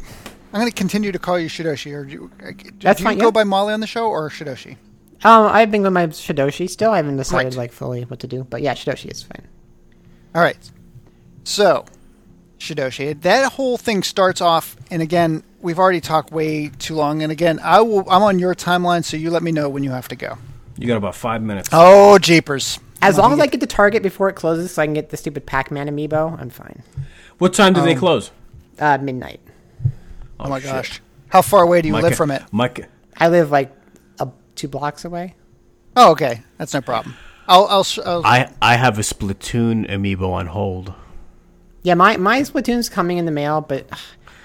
[0.53, 1.93] I'm gonna continue to call you Shidoshi.
[1.93, 3.31] Or do you, uh, do you fine, go yeah.
[3.31, 4.77] by Molly on the show or Shidoshi?
[5.23, 6.91] Um, I've been with my Shidoshi still.
[6.91, 7.63] I haven't decided Right.
[7.63, 9.47] like fully what to do, but yeah, Shidoshi is fine.
[10.33, 10.57] All right.
[11.43, 11.85] So,
[12.59, 13.21] Shidoshi.
[13.21, 17.21] That whole thing starts off, and again, we've already talked way too long.
[17.21, 18.09] And again, I will.
[18.09, 20.37] I'm on your timeline, so you let me know when you have to go.
[20.77, 21.69] You got about five minutes.
[21.71, 22.79] Oh, jeepers!
[23.02, 25.18] As long as I get to Target before it closes, so I can get the
[25.18, 26.84] stupid Pac-Man amiibo, I'm fine.
[27.40, 28.32] What time do they Um, close?
[28.80, 29.40] Uh, midnight.
[30.40, 30.72] Oh, my shit.
[30.72, 32.44] gosh, how far away do you My live ca- from it?
[32.52, 32.86] My, ca-
[33.18, 33.72] I live like
[34.19, 35.36] a, two blocks away.
[35.95, 37.15] Oh, okay, that's no problem.
[37.48, 37.65] I'll.
[37.68, 40.94] I'll, sh- I'll I I have a Splatoon amiibo on hold.
[41.84, 43.90] Yeah, my my Splatoon's coming in the mail, but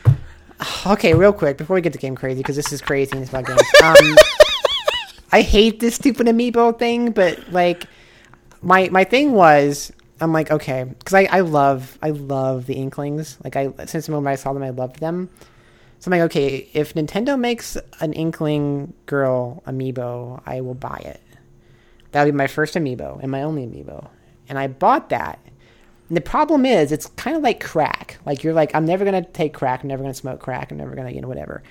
[0.87, 3.31] okay, real quick before we get to game crazy because this is crazy and it's
[3.31, 3.63] about games.
[3.85, 4.17] Um,
[5.33, 7.85] I hate this stupid amiibo thing, but like
[8.67, 13.39] my my thing was I'm like okay because I I love I love the Inklings
[13.45, 15.31] like I since the moment I saw them I loved them.
[16.01, 21.21] So I'm like okay if Nintendo makes an Inkling girl amiibo I will buy it.
[22.11, 24.09] That'll be my first amiibo and my only amiibo,
[24.49, 25.39] and I bought that.
[26.09, 28.19] And the problem is, it's kind of like crack.
[28.25, 29.83] Like you're like, I'm never gonna take crack.
[29.83, 30.71] I'm never gonna smoke crack.
[30.71, 31.63] I'm never gonna, you know, whatever.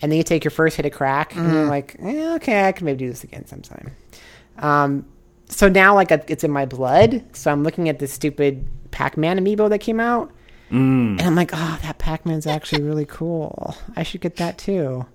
[0.00, 2.72] And then you take your first hit of crack, and you're like, eh, okay, I
[2.72, 3.94] can maybe do this again sometime.
[4.58, 5.04] Um,
[5.50, 7.22] so now, like, it's in my blood.
[7.36, 10.30] So I'm looking at this stupid Pac-Man amiibo that came out,
[10.70, 11.18] mm.
[11.18, 13.76] and I'm like, oh, that Pac-Man's actually really cool.
[13.96, 15.06] I should get that too.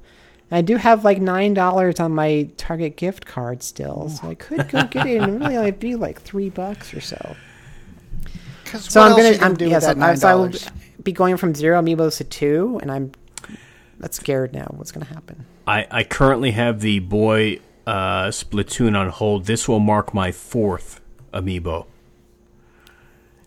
[0.51, 4.35] And I do have like nine dollars on my Target gift card still, so I
[4.35, 7.35] could go get it, and really only be like three bucks or so.
[8.77, 10.51] So I'm gonna, I'm, do yeah, so, that I- so I will
[11.01, 13.11] be going from zero amiibos to two, and I'm
[13.99, 14.67] that's scared now.
[14.75, 15.45] What's gonna happen?
[15.65, 19.45] I I currently have the boy uh, Splatoon on hold.
[19.45, 21.01] This will mark my fourth
[21.33, 21.85] amiibo.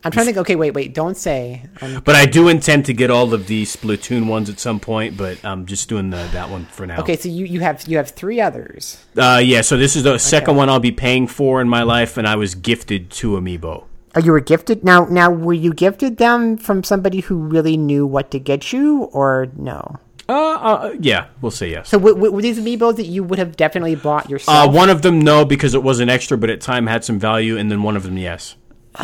[0.04, 0.38] I'm trying to think.
[0.38, 0.94] Okay, wait, wait.
[0.94, 1.64] Don't say.
[1.82, 5.16] Um, But I do intend to get all of the Splatoon ones at some point.
[5.16, 7.00] But I'm just doing the, that one for now.
[7.00, 9.04] okay, so you, you have you have three others.
[9.16, 9.62] Uh, yeah.
[9.62, 12.36] So this is the second one I'll be paying for in my life, and I
[12.36, 13.84] was gifted two amiibo.
[14.14, 14.84] Oh, you were gifted.
[14.84, 19.04] Now, now, were you gifted them from somebody who really knew what to get you,
[19.12, 19.98] or no?
[20.28, 21.88] Uh, uh yeah, we'll say yes.
[21.88, 24.74] So, w- w- were these amiibos that you would have definitely bought Uh, yourself?
[24.74, 27.56] one of them no because it was an extra, but at time had some value,
[27.56, 28.54] and then one of them yes.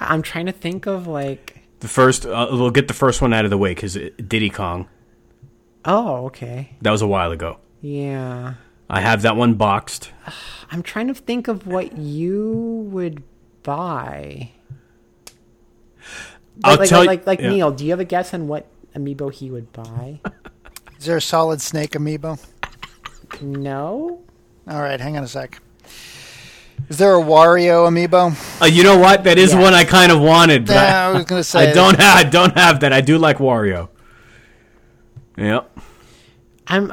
[0.00, 1.60] I'm trying to think of like.
[1.80, 4.88] The first, uh, we'll get the first one out of the way because Diddy Kong.
[5.84, 6.70] Oh, okay.
[6.80, 7.58] That was a while ago.
[7.80, 8.54] Yeah.
[8.88, 10.10] I have that one boxed.
[10.70, 13.22] I'm trying to think of what you would
[13.62, 14.52] buy.
[16.64, 17.50] I'll Like, like, tell like, like, like yeah.
[17.50, 18.66] Neil, do you have a guess on what
[18.96, 20.20] amiibo he would buy?
[20.98, 22.38] Is there a solid snake amiibo?
[23.40, 24.20] no.
[24.68, 25.60] All right, hang on a sec.
[26.88, 28.60] Is there a Wario amiibo?
[28.62, 29.24] Uh, you know what?
[29.24, 29.60] That is Yeah.
[29.60, 32.16] one I kind of wanted, but Yeah, I, I was gonna say I don't have.
[32.16, 32.92] I don't have that.
[32.92, 33.88] I do like Wario.
[35.36, 35.78] Yep.
[36.68, 36.92] I'm.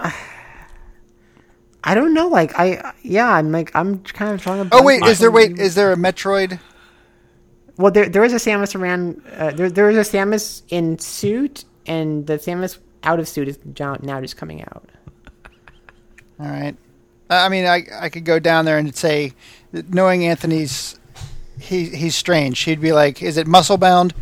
[1.84, 2.28] I don't know.
[2.28, 4.76] Like I, yeah, I'm like I'm kind of trying to.
[4.76, 5.60] Oh wait, is there wait?
[5.60, 6.60] Is there a Metroid?
[7.78, 9.22] Well, there there is a Samus around.
[9.36, 13.60] Uh, there there is a Samus in suit, and the Samus out of suit is
[13.65, 14.89] now just coming out.
[16.39, 16.76] All right.
[17.30, 19.34] I mean, I I could go down there and say,
[19.72, 20.99] knowing Anthony's,
[21.60, 22.60] he he's strange.
[22.61, 24.14] He'd be like, is it muscle bound?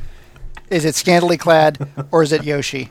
[0.69, 2.89] Is it scantily clad, or is it Yoshi?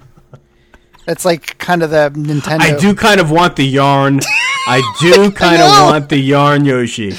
[1.07, 2.61] That's like kind of the Nintendo.
[2.61, 4.21] I do kind of want the yarn.
[4.67, 7.15] I do kind of want the yarn Yoshi.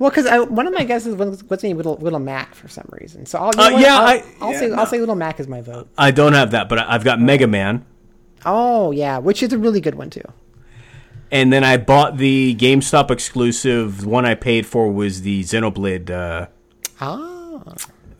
[0.00, 3.26] Well, because one of my guesses was what's name little little Mac for some reason.
[3.26, 4.74] So I'll you Uh, yeah, I'll, I- I'll yeah, say no.
[4.76, 5.88] I'll say little Mac is my vote.
[5.96, 7.84] I don't have that, but I've got Mega Man,
[8.44, 10.24] Oh yeah, which is a really good one too.
[11.30, 14.00] and then I bought the GameStop exclusive.
[14.00, 16.10] The one I paid for was the Xenoblade.
[16.10, 16.46] Uh,
[17.00, 17.62] Ah,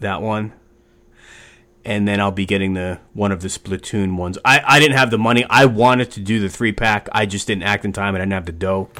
[0.00, 0.52] that one.
[1.82, 4.36] And then I'll be getting the one of the Splatoon ones.
[4.44, 5.46] I, I didn't have the money.
[5.48, 7.08] I wanted to do the three pack.
[7.12, 8.90] I just didn't act in time and I didn't have the dough.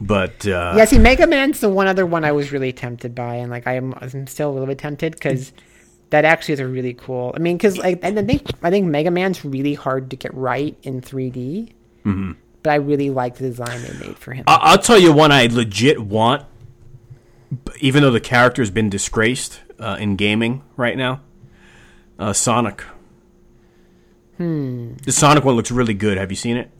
[0.00, 0.84] But uh, yeah.
[0.84, 3.94] See, Mega Man's the one other one I was really tempted by, and like I'm,
[3.94, 5.52] I'm still a little bit tempted because
[6.10, 7.32] that actually is a really cool.
[7.34, 10.32] I mean, because like and I think I think Mega Man's really hard to get
[10.34, 11.72] right in 3D.
[12.04, 12.32] Mm-hmm.
[12.62, 14.44] But I really like the design they made for him.
[14.46, 16.44] I- I'll tell you one I legit want,
[17.80, 21.20] even though the character has been disgraced uh, in gaming right now.
[22.18, 22.82] Uh, Sonic.
[24.36, 24.94] Hmm.
[25.04, 26.18] The Sonic one looks really good.
[26.18, 26.70] Have you seen it?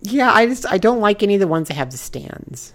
[0.00, 2.72] Yeah, I just I don't like any of the ones that have the stands.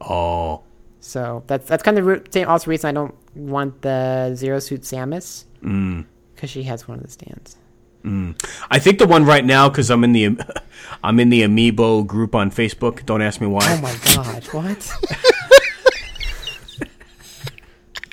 [0.00, 0.62] Oh,
[1.00, 4.82] So that's that's kind of the same also reason I don't want the Zero Suit
[4.82, 6.04] Samus mm.
[6.34, 7.56] because she has one of the stands.
[8.04, 8.40] Mm.
[8.70, 10.38] I think the one right now because I'm in the
[11.02, 13.04] I'm in the Amiibo group on Facebook.
[13.06, 13.62] Don't ask me why.
[13.64, 14.92] Oh my god, what?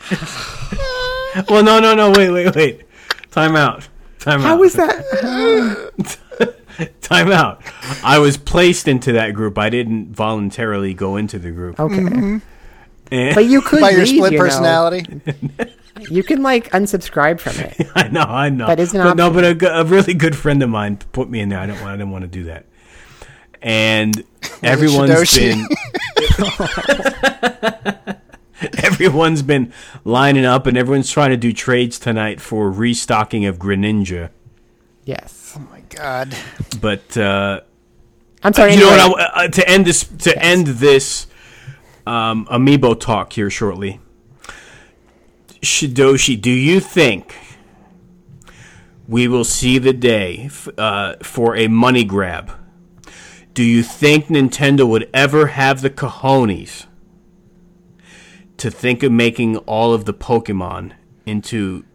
[1.50, 2.12] Well, no, no, no.
[2.12, 2.82] Wait, wait, wait.
[3.32, 3.88] Time out.
[4.20, 4.46] Time out.
[4.46, 6.18] How is that?
[7.02, 7.62] Time out.
[8.04, 9.58] I was placed into that group.
[9.58, 11.80] I didn't voluntarily go into the group.
[11.80, 12.38] Okay, mm-hmm.
[13.12, 14.44] And- but you could by your leave, split you know.
[14.44, 15.22] personality.
[16.10, 17.90] You can like unsubscribe from it.
[17.96, 18.68] I know, I know.
[18.68, 21.40] That is an but no, but a, a really good friend of mine put me
[21.40, 21.60] in there.
[21.60, 21.94] I don't want.
[21.94, 22.66] I didn't want to do that.
[23.62, 24.24] And
[24.62, 25.68] everyone's been
[28.84, 29.72] everyone's been
[30.04, 34.30] lining up, and everyone's trying to do trades tonight for restocking of Greninja.
[35.06, 35.45] Yes.
[35.96, 36.36] God.
[36.82, 37.62] But uh,
[38.44, 38.74] I'm sorry.
[38.74, 39.22] you know what?
[39.22, 41.28] I, uh, to end this, to end this
[42.06, 44.00] um, amiibo talk here shortly.
[45.62, 47.36] Shidoshi, do you think
[49.08, 52.52] we will see the day f- uh, for a money grab?
[53.54, 56.86] Do you think Nintendo would ever have the cojones
[58.58, 60.94] to think of making all of the Pokemon
[61.26, 61.86] into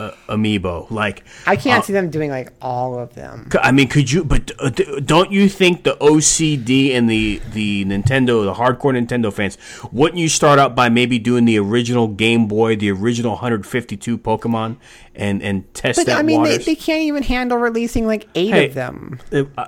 [0.00, 0.90] uh, amiibo?
[0.90, 3.48] Like, I can't uh, see them doing like all of them.
[3.60, 4.24] I mean, could you?
[4.24, 4.70] But uh,
[5.04, 9.58] don't you think the OCD and the the Nintendo, the hardcore Nintendo fans,
[9.92, 14.76] wouldn't you start out by maybe doing the original Game Boy, the original 152 Pokemon,
[15.14, 18.50] and and test But that I mean, they, they can't even handle releasing like eight
[18.50, 19.20] Hey, of them.
[19.32, 19.66] Uh, uh,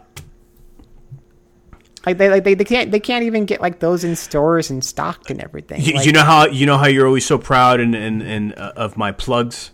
[2.07, 4.85] Like they like they, they can't they can't even get like those in stores and
[4.85, 5.81] stocked and everything.
[5.83, 8.55] you, Like, you know how you know how you're always so proud and and, and
[8.55, 9.71] uh, of my plugs,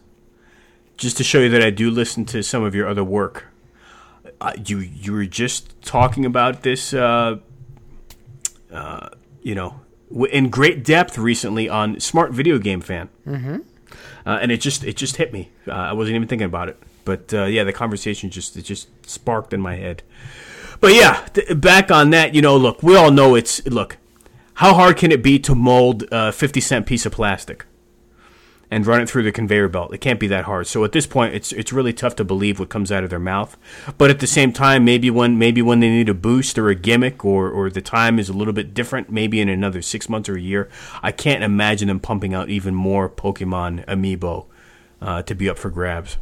[0.98, 3.46] just to show you that I do listen to some of your other work.
[4.40, 7.38] Uh, you you were just talking about this, uh,
[8.70, 9.08] uh,
[9.42, 9.80] you know,
[10.10, 13.56] w- in great depth recently on Smart Video Game Fan, mm-hmm.
[14.26, 15.50] uh, and it just it just hit me.
[15.66, 18.88] Uh, I wasn't even thinking about it, but uh, yeah, the conversation just it just
[19.08, 20.02] sparked in my head.
[20.80, 23.96] But yeah, th- back on that, you know, look, we all know it's look.
[24.54, 27.64] How hard can it be to mold a fifty cent piece of plastic
[28.70, 29.94] and run it through the conveyor belt?
[29.94, 30.66] It can't be that hard.
[30.66, 33.18] So at this point, it's it's really tough to believe what comes out of their
[33.18, 33.56] mouth.
[33.96, 36.74] But at the same time, maybe when maybe when they need a boost or a
[36.74, 40.28] gimmick or or the time is a little bit different, maybe in another six months
[40.28, 40.68] or a year,
[41.02, 44.46] I can't imagine them pumping out even more Pokemon amiibo
[45.00, 46.16] uh, to be up for grabs.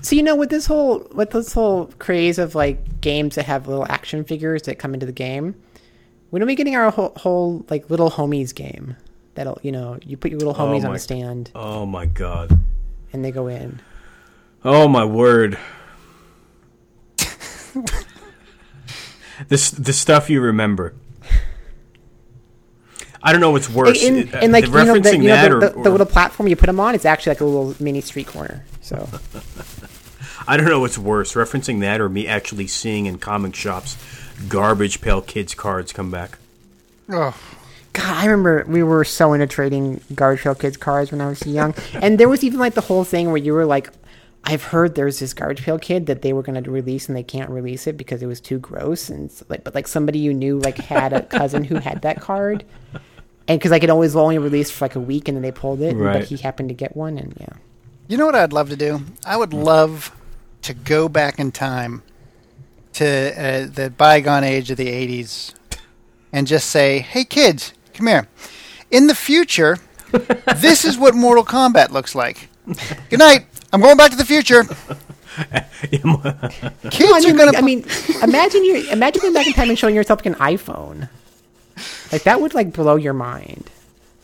[0.00, 3.66] So you know, with this whole with this whole craze of like games that have
[3.66, 5.54] little action figures that come into the game,
[6.30, 8.96] when are we getting our whole, whole like little homies game?
[9.38, 12.58] That'll you know you put your little homies on my- a stand Oh my god.
[13.12, 13.78] and they go in.
[14.64, 15.56] Oh my word.
[19.48, 20.94] this the stuff you remember.
[23.22, 24.04] I don't know what's worse.
[24.04, 25.90] And, uh, and like you know, the, referencing you know that the, or, the, the
[25.90, 28.64] little platform you put them on, it's actually like a little mini street corner.
[28.80, 29.08] So
[30.48, 33.96] I don't know what's worse, referencing that or me actually seeing in comic shops
[34.48, 36.38] garbage pail kids cards come back.
[37.08, 37.36] Oh,
[37.98, 41.44] God, I remember we were so into trading Garbage Pail Kids cards when I was
[41.46, 43.90] young, and there was even like the whole thing where you were like,
[44.44, 47.22] "I've heard there's this Garbage Pail Kid that they were going to release and they
[47.24, 50.32] can't release it because it was too gross." And it's like, but like somebody you
[50.32, 52.64] knew like had a cousin who had that card,
[53.48, 55.80] and because like it always only released for like a week and then they pulled
[55.80, 56.20] it, Right.
[56.20, 57.54] but he happened to get one, and yeah,
[58.06, 59.02] you know what I'd love to do?
[59.26, 60.14] I would love
[60.62, 62.02] to go back in time
[62.92, 65.52] to uh, the bygone age of the '80s
[66.32, 68.28] and just say, "Hey, kids, come here.
[68.90, 69.78] In the future,
[70.56, 72.48] this is what Mortal Kombat looks like.
[73.10, 73.46] Good night.
[73.72, 74.64] I'm going back to the future."
[75.80, 77.56] Kids I are mean, gonna.
[77.56, 77.84] I mean,
[78.22, 81.08] imagine you imagine going back in time and showing yourself like an iPhone,
[82.12, 83.70] like that would like blow your mind.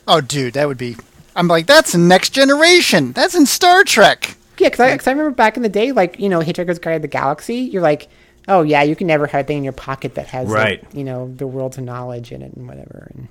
[0.09, 0.97] oh, dude, that would be.
[1.37, 3.13] I'm like, that's next generation.
[3.13, 4.37] That's in Star Trek.
[4.59, 6.95] Yeah, because I, 'cause I remember back in the day, like you know, Hitchhiker's Guide
[6.95, 7.57] to the Galaxy.
[7.57, 8.09] You're like,
[8.49, 11.05] oh yeah, you can never have a thing in your pocket that has, like, you
[11.05, 13.11] know, the world's of knowledge in it and whatever.
[13.15, 13.29] And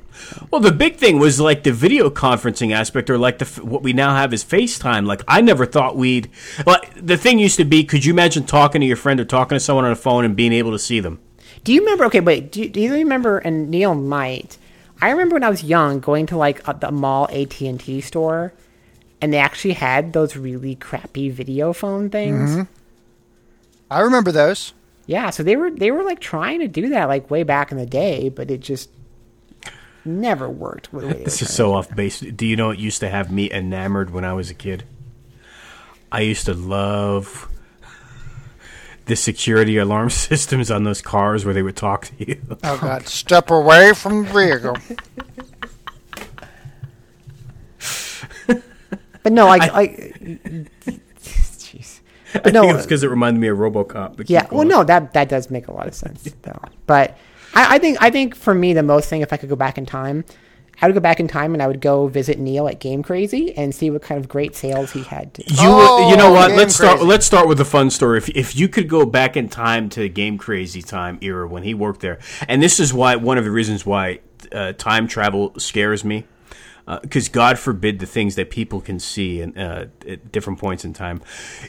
[0.51, 3.93] Well, the big thing was like the video conferencing aspect, or like the what we
[3.93, 5.05] now have is FaceTime.
[5.05, 6.29] Like I never thought we'd.
[6.65, 9.55] Like the thing used to be, could you imagine talking to your friend or talking
[9.55, 11.19] to someone on the phone and being able to see them?
[11.63, 12.05] do you remember?
[12.05, 12.51] Okay, wait.
[12.51, 13.37] Do, do you remember?
[13.37, 14.57] And Neil might.
[15.01, 18.01] I remember when I was young going to like a, the mall AT and T
[18.01, 18.53] store,
[19.21, 22.51] and they actually had those really crappy video phone things.
[22.51, 22.63] Mm-hmm.
[23.89, 24.73] I remember those.
[25.05, 27.77] Yeah, so they were they were like trying to do that like way back in
[27.77, 28.89] the day, but it just
[30.05, 30.91] never worked.
[30.91, 32.19] the way This is so off base.
[32.19, 34.85] Do you know what used to have me enamored when I was a kid?
[36.11, 37.49] I used to love
[39.05, 42.41] the security alarm systems on those cars where they would talk to you.
[42.63, 44.77] Oh God, step away from the vehicle.
[49.23, 50.12] But no, like like.
[52.33, 52.43] Jeez.
[52.43, 54.17] But I no, think it was because it reminded me of RoboCop.
[54.17, 56.59] but Yeah, well, no, that that does make a lot of sense though.
[56.87, 57.17] But
[57.53, 59.77] I, I think I think for me the most thing, if I could go back
[59.77, 60.25] in time,
[60.81, 63.55] I would go back in time and I would go visit Neil at Game Crazy
[63.55, 65.33] and see what kind of great sales he had.
[65.35, 66.49] To, You, Oh, you know what?
[66.49, 67.01] Game Let's start.
[67.03, 68.17] Let's start with a fun story.
[68.17, 71.73] If if you could go back in time to Game Crazy time era when he
[71.73, 74.19] worked there, and this is why one of the reasons why
[74.51, 76.25] uh, time travel scares me.
[77.01, 80.93] Because God forbid the things that people can see in, uh, at different points in
[80.93, 81.21] time.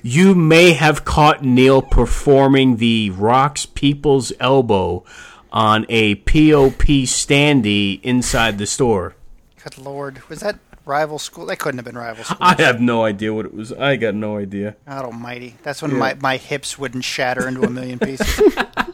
[0.03, 5.05] You may have caught Neil performing the Rocks People's Elbow
[5.53, 9.15] on a POP standee inside the store.
[9.63, 11.47] Good lord, was that rival school?
[11.47, 12.39] That couldn't have been rival school.
[12.41, 13.73] I have no idea what it was.
[13.73, 14.77] I got no idea.
[14.87, 15.55] God almighty.
[15.63, 18.55] That's when my, my hips wouldn't shatter into a million pieces.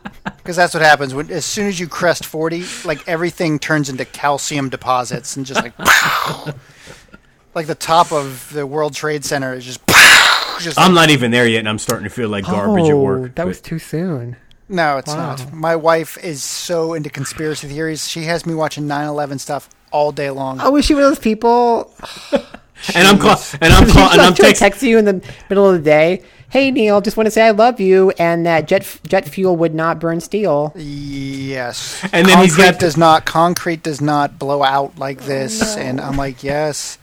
[0.51, 4.05] Because that's what happens when as soon as you crest 40, like everything turns into
[4.05, 5.79] calcium deposits and just like
[7.55, 9.81] like the top of the World Trade Center is just
[10.59, 13.01] just I'm not even there yet, and I'm starting to feel like garbage at oh,
[13.01, 13.37] work.
[13.37, 14.35] that was too soon.
[14.69, 15.37] No, it's Wow.
[15.37, 15.53] not.
[15.53, 18.09] My wife is so into conspiracy theories.
[18.09, 20.59] She has me watching 9/11 stuff all day long.
[20.61, 21.95] Oh, was she one of those people?
[22.33, 25.69] and I'm call- and I'm call- and I'm She'll text- text you in the middle
[25.69, 26.25] of the day.
[26.51, 29.73] Hey Neil, just want to say I love you, and that jet jet fuel would
[29.75, 30.73] not burn steel.
[30.77, 32.03] Yes.
[32.13, 36.01] And then he's concrete got- does not concrete does not blow out like this and
[36.01, 36.99] I'm like, "Yes."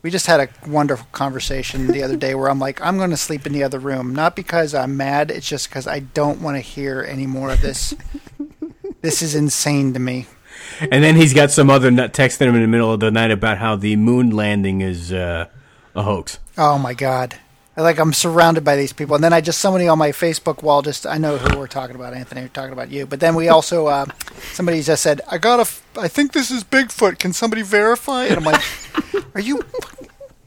[0.00, 3.16] We just had a wonderful conversation the other day where I'm like, I'm going to
[3.16, 6.56] sleep in the other room, not because I'm mad, it's just cuz I don't want
[6.56, 7.94] to hear any more of this.
[9.02, 10.26] this is insane to me.
[10.80, 13.32] And then he's got some other nut texting him in the middle of the night
[13.32, 15.46] about how the moon landing is uh,
[15.96, 16.38] a hoax.
[16.56, 17.34] Oh my god.
[17.78, 20.82] Like I'm surrounded by these people, and then I just somebody on my Facebook wall
[20.82, 22.40] just I know who we're talking about, Anthony.
[22.40, 24.06] We're talking about you, but then we also uh,
[24.52, 27.20] somebody just said I got a f- I think this is Bigfoot.
[27.20, 28.24] Can somebody verify?
[28.24, 28.62] And I'm like,
[29.36, 29.62] are you?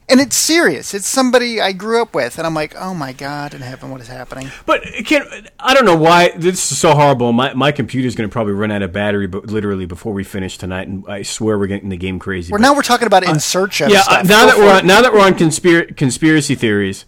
[0.10, 0.94] And it's serious.
[0.94, 4.02] It's somebody I grew up with, and I'm like, oh my god in heaven, what
[4.02, 4.52] is happening?
[4.66, 7.32] But can I don't know why this is so horrible.
[7.32, 10.58] My my computer's going to probably run out of battery, but literally before we finish
[10.58, 12.52] tonight, and I swear we're getting the game crazy.
[12.52, 14.02] Well, but- now we're talking about in search of yeah.
[14.02, 14.20] stuff.
[14.20, 17.06] uh, now Go that we're on, now that we're on conspir- conspiracy theories,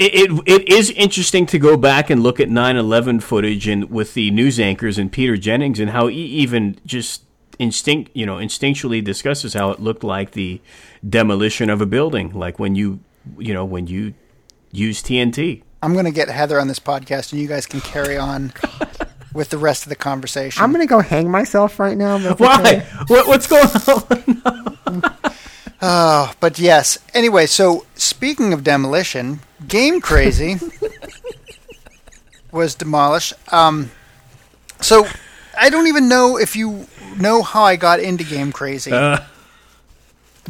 [0.00, 4.14] it, it it is interesting to go back and look at 9/11 footage and with
[4.14, 7.24] the news anchors and Peter Jennings and how he even just
[7.58, 10.60] instinct you know instinctually discusses how it looked like the
[11.06, 13.00] demolition of a building, like when you
[13.38, 14.14] you know when you
[14.72, 15.62] use TNT.
[15.82, 18.52] I'm going to get Heather on this podcast, and you guys can carry on
[19.34, 20.62] with the rest of the conversation.
[20.62, 22.18] I'm gonna go hang myself right now.
[22.34, 22.60] Why?
[22.60, 22.86] okay.
[23.06, 23.66] What, what's going
[24.86, 25.02] on?
[25.82, 26.98] Oh, but yes.
[27.14, 30.58] Anyway, so speaking of demolition, Game Crazy
[32.52, 33.32] was demolished.
[33.52, 33.90] Um,
[34.80, 35.06] so
[35.58, 36.86] I don't even know if you
[37.18, 38.92] know how I got into Game Crazy.
[38.92, 39.20] Uh.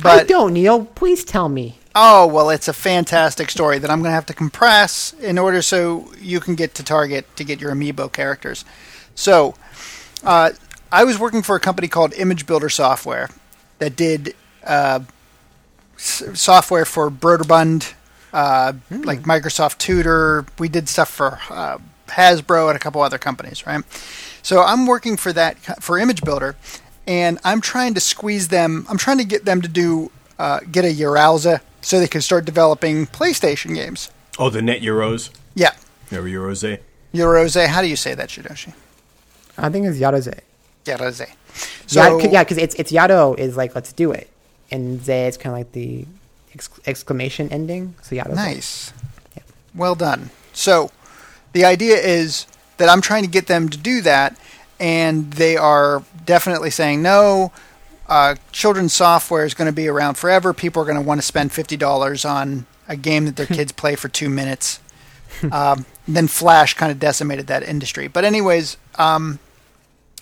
[0.02, 0.84] I don't, Neil.
[0.86, 1.78] Please tell me.
[1.94, 5.60] oh well, it's a fantastic story that I'm going to have to compress in order
[5.62, 8.64] so you can get to Target to get your amiibo characters.
[9.14, 9.54] So
[10.24, 10.50] uh,
[10.90, 13.28] I was working for a company called Image Builder Software
[13.78, 14.34] that did
[14.64, 15.06] uh, s-
[16.00, 17.92] software for Broderbund,
[18.32, 20.46] uh, like Microsoft Tutor.
[20.58, 21.78] We did stuff for uh,
[22.08, 23.82] Hasbro and a couple other companies, right?
[24.42, 26.56] So I'm working for that for Image Builder,
[27.06, 28.86] and I'm trying to squeeze them.
[28.88, 32.44] I'm trying to get them to do uh, get a Uralza so they can start
[32.44, 34.10] developing PlayStation games.
[34.38, 35.30] Oh, the Net Yaroze.
[35.54, 35.72] Yeah,
[36.10, 36.64] Remember euros?
[36.64, 36.78] eh?
[37.12, 37.66] Urose.
[37.66, 38.72] How do you say that, Shidoshi?
[39.58, 40.40] I think it's Yaroze.
[40.84, 41.26] Urose.
[41.86, 44.30] So, So yeah, because it's it's Yado is like let's do it,
[44.70, 46.06] and Ze is kind of like the
[46.54, 47.94] ex- exclamation ending.
[48.02, 48.24] So yeah.
[48.24, 48.92] Nice.
[49.74, 50.30] Well done.
[50.52, 50.90] So,
[51.52, 52.46] the idea is
[52.78, 54.36] that I'm trying to get them to do that,
[54.80, 57.52] and they are definitely saying no.
[58.08, 60.52] Uh, children's software is going to be around forever.
[60.52, 63.70] People are going to want to spend fifty dollars on a game that their kids
[63.70, 64.80] play for two minutes.
[65.52, 68.08] Um, then Flash kind of decimated that industry.
[68.08, 69.38] But anyways, um,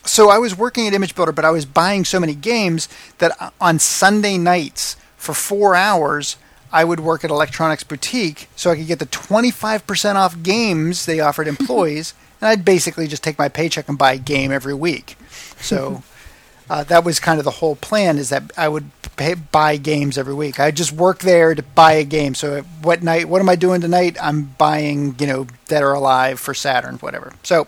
[0.05, 2.89] so I was working at Image Builder, but I was buying so many games
[3.19, 6.37] that on Sunday nights for four hours,
[6.73, 11.21] I would work at Electronics Boutique so I could get the 25% off games they
[11.21, 12.15] offered employees.
[12.41, 15.17] and I'd basically just take my paycheck and buy a game every week.
[15.61, 16.03] So
[16.71, 20.17] uh, that was kind of the whole plan is that I would pay, buy games
[20.17, 20.61] every week.
[20.61, 22.35] I'd just work there to buy a game.
[22.35, 24.17] So what night, what am I doing tonight?
[24.23, 27.33] I'm buying, you know, Dead or Alive for Saturn, whatever.
[27.43, 27.67] So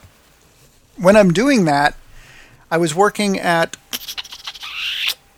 [0.96, 1.94] when I'm doing that,
[2.70, 3.76] I was working at.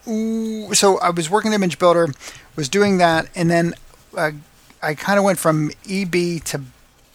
[0.06, 2.12] Ooh, so I was working Image Builder,
[2.56, 3.74] was doing that, and then
[4.16, 4.32] uh,
[4.82, 6.62] I kind of went from EB to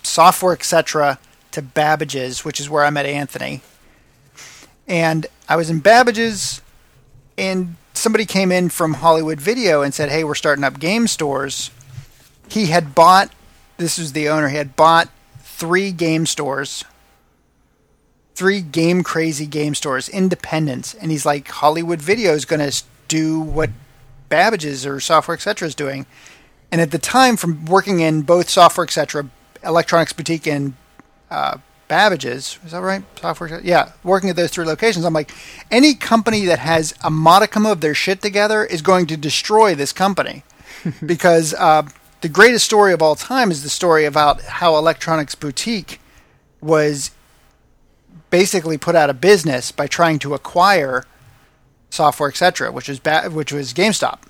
[0.04, 1.20] software, etc.,
[1.52, 3.62] to Babbage's, which is where I met Anthony.
[4.88, 6.62] And I was in Babbage's,
[7.38, 11.72] and somebody came in from Hollywood Video and said, "Hey, we're starting up game stores."
[12.48, 13.32] He had bought.
[13.76, 14.48] This was the owner.
[14.48, 15.10] He had bought
[15.42, 16.86] three game stores
[18.38, 23.40] three game crazy game stores, independents, and he's like, Hollywood Video is going to do
[23.40, 23.72] what
[24.30, 25.68] Babbage's or Software Etc.
[25.68, 26.06] is doing.
[26.72, 29.28] And at the time, from working in both Software Etc.,
[29.64, 30.76] Electronics Boutique, and
[31.32, 31.58] uh,
[31.88, 32.60] Babbage's.
[32.64, 33.04] Is that right?
[33.20, 33.60] Software.
[33.64, 35.04] Yeah, working at those three locations.
[35.04, 35.32] I'm like,
[35.72, 39.92] any company that has a modicum of their shit together is going to destroy this
[39.92, 40.44] company
[41.06, 41.88] because uh,
[42.22, 46.00] the greatest story of all time is the story about how Electronics Boutique
[46.62, 47.12] was
[48.30, 51.06] basically put out of business by trying to acquire
[51.90, 54.22] software, etc., which was ba- which was GameStop.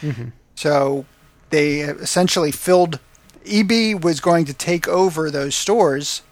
[0.00, 0.28] Mm-hmm.
[0.54, 1.06] So
[1.50, 3.00] they essentially filled.
[3.46, 6.22] EB was going to take over those stores.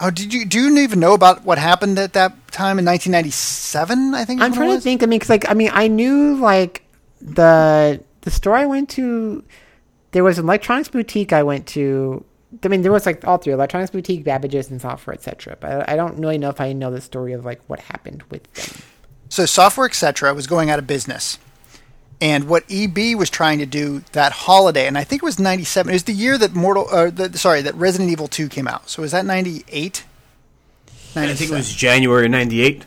[0.00, 4.14] Oh, did you do you even know about what happened at that time in 1997?
[4.14, 5.02] I think I'm trying to think.
[5.02, 6.82] I mean, because like I mean, I knew like
[7.20, 9.44] the the store I went to.
[10.10, 12.24] There was an electronics boutique I went to.
[12.62, 15.56] I mean, there was like all three electronics boutique, Babbage's, and software, etc.
[15.58, 18.22] But I I don't really know if I know the story of like what happened
[18.30, 18.82] with them.
[19.28, 21.38] So software, etc., was going out of business.
[22.20, 25.90] And what EB was trying to do that holiday, and I think it was '97.
[25.90, 28.88] It was the year that Mortal, uh, the, sorry, that Resident Evil 2 came out.
[28.88, 30.04] So was that '98?
[31.16, 32.84] I think it was January '98.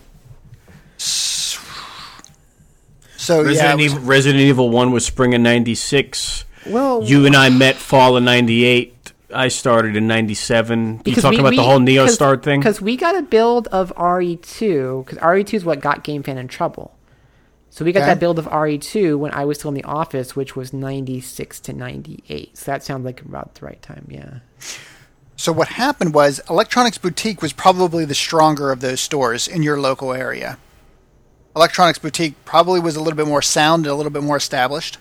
[3.18, 6.46] So yeah, Resident, it was- Evil, Resident Evil One was spring of '96.
[6.68, 8.97] Well, You and I met fall of '98.
[9.34, 11.02] I started in '97.
[11.06, 12.60] You talking about the whole Neo Star thing?
[12.60, 16.94] Because we got a build of RE2, because RE2 is what got GameFan in trouble.
[17.70, 18.08] So we got Okay.
[18.12, 21.74] that build of RE2 when I was still in the office, which was 96 to
[21.74, 22.58] 98.
[22.58, 24.40] So that sounds like about the right time, yeah.
[25.36, 29.80] So what happened was Electronics Boutique was probably the stronger of those stores in your
[29.80, 30.58] local area.
[31.56, 34.98] Electronics Boutique probably was a little bit more sound and a little bit more established.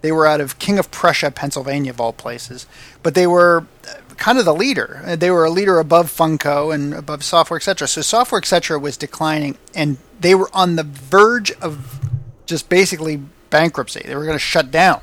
[0.00, 2.66] They were out of King of Prussia, Pennsylvania, of all places,
[3.02, 5.02] but they were uh, kind of the leader.
[5.04, 7.86] Uh, They were a leader above Funco and above Software Etc.
[7.88, 8.78] So Software Etc.
[8.78, 12.00] was declining, and they were on the verge of
[12.46, 14.02] just basically bankruptcy.
[14.04, 15.00] They were going to shut down.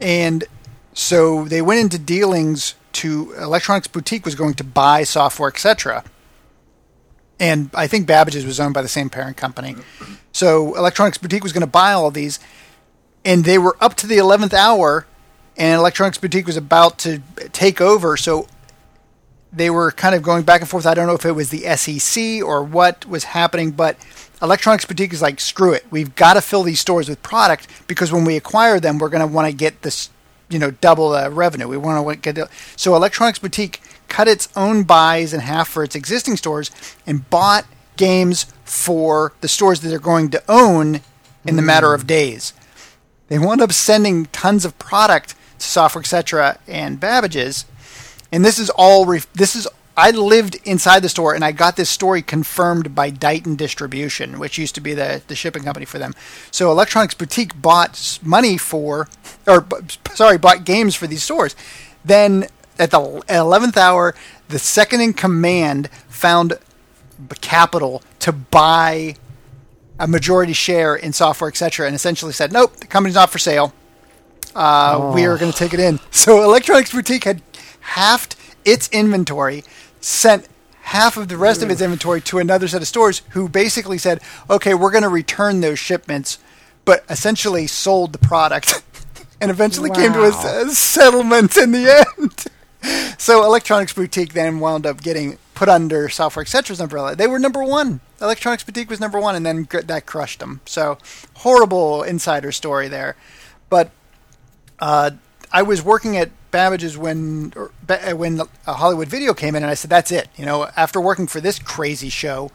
[0.00, 0.44] And
[0.94, 6.04] so they went into dealings to Electronics Boutique was going to buy software, etc.
[7.38, 9.76] And I think Babbage's was owned by the same parent company.
[10.32, 12.38] So Electronics Boutique was going to buy all these,
[13.24, 15.06] and they were up to the eleventh hour,
[15.56, 17.22] and Electronics Boutique was about to
[17.52, 18.16] take over.
[18.16, 18.46] So
[19.52, 20.86] they were kind of going back and forth.
[20.86, 23.96] I don't know if it was the SEC or what was happening, but
[24.40, 25.84] Electronics Boutique is like, screw it.
[25.90, 29.26] We've got to fill these stores with product because when we acquire them, we're going
[29.26, 30.08] to want to get this,
[30.48, 31.68] you know, double the revenue.
[31.68, 35.84] We want to get the, so Electronics Boutique cut its own buys in half for
[35.84, 36.70] its existing stores
[37.06, 37.66] and bought
[37.96, 41.00] games for the stores that they're going to own
[41.44, 42.08] in the matter of mm.
[42.08, 42.52] days.
[43.30, 46.58] They wound up sending tons of product to Software Etc.
[46.66, 47.64] and Babbage's,
[48.32, 49.06] and this is all.
[49.34, 49.66] This is
[49.96, 54.58] I lived inside the store, and I got this story confirmed by Dighton Distribution, which
[54.58, 56.14] used to be the the shipping company for them.
[56.50, 59.08] So Electronics Boutique bought money for,
[59.46, 59.64] or
[60.12, 61.54] sorry, bought games for these stores.
[62.04, 62.48] Then
[62.80, 64.16] at the eleventh hour,
[64.48, 66.58] the second in command found
[67.40, 69.14] capital to buy
[70.00, 73.72] a majority share in software, etc., and essentially said, "Nope, the company's not for sale.
[74.54, 77.42] Uh, We are going to take it in." So Electronics Boutique had
[77.80, 79.62] halved its inventory,
[80.00, 80.46] sent
[80.82, 84.20] half of the rest of its inventory to another set of stores, who basically said,
[84.48, 86.38] "Okay, we're going to return those shipments,"
[86.84, 88.82] but essentially sold the product,
[89.40, 90.62] and eventually came to a, Wow.
[90.66, 92.44] a settlement in the end.
[93.18, 97.14] So Electronics Boutique then wound up getting put under Software Etc's umbrella.
[97.14, 98.00] They were number one.
[98.18, 100.62] Electronics Boutique was number one, and then gr- that crushed them.
[100.64, 100.96] So
[101.34, 103.14] horrible insider story there.
[103.68, 103.90] But
[104.78, 105.10] uh,
[105.52, 109.70] I was working at Babbage's when or, uh, when uh, Hollywood Video came in, and
[109.70, 112.50] I said, "That's it." You know, after working for this crazy show,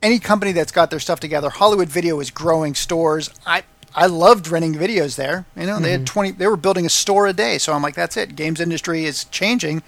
[0.00, 3.28] any company that's got their stuff together, Hollywood Video is growing stores.
[3.44, 5.46] I I loved renting videos there.
[5.56, 6.30] You know, they had twenty.
[6.30, 7.58] They were building a store a day.
[7.58, 9.82] So I'm like, "That's it." Games industry is changing.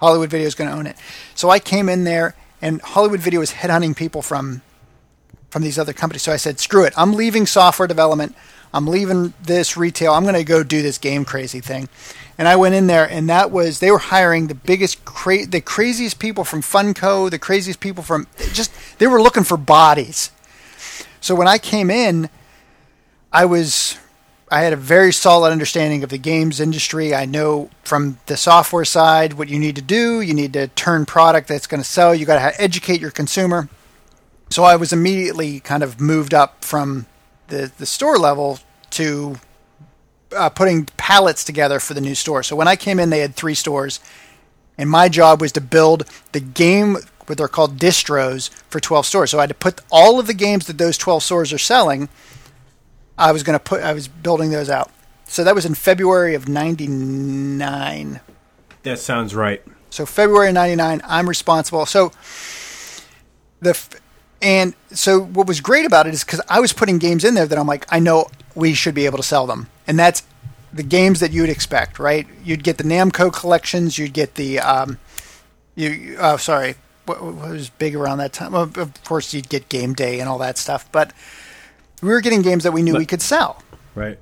[0.00, 0.96] Hollywood Video is going to own it.
[1.34, 4.62] So I came in there, and Hollywood Video was headhunting people from
[5.50, 6.22] from these other companies.
[6.22, 6.92] So I said, screw it.
[6.94, 8.36] I'm leaving software development.
[8.74, 10.12] I'm leaving this retail.
[10.12, 11.88] I'm going to go do this game crazy thing.
[12.36, 15.60] And I went in there, and that was they were hiring the biggest, cra- the
[15.60, 20.30] craziest people from Funco, the craziest people from just they were looking for bodies.
[21.20, 22.28] So when I came in,
[23.32, 23.98] I was
[24.50, 27.14] I had a very solid understanding of the games industry.
[27.14, 30.20] I know from the software side what you need to do.
[30.20, 32.14] You need to turn product that's going to sell.
[32.14, 33.68] You got to educate your consumer.
[34.50, 37.06] So I was immediately kind of moved up from
[37.48, 38.58] the the store level
[38.90, 39.36] to
[40.34, 42.42] uh, putting pallets together for the new store.
[42.42, 44.00] So when I came in, they had three stores,
[44.76, 46.96] and my job was to build the game.
[47.26, 49.30] What they're called distros for 12 stores.
[49.32, 52.08] So I had to put all of the games that those 12 stores are selling.
[53.18, 53.82] I was going to put.
[53.82, 54.90] I was building those out.
[55.24, 58.20] So that was in February of '99.
[58.84, 59.62] That sounds right.
[59.90, 61.84] So February '99, I'm responsible.
[61.84, 62.12] So
[63.60, 63.78] the
[64.40, 67.46] and so what was great about it is because I was putting games in there
[67.46, 70.22] that I'm like, I know we should be able to sell them, and that's
[70.72, 72.26] the games that you'd expect, right?
[72.44, 74.98] You'd get the Namco collections, you'd get the um,
[75.74, 76.16] you.
[76.20, 76.76] Oh, sorry,
[77.06, 78.52] what, what was big around that time?
[78.52, 81.12] Well, of course, you'd get Game Day and all that stuff, but
[82.02, 83.62] we were getting games that we knew we could sell.
[83.94, 84.18] Right.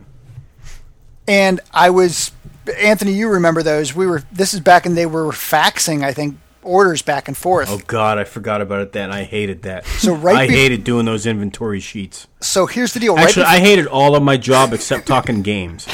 [1.28, 2.32] And I was
[2.78, 3.12] Anthony.
[3.12, 3.94] You remember those?
[3.94, 4.22] We were.
[4.32, 6.04] This is back in they were faxing.
[6.04, 7.70] I think orders back and forth.
[7.70, 8.92] Oh God, I forgot about it.
[8.92, 9.86] Then I hated that.
[9.86, 12.26] So right I be- hated doing those inventory sheets.
[12.40, 13.16] So here's the deal.
[13.16, 15.86] Actually, right I hated all of my job except talking games.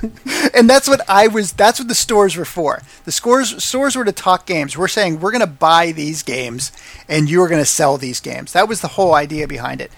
[0.54, 1.52] and that's what I was.
[1.52, 2.82] That's what the stores were for.
[3.04, 4.78] The stores stores were to talk games.
[4.78, 6.72] We're saying we're going to buy these games,
[7.08, 8.52] and you're going to sell these games.
[8.52, 9.90] That was the whole idea behind it.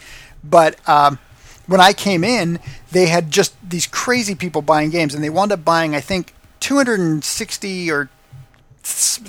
[0.49, 1.19] But um,
[1.66, 2.61] when I came in,
[2.93, 6.35] they had just these crazy people buying games, and they wound up buying, I think,
[6.61, 8.09] 260 or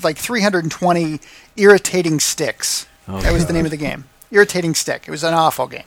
[0.04, 1.20] like 320
[1.56, 2.88] irritating sticks.
[3.08, 4.06] Oh, that was the name of the game.
[4.32, 5.06] Irritating stick.
[5.08, 5.86] It was an awful game.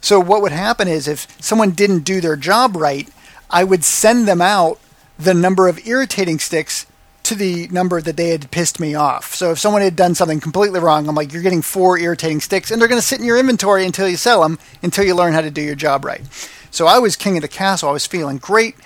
[0.00, 3.08] So what would happen is if someone didn't do their job right,
[3.50, 4.78] I would send them out
[5.18, 6.86] the number of irritating sticks
[7.24, 9.34] to the number that they had pissed me off.
[9.34, 12.70] So if someone had done something completely wrong, I'm like, you're getting four irritating sticks,
[12.70, 15.34] and they're going to sit in your inventory until you sell them, until you learn
[15.34, 16.22] how to do your job right.
[16.70, 17.88] So I was king of the castle.
[17.88, 18.76] I was feeling great.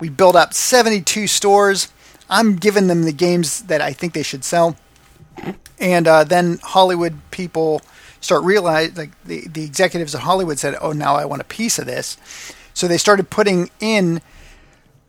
[0.00, 1.92] We built up 72 stores.
[2.28, 4.76] I'm giving them the games that I think they should sell
[5.82, 7.82] and uh, then Hollywood people
[8.20, 11.78] start realizing, like the, the executives at Hollywood said, "Oh, now I want a piece
[11.78, 12.16] of this."
[12.72, 14.20] So they started putting in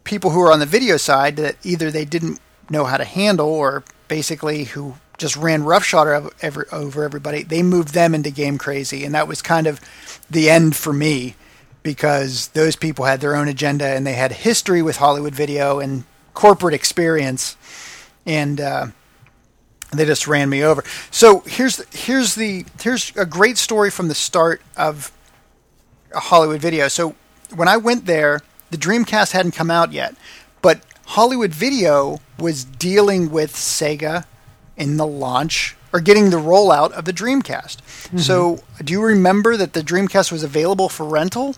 [0.04, 2.40] people who were on the video side that either they didn't
[2.70, 7.44] know how to handle or basically who just ran roughshod over, every, over everybody.
[7.44, 9.80] They moved them into Game Crazy, and that was kind of
[10.30, 11.36] the end for me
[11.84, 16.06] because those people had their own agenda and they had history with Hollywood Video and
[16.34, 17.56] corporate experience,
[18.26, 18.88] and uh,
[19.92, 20.84] they just ran me over.
[21.12, 25.12] So here's here's the here's a great story from the start of
[26.14, 26.88] Hollywood Video.
[26.88, 27.16] So
[27.54, 28.42] when I went there,
[28.72, 30.16] the Dreamcast hadn't come out yet,
[30.62, 30.82] but
[31.14, 34.26] Hollywood Video was dealing with Sega
[34.76, 37.78] in the launch or getting the rollout of the Dreamcast.
[37.78, 38.18] Mm-hmm.
[38.18, 41.56] So do you remember that the Dreamcast was available for rental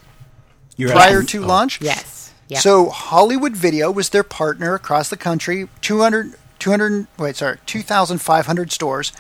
[0.76, 1.30] You're prior right.
[1.30, 1.48] to Oh.
[1.48, 1.80] launch?
[1.82, 2.34] Yes.
[2.50, 2.60] Yeah.
[2.60, 5.70] So Hollywood Video was their partner across the country.
[5.80, 9.14] 200, 200 wait, sorry, 2,500 stores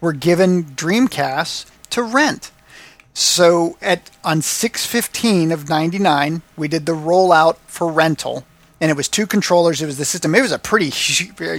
[0.00, 2.50] were given Dreamcasts to rent.
[3.12, 8.46] So at on 615 of 99, we did the rollout for rental.
[8.82, 9.80] And it was two controllers.
[9.80, 10.34] It was the system.
[10.34, 10.90] It was a pretty.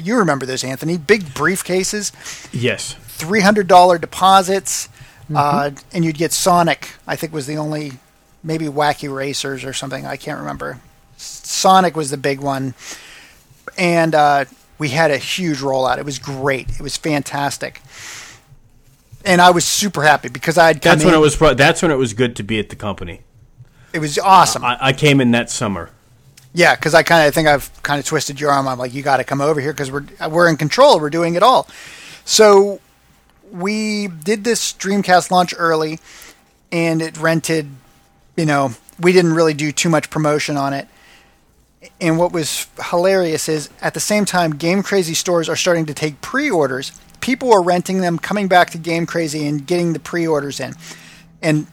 [0.04, 0.98] You remember those, Anthony?
[0.98, 2.12] Big briefcases,
[2.52, 2.96] Yes.
[3.08, 4.90] three hundred dollar deposits,
[5.34, 6.90] uh, and you'd get Sonic.
[7.08, 7.94] I think was the only,
[8.44, 10.06] maybe Wacky Racers or something.
[10.06, 10.82] I can't remember.
[11.16, 12.74] Sonic was the big one,
[13.78, 14.44] and uh,
[14.78, 16.00] we had a huge rollout.
[16.00, 16.72] It was great.
[16.72, 17.82] It was fantastic,
[19.24, 21.40] and I was super happy because I'd come That's when it was.
[21.40, 23.22] That's when it was good to be at the company.
[23.94, 24.66] It was awesome.
[24.66, 25.90] I, I came in that summer.
[26.54, 28.68] Yeah, because I kind of think I've kind of twisted your arm.
[28.68, 31.00] I'm like, you got to come over here because we're we're in control.
[31.00, 31.68] We're doing it all.
[32.26, 32.80] So
[33.52, 36.00] we did this Dreamcast launch early,
[36.72, 37.70] and it rented.
[38.36, 40.88] You know, we didn't really do too much promotion on it.
[42.00, 45.94] And what was hilarious is at the same time, Game Crazy stores are starting to
[45.94, 46.92] take pre-orders.
[47.20, 50.74] People are renting them, coming back to Game Crazy, and getting the pre-orders in.
[51.42, 51.68] And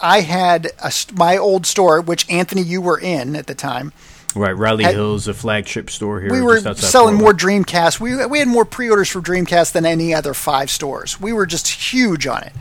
[0.00, 3.92] I had a, my old store, which Anthony, you were in at the time.
[4.34, 6.30] Right, Riley Had- Hills, a flagship store here.
[6.30, 8.00] We were just outside selling more Dreamcast.
[8.00, 11.20] We we had more pre-orders for Dreamcast than any other five stores.
[11.20, 12.52] We were just huge on it,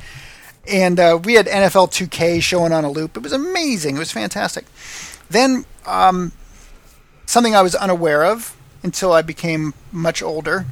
[0.68, 3.16] and uh, we had NFL 2K showing on a loop.
[3.16, 3.96] It was amazing.
[3.96, 4.66] It was fantastic.
[5.30, 6.34] Then um,
[7.26, 10.66] something I was unaware of until I became much older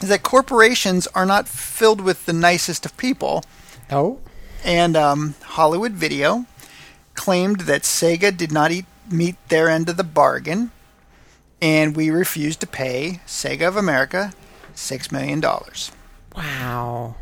[0.00, 3.44] is that corporations are not filled with the nicest of people.
[3.90, 4.20] oh.
[4.64, 6.46] And um, Hollywood Video
[7.14, 10.70] claimed that Sega did not eat, meet their end of the bargain,
[11.60, 14.32] and we refused to pay Sega of America
[14.74, 15.92] six million dollars.
[16.36, 17.16] Wow.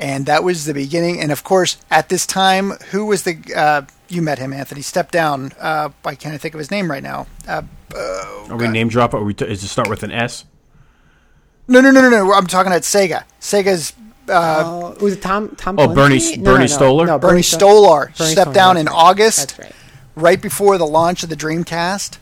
[0.00, 1.20] And that was the beginning.
[1.20, 3.36] And of course, at this time, who was the?
[3.54, 4.80] Uh, you met him, Anthony.
[4.80, 5.52] Step down.
[5.58, 7.26] Uh, I can't think of his name right now.
[7.48, 7.62] Uh,
[8.48, 9.12] Are we name drop?
[9.12, 9.34] Are we?
[9.34, 10.44] T- is it start with an S?
[11.66, 12.32] no, no, no, no, no.
[12.32, 13.24] I'm talking about Sega.
[13.40, 13.92] Sega's
[14.28, 15.54] Uh, was it Tom?
[15.56, 15.78] Tom?
[15.78, 16.44] Oh, Bernie- Kalinske?
[16.44, 17.06] Bernie Stolar?
[17.06, 18.94] No, Bernie Sto- Stolar Bernie stepped Stolar, down in right.
[18.94, 19.56] August.
[19.56, 19.72] That's right.
[20.16, 22.18] right before the launch of the Dreamcast.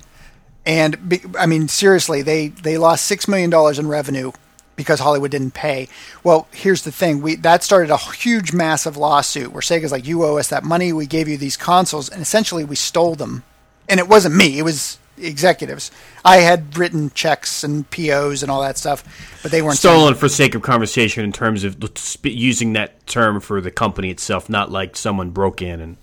[0.65, 4.33] And be, I mean, seriously, they, they lost six million dollars in revenue
[4.75, 5.89] because Hollywood didn't pay.
[6.25, 10.25] Well, here's the thing: we that started a huge, massive lawsuit where Sega's like, "You
[10.25, 10.93] owe us that money.
[10.93, 13.43] We gave you these consoles, and essentially we stole them."
[13.89, 15.91] And it wasn't me; it was executives.
[16.25, 19.03] I had written checks and POs and all that stuff,
[19.47, 21.77] but they weren't Stolen for sake of conversation in terms of
[22.25, 25.97] using that term for the company itself, not like someone broke in and.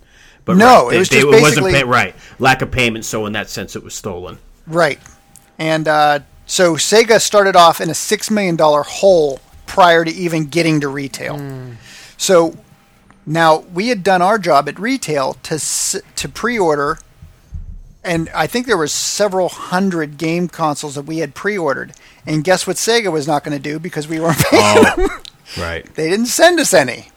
[0.45, 2.71] But No, right, it was they, just they, it wasn't basically- pay, right lack of
[2.71, 3.03] payment.
[3.03, 4.37] So in that sense, it was stolen.
[4.65, 4.97] Right.
[5.59, 10.79] And uh, so Sega started off in a $6 million hole prior to even getting
[10.81, 11.75] to retail.
[12.15, 12.55] So
[13.25, 15.59] now we had done our job at retail to,
[16.15, 16.97] to pre order,
[18.03, 21.93] and I think there were several hundred game consoles that we had pre ordered.
[22.25, 25.09] And guess what Sega was not going to do because we weren't paying oh, them?
[25.09, 25.21] Oh,
[25.61, 25.93] right.
[25.95, 27.09] They didn't send us any.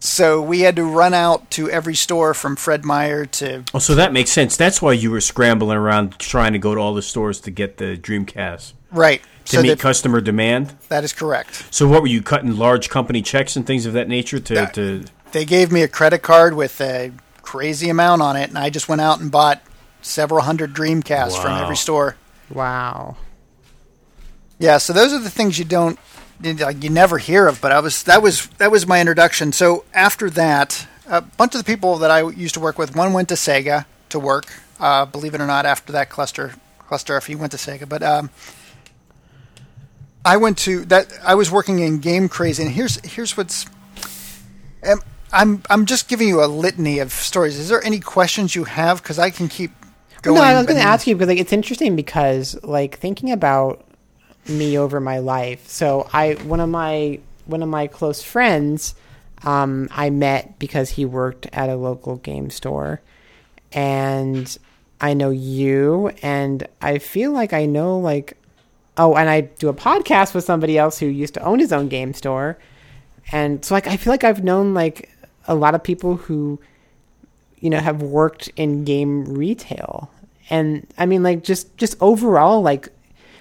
[0.00, 3.94] So we had to run out to every store from Fred Meyer to Oh, so
[3.94, 4.54] that makes sense.
[4.54, 7.78] That's why you were scrambling around trying to go to all the stores to get
[7.78, 9.22] the Dreamcast right.
[9.46, 10.76] to so meet that, customer demand.
[10.88, 11.72] that is correct.
[11.72, 14.54] So what were you cutting large company checks and things of that nature to?
[14.54, 14.66] Yeah.
[14.66, 17.10] to they gave me a credit card with a
[17.44, 19.62] crazy amount on it, and I just went out and bought
[20.02, 22.16] several hundred Dreamcasts from every store.
[22.50, 23.16] Wow.
[24.58, 25.98] Yeah, so those are the things you don't
[26.42, 27.60] like you never hear of.
[27.60, 29.52] But I was that was that was my introduction.
[29.52, 33.12] So after that, a bunch of the people that I used to work with, one
[33.12, 34.46] went to Sega to work.
[34.80, 38.02] Uh, believe it or not, after that cluster cluster, if he went to Sega, but
[38.02, 38.30] um,
[40.24, 41.12] I went to that.
[41.22, 43.66] I was working in Game Crazy, and here's here's what's.
[44.86, 45.00] Um,
[45.34, 47.58] I'm I'm just giving you a litany of stories.
[47.58, 49.02] Is there any questions you have?
[49.02, 49.72] Because I can keep
[50.22, 50.36] going.
[50.36, 53.84] no, I was going to ask you because like it's interesting because like thinking about
[54.48, 55.68] me over my life.
[55.68, 58.94] So I one of my one of my close friends
[59.42, 63.02] um, I met because he worked at a local game store,
[63.72, 64.56] and
[65.00, 68.36] I know you, and I feel like I know like
[68.96, 71.88] oh, and I do a podcast with somebody else who used to own his own
[71.88, 72.58] game store,
[73.32, 75.10] and so like I feel like I've known like
[75.46, 76.58] a lot of people who
[77.58, 80.10] you know have worked in game retail.
[80.50, 82.90] And i mean like just just overall like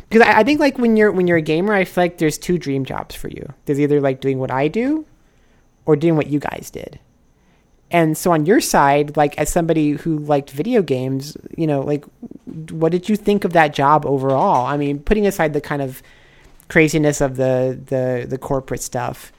[0.10, 2.38] because I, I think like when you're when you're a gamer i feel like there's
[2.38, 3.54] two dream jobs for you.
[3.66, 5.06] There's either like doing what i do
[5.86, 7.00] or doing what you guys did.
[7.92, 12.06] And so on your side like as somebody who liked video games you know like
[12.72, 14.66] what did you think of that job overall?
[14.66, 16.02] I mean putting aside the kind of
[16.70, 19.34] craziness of the the the corporate stuff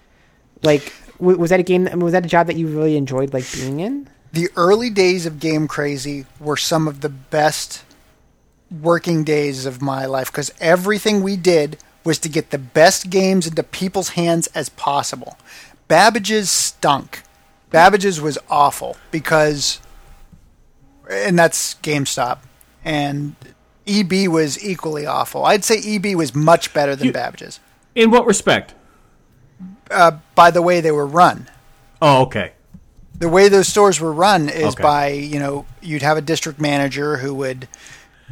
[0.63, 0.93] like
[1.25, 3.81] w- was that a game was that a job that you really enjoyed like being
[3.81, 7.85] in the early days of Game Crazy were some of the best
[8.83, 13.47] working days of my life because everything we did was to get the best games
[13.47, 15.39] into people's hands as possible.
[15.87, 17.23] Babbage's stunk.
[17.71, 19.79] Babbage's was awful because,
[21.09, 22.39] and that's GameStop,
[22.85, 23.37] and
[23.87, 25.45] EB was equally awful.
[25.45, 27.61] I'd say EB was much better than You- Babbage's
[27.95, 28.75] in what respect?
[29.91, 31.49] Uh, by the way they were run.
[32.03, 32.53] Oh, okay.
[33.19, 34.83] the way those stores were run is Okay.
[34.83, 37.69] by you know you'd have a district manager who would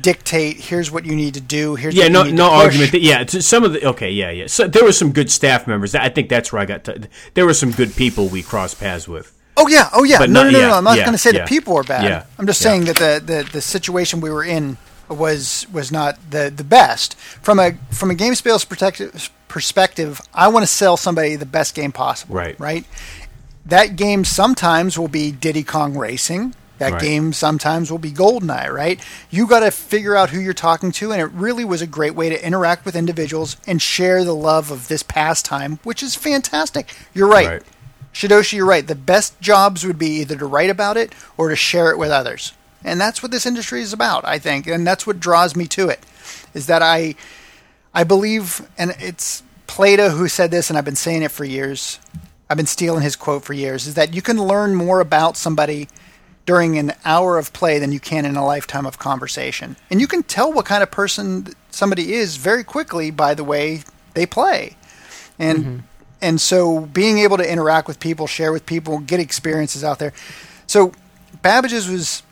[0.01, 2.93] dictate here's what you need to do here's Yeah, what no, you need no argument.
[2.93, 4.47] That, yeah, some of the okay, yeah, yeah.
[4.47, 5.95] So there were some good staff members.
[5.95, 6.85] I think that's where I got.
[6.85, 9.33] To, there were some good people we crossed paths with.
[9.59, 11.13] oh yeah oh yeah But no, not- no no yeah, no i'm not yeah, going
[11.13, 11.41] to say yeah.
[11.41, 14.79] that people were bad i'm just saying that the, the the situation we were in
[15.11, 20.49] was was not the the best from a from a game sales perspective perspective i
[20.49, 22.59] want to sell somebody the best game possible Right.
[22.59, 22.85] right
[23.67, 26.55] that game sometimes will be Diddy Kong Racing.
[26.79, 27.01] That Right.
[27.01, 28.99] game sometimes will be GoldenEye, right?
[29.31, 32.17] You got to figure out who you're talking to, and it really was a great
[32.17, 36.93] way to interact with individuals and share the love of this pastime, which is fantastic.
[37.15, 37.47] You're right.
[37.47, 37.63] Right.
[38.13, 38.85] Shidoshi, you're right.
[38.85, 42.11] The best jobs would be either to write about it or to share it with
[42.11, 42.53] others.
[42.83, 44.67] And that's what this industry is about, I think.
[44.67, 46.01] And that's what draws me to it.
[46.53, 47.15] Is that I
[47.95, 51.99] I believe and it's Plato who said this and I've been saying it for years.
[52.49, 55.89] I've been stealing his quote for years is that you can learn more about somebody
[56.45, 59.77] during an hour of play than you can in a lifetime of conversation.
[59.91, 63.83] And you can tell what kind of person somebody is very quickly by the way
[64.15, 64.77] they play.
[65.39, 65.79] And mm-hmm.
[66.21, 70.13] and so being able to interact with people, share with people, get experiences out there.
[70.67, 70.93] So
[71.43, 72.23] Babbage's was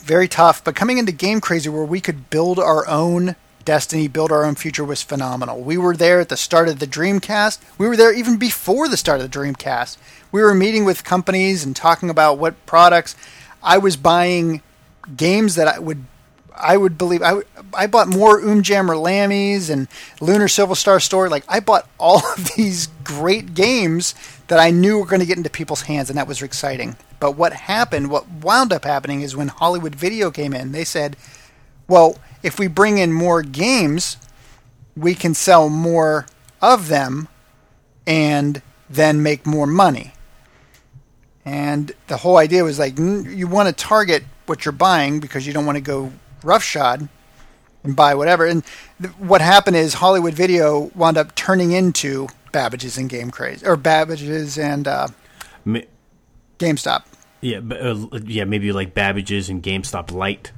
[0.00, 3.36] very tough, but coming into Game Crazy where we could build our own
[3.68, 5.60] destiny, build our own future was phenomenal.
[5.60, 7.58] We were there at the start of the Dreamcast.
[7.76, 9.98] We were there even before the start of the Dreamcast.
[10.32, 13.14] We were meeting with companies and talking about what products.
[13.62, 14.62] I was buying
[15.14, 16.06] games that I would
[16.56, 17.42] I would believe I,
[17.74, 19.86] I bought more Oomjammer Lammies and
[20.22, 21.28] Lunar Silver Star Story.
[21.28, 24.14] Like I bought all of these great games
[24.46, 26.96] that I knew were going to get into people's hands, and that was exciting.
[27.20, 31.18] But what happened, what wound up happening, is when Hollywood Video came in, they said,
[31.86, 34.16] "Well, if we bring in more games,
[34.96, 36.26] we can sell more
[36.60, 37.28] of them,
[38.06, 40.12] and then make more money."
[41.44, 45.54] And the whole idea was like, you want to target what you're buying because you
[45.54, 46.12] don't want to go
[46.42, 47.08] roughshod
[47.84, 48.44] and buy whatever.
[48.44, 48.62] And
[49.00, 53.76] th- what happened is Hollywood Video wound up turning into Babbage's and Game Craze, or
[53.76, 55.08] Babbage's and uh,
[55.64, 55.80] Ma-
[56.58, 57.04] GameStop.
[57.40, 60.52] Yeah, b- uh, yeah, maybe like Babbage's and GameStop Light.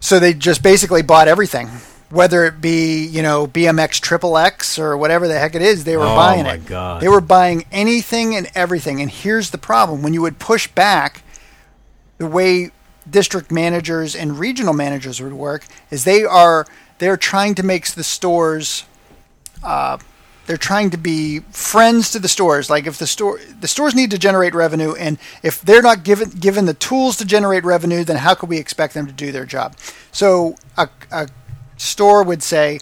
[0.00, 1.68] So they just basically bought everything,
[2.10, 5.84] whether it be you know BMX Triple X or whatever the heck it is.
[5.84, 6.66] They were Oh, buying my it.
[6.66, 7.02] God.
[7.02, 9.00] They were buying anything and everything.
[9.00, 11.22] And here's the problem: when you would push back,
[12.18, 12.70] the way
[13.10, 16.66] district managers and regional managers would work is they are
[16.98, 18.84] they're trying to make the stores
[19.64, 19.96] uh,
[20.48, 24.10] they're trying to be friends to the stores like if the store the stores need
[24.10, 28.16] to generate revenue and if they're not given given the tools to generate revenue then
[28.16, 29.76] how could we expect them to do their job
[30.10, 31.28] so a, a
[31.76, 32.80] store would say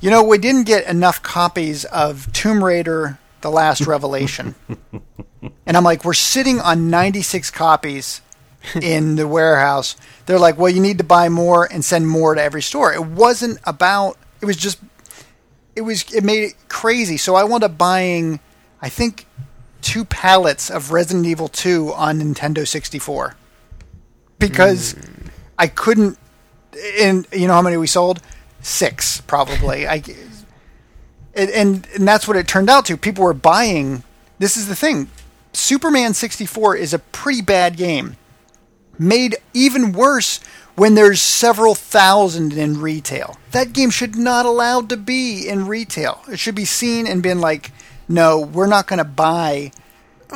[0.00, 4.54] you know we didn't get enough copies of tomb raider the last revelation
[5.66, 8.20] and i'm like we're sitting on 96 copies
[8.82, 9.96] in the warehouse.
[10.26, 12.92] They're like, well, you need to buy more and send more to every store.
[12.92, 14.16] It wasn't about.
[14.40, 14.78] It was just.
[15.76, 16.12] It was.
[16.12, 17.16] It made it crazy.
[17.16, 18.40] So I wound up buying,
[18.82, 19.26] I think,
[19.82, 23.36] two pallets of Resident Evil 2 on Nintendo 64
[24.38, 25.28] because hmm.
[25.58, 26.18] I couldn't.
[26.98, 28.20] And you know how many we sold?
[28.60, 29.86] Six, probably.
[29.86, 30.02] I.
[31.34, 32.96] And, and and that's what it turned out to.
[32.96, 34.02] People were buying.
[34.38, 35.08] This is the thing.
[35.52, 38.16] Superman 64 is a pretty bad game
[38.98, 40.40] made even worse
[40.76, 43.36] when there's several thousand in retail.
[43.50, 46.22] That game should not allowed to be in retail.
[46.28, 47.72] It should be seen and been like,
[48.08, 49.72] no, we're not going to buy,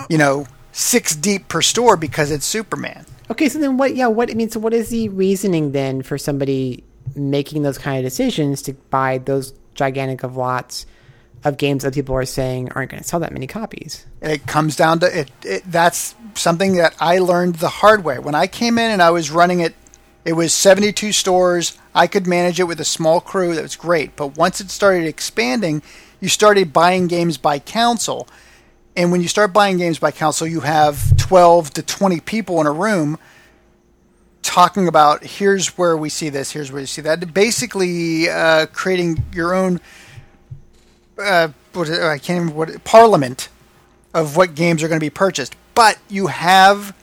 [0.08, 3.06] you know, six deep per store because it's Superman.
[3.30, 3.94] Okay, so then what?
[3.94, 6.82] Yeah, what I mean, so what is the reasoning then for somebody
[7.14, 10.86] making those kind of decisions to buy those gigantic of lots
[11.44, 14.04] of games that people are saying aren't going to sell that many copies?
[14.20, 15.62] It comes down to it, it.
[15.66, 18.18] That's something that I learned the hard way.
[18.18, 19.74] When I came in and I was running it,
[20.24, 21.78] it was 72 stores.
[21.94, 23.54] I could manage it with a small crew.
[23.54, 24.16] That was great.
[24.16, 25.82] But once it started expanding,
[26.20, 28.28] you started buying games by council.
[28.96, 32.66] And when you start buying games by council, you have 12 to 20 people in
[32.66, 33.18] a room
[34.42, 37.32] talking about here's where we see this, here's where you see that.
[37.32, 39.80] Basically, uh, creating your own.
[41.18, 43.48] Uh, what, I can't even what parliament
[44.12, 45.54] of what games are going to be purchased.
[45.74, 46.96] But you have,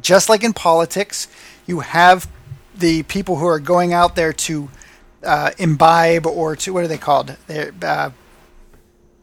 [0.00, 1.28] just like in politics,
[1.66, 2.28] you have
[2.76, 4.68] the people who are going out there to
[5.24, 7.36] uh, imbibe or to what are they called?
[7.46, 8.10] They're, uh,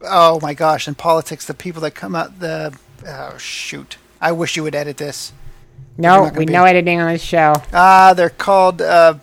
[0.02, 0.88] oh my gosh!
[0.88, 2.76] In politics, the people that come out the
[3.06, 3.96] oh shoot!
[4.20, 5.32] I wish you would edit this.
[5.96, 7.54] No, we be- no editing on this show.
[7.72, 8.82] Ah, they're called.
[8.82, 9.14] Uh,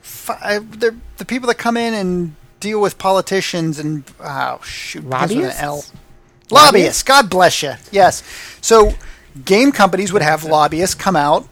[0.00, 5.34] fi- they're the people that come in and deal with politicians and oh shoot, begins
[5.34, 5.62] with an Lobbyists?
[5.62, 5.84] L.
[6.50, 7.02] Lobbyists.
[7.04, 7.74] God bless you.
[7.92, 8.22] Yes.
[8.60, 8.94] So,
[9.44, 11.46] game companies would have lobbyists come out,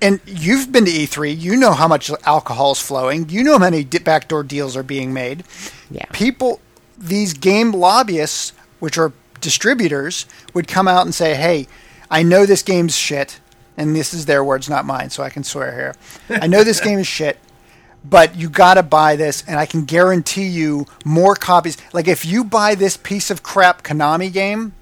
[0.00, 1.38] and you've been to E3.
[1.38, 3.28] You know how much alcohol is flowing.
[3.28, 5.44] You know how many backdoor deals are being made.
[5.90, 6.06] Yeah.
[6.12, 6.60] People,
[6.96, 11.66] these game lobbyists, which are distributors, would come out and say, "Hey,
[12.10, 13.40] I know this game's shit."
[13.76, 16.40] And this is their words, not mine, so I can swear here.
[16.42, 17.38] I know this game is shit
[18.04, 22.24] but you got to buy this and i can guarantee you more copies like if
[22.24, 24.72] you buy this piece of crap konami game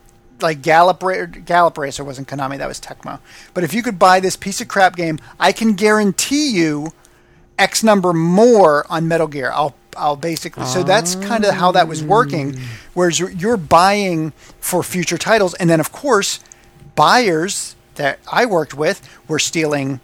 [0.40, 1.02] like Gallop,
[1.44, 3.20] Gallop Racer wasn't Konami, that was Tecmo.
[3.54, 6.92] But if you could buy this piece of crap game, I can guarantee you
[7.58, 9.50] X number more on Metal Gear.
[9.54, 12.58] I'll I'll basically so that's kind of how that was working.
[12.92, 16.40] Whereas you're- you're buying for future titles, and then of course
[16.94, 20.00] buyers that I worked with were stealing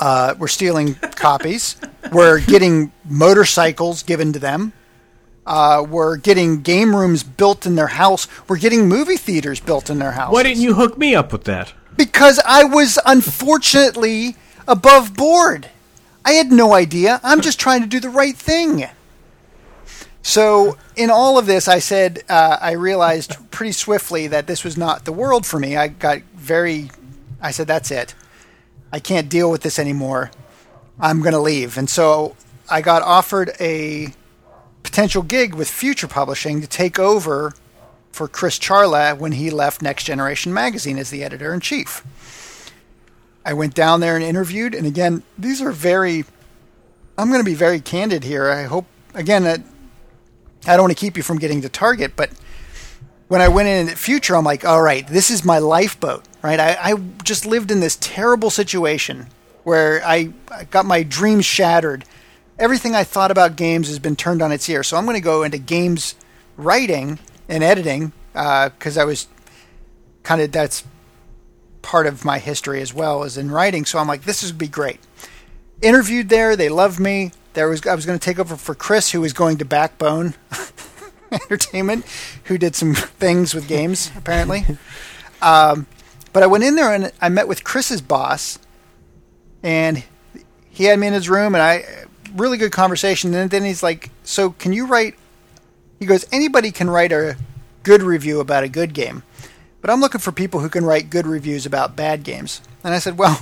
[0.00, 1.74] uh, we're stealing copies.
[2.12, 4.72] We're getting motorcycles given to them.
[5.48, 8.28] Uh, we're getting game rooms built in their house.
[8.48, 10.30] We're getting movie theaters built in their house.
[10.30, 11.72] Why didn't you hook me up with that?
[11.96, 14.36] Because I was unfortunately
[14.68, 15.70] above board.
[16.22, 17.18] I had no idea.
[17.24, 18.88] I'm just trying to do the right thing.
[20.20, 24.76] So, in all of this, I said, uh, I realized pretty swiftly that this was
[24.76, 25.78] not the world for me.
[25.78, 26.90] I got very,
[27.40, 28.14] I said, that's it.
[28.92, 30.30] I can't deal with this anymore.
[31.00, 31.78] I'm going to leave.
[31.78, 32.36] And so
[32.68, 34.12] I got offered a
[34.82, 37.54] potential gig with Future Publishing to take over
[38.12, 42.04] for Chris Charla when he left Next Generation Magazine as the editor in chief.
[43.44, 46.24] I went down there and interviewed, and again, these are very.
[47.16, 48.50] I'm going to be very candid here.
[48.50, 49.60] I hope, again, that
[50.66, 52.30] I don't want to keep you from getting to Target, but
[53.28, 56.58] when I went in at Future, I'm like, all right, this is my lifeboat, right?
[56.58, 56.94] I, I
[57.24, 59.28] just lived in this terrible situation
[59.64, 62.04] where I, I got my dreams shattered.
[62.58, 64.82] Everything I thought about games has been turned on its ear.
[64.82, 66.14] So I'm going to go into games
[66.56, 67.18] writing
[67.48, 69.28] and editing because I was
[70.22, 70.84] kind of that's
[71.82, 73.84] part of my history as well as in writing.
[73.84, 75.00] So I'm like, this would be great.
[75.80, 76.56] interviewed there.
[76.56, 77.32] They loved me.
[77.54, 80.34] There was I was going to take over for Chris, who was going to Backbone
[81.32, 82.04] Entertainment,
[82.44, 84.64] who did some things with games apparently.
[85.40, 85.86] Um,
[86.32, 88.58] but I went in there and I met with Chris's boss,
[89.62, 90.04] and
[90.68, 91.84] he had me in his room, and I
[92.34, 93.34] really good conversation.
[93.34, 95.14] And then he's like, "So can you write?"
[95.98, 97.36] He goes, "Anybody can write a
[97.82, 99.22] good review about a good game,
[99.80, 102.98] but I'm looking for people who can write good reviews about bad games." And I
[102.98, 103.40] said, "Well."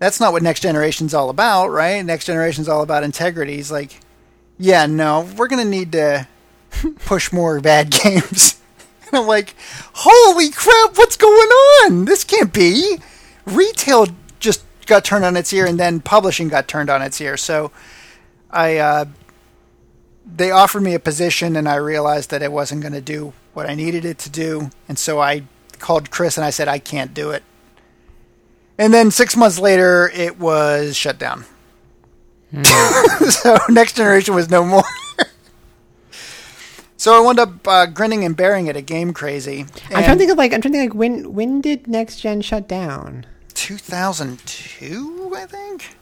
[0.00, 2.04] That's not what Next Generation's all about, right?
[2.04, 3.56] Next Generation's all about integrity.
[3.56, 3.98] He's like,
[4.58, 6.26] yeah, no, we're to need to
[7.06, 8.60] push more bad games.
[9.06, 9.54] And I'm like,
[9.94, 12.04] holy crap, what's going on?
[12.04, 12.98] This can't be.
[13.46, 14.08] Retail
[14.38, 17.36] just got turned on its ear, and then publishing got turned on its ear.
[17.36, 17.70] So
[18.50, 19.04] I, uh,
[20.26, 23.68] they offered me a position, and I realized that it wasn't going to do what
[23.68, 24.70] I needed it to do.
[24.88, 25.42] And so I
[25.78, 27.42] called Chris and I said, I can't do it.
[28.78, 31.44] And then six months later, it was shut down.
[32.62, 34.84] so Next Generation was no more.
[36.96, 39.66] so I wound up uh, grinning and bearing it at Game Crazy.
[39.90, 42.20] I'm trying to think of like I'm trying to think like when when did Next
[42.20, 43.26] Gen shut down?
[43.58, 45.96] 2002, I think.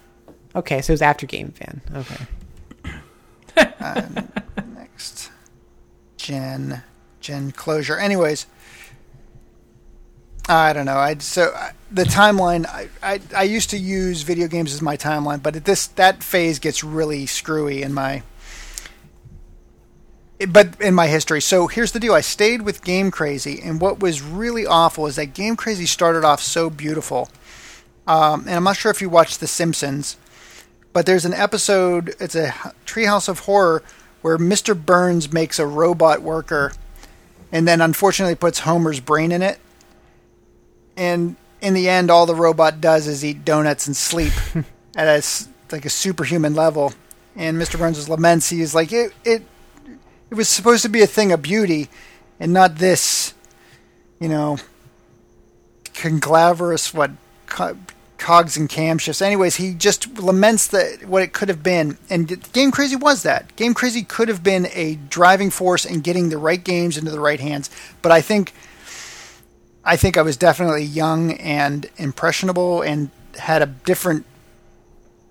[0.54, 1.80] Okay, so it was after Game Fan.
[1.94, 2.26] Okay.
[4.74, 5.30] Next
[6.18, 6.82] Gen
[7.20, 7.96] Gen closure.
[7.96, 8.46] Anyways,
[10.48, 10.98] I don't know.
[10.98, 12.66] I so I, the timeline.
[12.66, 16.22] I, I I used to use video games as my timeline, but at this that
[16.22, 18.22] phase gets really screwy in my.
[20.46, 22.12] But in my history, so here's the deal.
[22.12, 26.22] I stayed with Game Crazy, and what was really awful is that Game Crazy started
[26.24, 27.30] off so beautiful.
[28.06, 30.16] Um, and I'm not sure if you watched The Simpsons,
[30.92, 32.14] but there's an episode.
[32.20, 32.48] It's a
[32.86, 33.82] Treehouse of Horror
[34.22, 34.80] where Mr.
[34.80, 36.72] Burns makes a robot worker,
[37.52, 39.58] and then unfortunately puts Homer's brain in it
[40.96, 44.32] and in the end, all the robot does is eat donuts and sleep
[44.96, 45.22] at a
[45.70, 46.92] like a superhuman level.
[47.34, 47.78] And Mr.
[47.78, 48.48] Burns laments.
[48.48, 49.12] He is like it.
[49.24, 49.42] It
[50.30, 51.88] it was supposed to be a thing of beauty,
[52.40, 53.34] and not this,
[54.18, 54.58] you know,
[55.94, 57.10] conglaverous what
[57.46, 57.76] co-
[58.18, 59.22] cogs and camshafts.
[59.22, 61.98] Anyways, he just laments that what it could have been.
[62.09, 63.55] And Game Crazy was that.
[63.56, 67.20] Game Crazy could have been a driving force in getting the right games into the
[67.20, 67.70] right hands.
[68.02, 68.52] But I think
[69.84, 74.24] I think I was definitely young and impressionable and had a different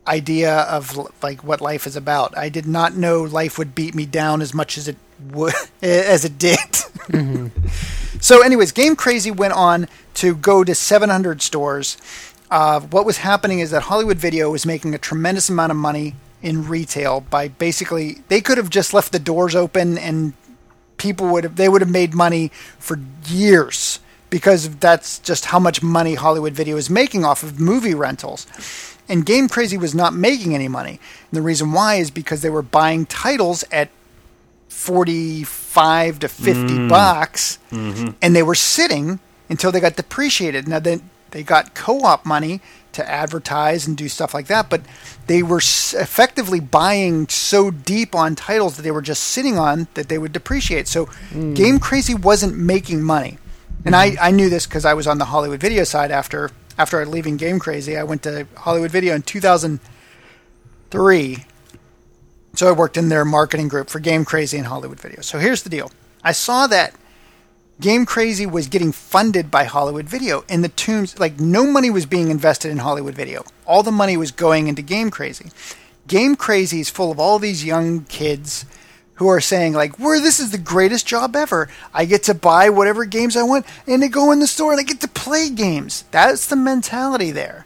[0.07, 2.37] idea of like what life is about.
[2.37, 4.97] I did not know life would beat me down as much as it
[5.31, 6.57] would as it did.
[6.59, 8.17] Mm-hmm.
[8.21, 11.97] so, anyways, Game Crazy went on to go to 700 stores.
[12.51, 16.15] Uh, what was happening is that Hollywood Video was making a tremendous amount of money
[16.41, 20.33] in retail by basically they could have just left the doors open and
[20.97, 23.99] people would have they would have made money for years
[24.29, 28.45] because that's just how much money Hollywood Video is making off of movie rentals.
[29.07, 30.99] And Game Crazy was not making any money.
[31.29, 33.89] And the reason why is because they were buying titles at
[34.67, 36.89] 45 to 50 mm.
[36.89, 38.09] bucks mm-hmm.
[38.21, 40.67] and they were sitting until they got depreciated.
[40.67, 42.61] Now then they got co-op money
[42.93, 44.79] to advertise and do stuff like that, but
[45.27, 50.07] they were effectively buying so deep on titles that they were just sitting on that
[50.07, 50.87] they would depreciate.
[50.87, 51.53] So mm.
[51.53, 53.37] Game Crazy wasn't making money.
[53.83, 57.05] And I, I knew this because I was on the Hollywood Video side after after
[57.05, 57.97] leaving Game Crazy.
[57.97, 61.43] I went to Hollywood Video in 2003.
[62.53, 65.19] So I worked in their marketing group for Game Crazy and Hollywood Video.
[65.19, 65.91] So here's the deal.
[66.23, 66.95] I saw that
[67.81, 72.05] Game Crazy was getting funded by Hollywood Video and the tunes like no money was
[72.05, 73.43] being invested in Hollywood Video.
[73.65, 75.51] All the money was going into Game Crazy.
[76.07, 78.65] Game Crazy is full of all these young kids
[79.15, 81.69] who are saying like, "Where this is the greatest job ever.
[81.93, 84.79] I get to buy whatever games I want, and they go in the store and
[84.79, 87.65] I get to play games." That's the mentality there.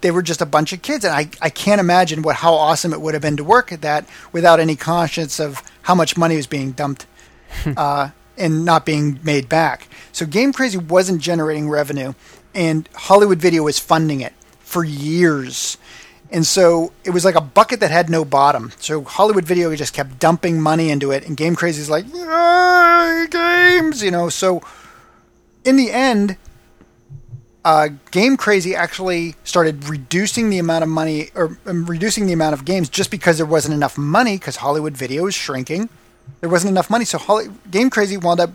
[0.00, 2.92] They were just a bunch of kids, and I, I can't imagine what how awesome
[2.92, 6.36] it would have been to work at that without any conscience of how much money
[6.36, 7.06] was being dumped
[7.76, 9.88] uh, and not being made back.
[10.12, 12.14] So Game Crazy wasn't generating revenue,
[12.54, 15.78] and Hollywood Video was funding it for years
[16.30, 18.72] and so it was like a bucket that had no bottom.
[18.78, 22.04] So Hollywood Video just kept dumping money into it, and Game Crazy's like,
[23.30, 24.28] games, you know.
[24.28, 24.62] So
[25.64, 26.36] in the end,
[27.64, 32.54] uh, Game Crazy actually started reducing the amount of money or um, reducing the amount
[32.54, 35.88] of games just because there wasn't enough money because Hollywood Video is shrinking.
[36.40, 38.50] There wasn't enough money, so Holly- Game Crazy wound up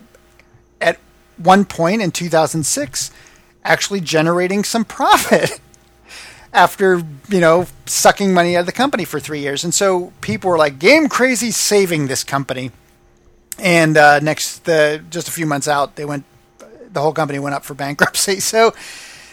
[0.80, 0.98] at
[1.36, 3.10] one point in 2006
[3.64, 5.60] actually generating some profit.
[6.54, 10.48] after you know sucking money out of the company for three years, and so people
[10.48, 12.70] were like, "Game Crazy saving this company."
[13.58, 16.24] And uh, next, the just a few months out, they went,
[16.92, 18.40] the whole company went up for bankruptcy.
[18.40, 18.72] So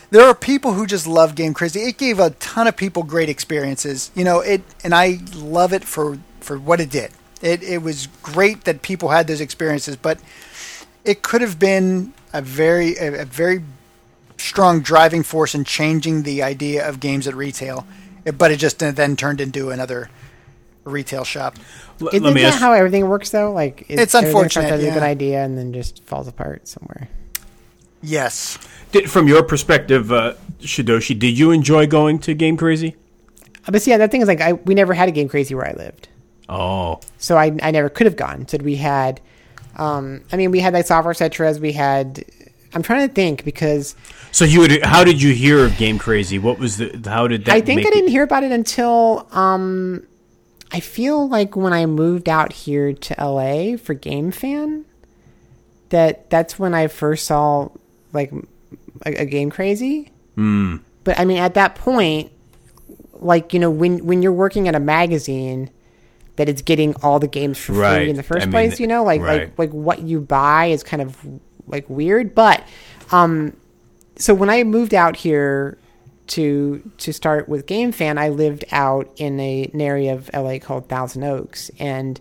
[0.09, 1.81] there are people who just love Game Crazy.
[1.81, 4.11] It gave a ton of people great experiences.
[4.13, 7.11] You know, it and I love it for for what it did.
[7.41, 10.19] It it was great that people had those experiences, but
[11.03, 13.63] it could have been a very a, a very
[14.38, 17.85] strong driving force in changing the idea of games at retail.
[18.26, 20.09] It- but it just then turned into another
[20.84, 21.57] retail shop.
[22.01, 22.59] L- Isn't let me that ask.
[22.59, 23.51] how everything works though?
[23.51, 27.07] Like It's everything unfortunate, starts as a good idea and then just falls apart somewhere.
[28.03, 28.57] Yes.
[28.91, 32.95] did, from your perspective, uh, Shidoshi, did you enjoy going to Game Crazy?
[33.68, 35.53] Uh, But see, yeah, that thing is like I, we never had a game crazy
[35.53, 36.07] where I lived.
[36.52, 38.45] Oh, so I, I never could have gone.
[38.45, 39.22] So we had,
[39.78, 41.61] um, I mean, we had like software cetras.
[41.61, 42.26] We had,
[42.73, 43.95] I'm trying to think because
[44.32, 46.40] so you would, how did you hear of Game Crazy?
[46.40, 47.02] What was the?
[47.06, 47.56] How did that?
[47.56, 50.06] I think I didn't hear about it until, um,
[50.73, 54.86] I feel like when I moved out here to LA for Game Fan,
[55.90, 57.69] that that's when I first saw
[58.11, 58.34] like
[59.06, 60.11] a, a Game Crazy.
[60.36, 60.78] Hmm.
[61.06, 62.32] But I mean, at that point,
[63.14, 65.69] like you know, when when you're working at a magazine
[66.41, 68.88] that it's getting all the games for free in the first I mean, place, you
[68.88, 69.41] know, like right.
[69.41, 71.15] like like what you buy is kind of
[71.68, 72.34] like weird.
[72.34, 72.65] But
[73.11, 73.55] um,
[74.18, 75.77] so when I moved out here
[76.27, 80.57] to to start with Game Fan, I lived out in a, an area of LA
[80.57, 82.19] called Thousand Oaks, and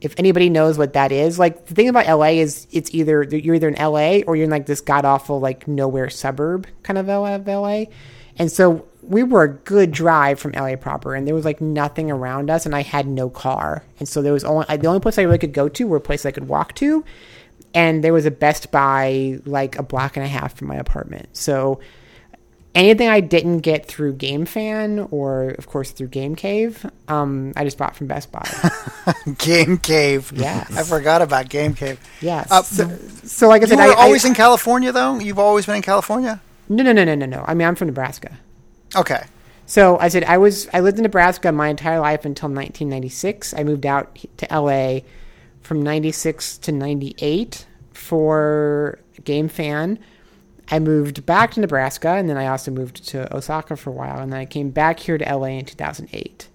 [0.00, 3.54] if anybody knows what that is, like the thing about LA is it's either you're
[3.54, 7.08] either in LA or you're in like this god awful like nowhere suburb kind of
[7.08, 7.84] of LA,
[8.36, 12.10] and so we were a good drive from LA proper, and there was like nothing
[12.10, 15.18] around us, and I had no car, and so there was only the only place
[15.18, 17.04] I really could go to were places I could walk to,
[17.74, 21.36] and there was a Best Buy like a block and a half from my apartment,
[21.36, 21.80] so
[22.74, 27.62] anything I didn't get through Game Fan or, of course, through Game Cave, um, I
[27.62, 28.48] just bought from Best Buy.
[29.38, 30.32] Game Cave.
[30.34, 30.76] Yes.
[30.76, 32.00] I forgot about Game Cave.
[32.20, 32.50] Yes.
[32.50, 32.88] Uh, so,
[33.22, 35.20] so, like I said, You were I, I- always in California, though.
[35.20, 36.40] You've always been in California.
[36.68, 37.44] no, no, no, no, no, no.
[37.46, 38.38] I mean, I'm from Nebraska.
[38.96, 39.24] Okay.
[39.66, 43.54] So I said I was I lived in Nebraska my entire life until 1996.
[43.54, 45.00] I moved out to LA
[45.62, 49.98] from 96 to 98 for Game Fan.
[50.70, 54.18] I moved back to Nebraska and then I also moved to Osaka for a while
[54.18, 56.48] and then I came back here to LA in 2008.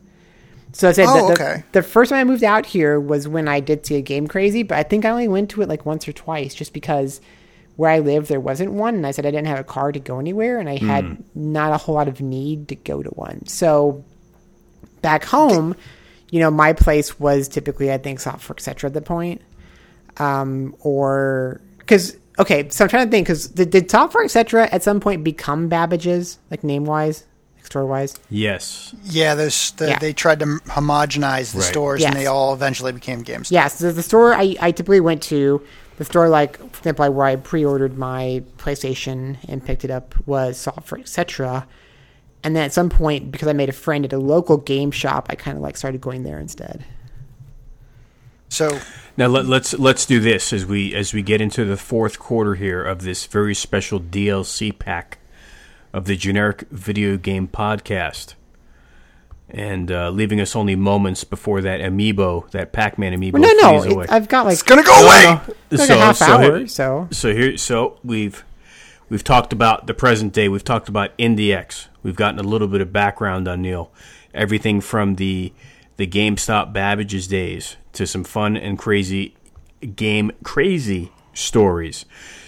[0.72, 1.64] So I said Oh, the, okay.
[1.72, 4.61] the first time I moved out here was when I did see a Game Crazy,
[4.61, 7.22] but I think I only went to it like once or twice just because
[7.80, 9.99] where I lived there wasn't one and I said I didn't have a car to
[10.01, 13.45] go anywhere and I had not a whole lot of need to go to one.
[13.47, 14.03] So
[15.01, 15.76] back home,
[16.30, 18.89] you know, my place was typically I think software etc.
[18.89, 19.41] at the point.
[20.18, 24.68] Um or cuz okay, so I'm trying to think cuz did, did software etc.
[24.73, 27.23] at some point become Babbage's like name wise,
[27.56, 28.14] like store wise?
[28.30, 28.93] Yes.
[29.06, 29.99] Yeah, those the, Yeah.
[29.99, 31.68] they tried to homogenize the Right.
[31.69, 33.51] stores, and they all eventually became GameStop.
[33.51, 35.61] Yes, the, the store I, I typically went to,
[35.99, 40.15] the store like for example, like, where I pre-ordered my PlayStation and picked it up
[40.26, 41.67] was software, etc.
[42.41, 45.27] And then at some point, because I made a friend at a local game shop,
[45.30, 46.85] I kind of like started going there instead.
[48.47, 48.80] So
[49.17, 52.55] Now let, let's let's do this as we as we get into the fourth quarter
[52.55, 55.19] here of this very special DLC pack
[55.91, 58.35] of the generic video game podcast,
[59.51, 63.81] and uh, leaving us only moments before that amiibo, that Pac-Man amiibo, Well, no, no,
[63.81, 64.03] flees away.
[64.05, 65.39] it, I've got like it's gonna go away.
[65.71, 66.57] like a half so hour.
[66.59, 68.43] here- so So here, so we've
[69.09, 70.47] we've talked about the present day.
[70.49, 71.88] We've talked about IndieX.
[72.03, 73.91] We've gotten a little bit of background on Neal.
[74.34, 75.51] Everything from the
[75.97, 79.35] the GameStop Babbage's days to some fun and crazy
[79.95, 82.05] game crazy stories.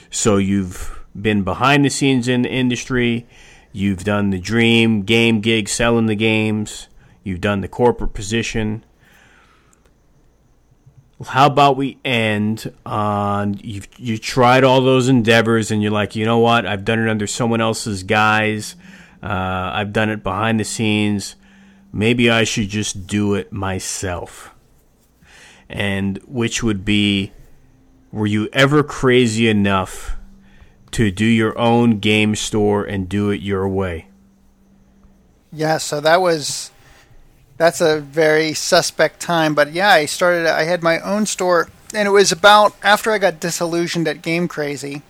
[0.10, 3.26] So you've been behind the scenes in the industry.
[3.74, 6.88] You've done the dream game gig, selling the games.
[7.24, 8.84] You've done the corporate position.
[11.24, 16.26] How about we end on you you tried all those endeavors and you're like you
[16.26, 16.66] know what?
[16.66, 18.76] I've done it under someone else's guise.
[19.22, 21.36] Uh, i've done it behind the scenes.
[21.94, 24.56] Maybe i should just do it myself.
[25.70, 27.32] And which would be
[28.12, 30.18] were you ever crazy enough
[30.92, 34.08] to do your own game store and do it your way?
[35.54, 36.71] Yeah, so that was
[37.62, 42.08] that's a very suspect time, but yeah, I started I had my own store and
[42.08, 45.04] it was about after I got disillusioned at Game Crazy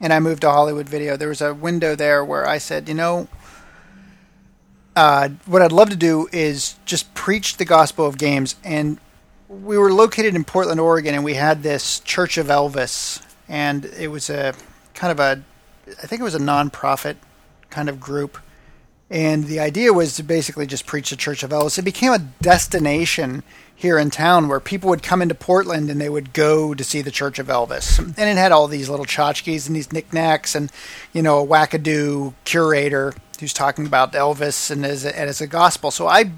[0.00, 1.16] and I moved to Hollywood Video.
[1.16, 3.26] There was a window there where I said, you know,
[4.94, 8.54] uh, what I'd love to do is just preach the gospel of games.
[8.62, 9.00] And
[9.48, 14.06] we were located in Portland, Oregon, and we had this Church of Elvis, and it
[14.06, 14.54] was a
[14.94, 15.42] kind of a,
[16.00, 17.16] I think it was a nonprofit
[17.70, 18.38] kind of group.
[19.10, 21.78] And the idea was to basically just preach the Church of Elvis.
[21.78, 23.42] It became a destination
[23.74, 27.00] here in town where people would come into Portland and they would go to see
[27.00, 27.98] the Church of Elvis.
[27.98, 30.70] And it had all these little tchotchkes and these knickknacks and,
[31.12, 35.90] you know, a wackadoo curator who's talking about Elvis and as a, as a gospel.
[35.90, 36.32] So I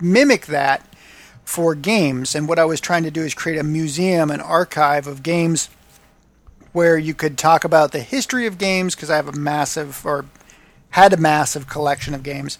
[0.00, 0.86] mimic that
[1.44, 2.34] for games.
[2.34, 5.68] And what I was trying to do is create a museum, an archive of games
[6.72, 10.24] where you could talk about the history of games because I have a massive or
[10.94, 12.58] had a massive collection of games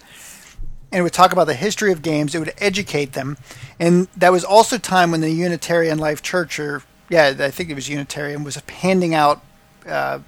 [0.94, 2.36] and it would talk about the history of games.
[2.36, 3.36] It would educate them,
[3.80, 7.74] and that was also time when the Unitarian Life Church, or yeah, I think it
[7.74, 9.42] was Unitarian, was handing out.
[9.84, 10.20] Uh,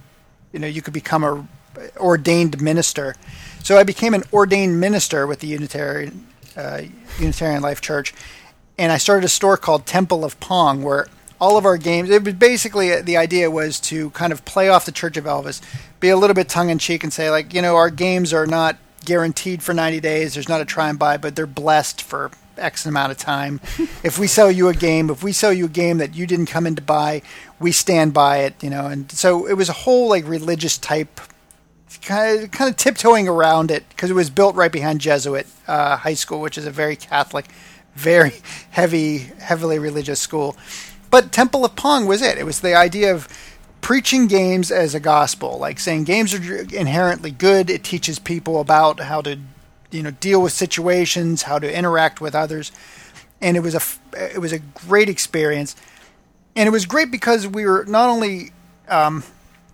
[0.52, 1.46] you know, you could become a
[1.98, 3.14] ordained minister.
[3.62, 6.26] So I became an ordained minister with the Unitarian
[6.56, 6.82] uh,
[7.20, 8.12] Unitarian Life Church,
[8.76, 11.06] and I started a store called Temple of Pong, where
[11.40, 12.10] all of our games.
[12.10, 15.60] It was basically the idea was to kind of play off the Church of Elvis,
[16.00, 18.46] be a little bit tongue in cheek, and say like, you know, our games are
[18.46, 20.34] not guaranteed for 90 days.
[20.34, 23.60] There's not a try and buy, but they're blessed for X amount of time.
[24.02, 26.46] if we sell you a game, if we sell you a game that you didn't
[26.46, 27.22] come in to buy,
[27.60, 28.86] we stand by it, you know.
[28.86, 31.20] And so it was a whole like religious type
[32.02, 35.96] kind of kind of tiptoeing around it because it was built right behind Jesuit uh,
[35.96, 37.46] High School, which is a very Catholic,
[37.94, 38.32] very
[38.70, 40.56] heavy, heavily religious school.
[41.10, 42.38] But Temple of Pong was it.
[42.38, 43.28] It was the idea of
[43.80, 47.70] preaching games as a gospel, like saying games are inherently good.
[47.70, 49.38] It teaches people about how to,
[49.90, 52.72] you know, deal with situations, how to interact with others,
[53.40, 53.80] and it was a
[54.34, 55.76] it was a great experience,
[56.56, 58.50] and it was great because we were not only,
[58.88, 59.22] um,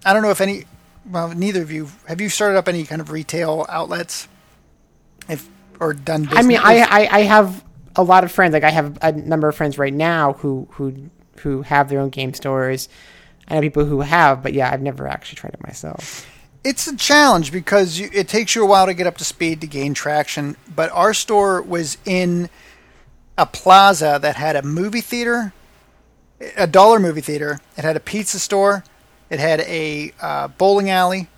[0.04, 0.64] I don't know if any,
[1.10, 4.28] well, neither of you have you started up any kind of retail outlets,
[5.28, 5.48] if
[5.80, 6.24] or done.
[6.24, 6.38] Business?
[6.38, 7.64] I mean, I, I I have
[7.96, 8.52] a lot of friends.
[8.52, 12.10] Like I have a number of friends right now who who who have their own
[12.10, 12.88] game stores
[13.48, 16.28] I know people who have, but yeah, I've never actually tried it myself.
[16.64, 19.60] It's a challenge because you, it takes you a while to get up to speed
[19.62, 20.56] to gain traction.
[20.74, 22.48] But our store was in
[23.36, 25.52] a plaza that had a movie theater,
[26.56, 27.60] a dollar movie theater.
[27.76, 28.84] It had a pizza store.
[29.28, 31.28] It had a uh, bowling alley.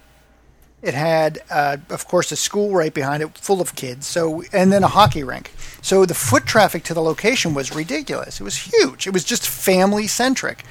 [0.84, 4.06] It had, uh, of course, a school right behind it, full of kids.
[4.06, 5.52] So, and then a hockey rink.
[5.80, 8.38] So the foot traffic to the location was ridiculous.
[8.38, 9.06] It was huge.
[9.06, 10.62] It was just family centric.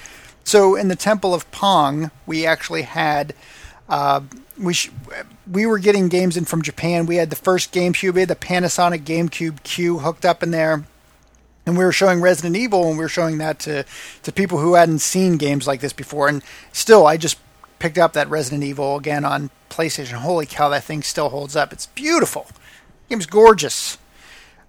[0.44, 3.34] So in the Temple of Pong, we actually had.
[3.90, 4.22] Uh,
[4.58, 4.92] we sh-
[5.52, 7.06] we were getting games in from Japan.
[7.06, 10.86] We had the first GameCube, we had the Panasonic GameCube Q hooked up in there,
[11.66, 13.84] and we were showing Resident Evil, and we were showing that to
[14.24, 16.28] to people who hadn't seen games like this before.
[16.28, 17.38] And still, I just
[17.84, 20.14] picked up that Resident Evil again on PlayStation.
[20.14, 21.74] Holy cow, that thing still holds up.
[21.74, 22.48] It's beautiful.
[22.48, 23.98] The game's gorgeous.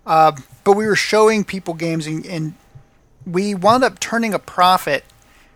[0.04, 0.32] Uh,
[0.64, 2.54] but we were showing people games, and, and
[3.24, 5.04] we wound up turning a profit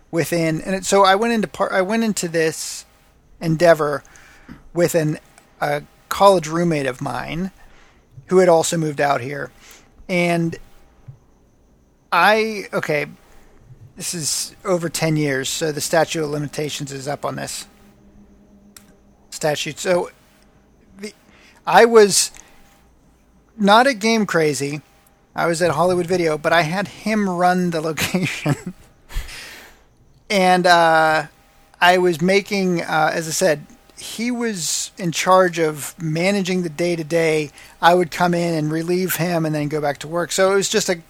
[0.09, 2.85] within and so I went into part I went into this
[3.39, 4.03] endeavor
[4.73, 5.19] with an
[5.61, 7.51] a college roommate of mine
[8.27, 9.51] who had also moved out here
[10.07, 10.57] and
[12.11, 13.05] I okay
[13.99, 17.67] this is over 10 years so the statute of limitations is up on this
[19.29, 20.09] statute so
[20.97, 21.13] the
[21.67, 22.31] I was
[23.57, 24.81] not at game crazy
[25.35, 28.73] I was at Hollywood Video but I had him run the location
[30.29, 31.27] and uh,
[31.81, 33.65] I was making, uh, as I said,
[33.97, 37.51] he was in charge of managing the day to day.
[37.81, 40.31] I would come in and relieve him, and then go back to work.
[40.31, 41.01] So it was just a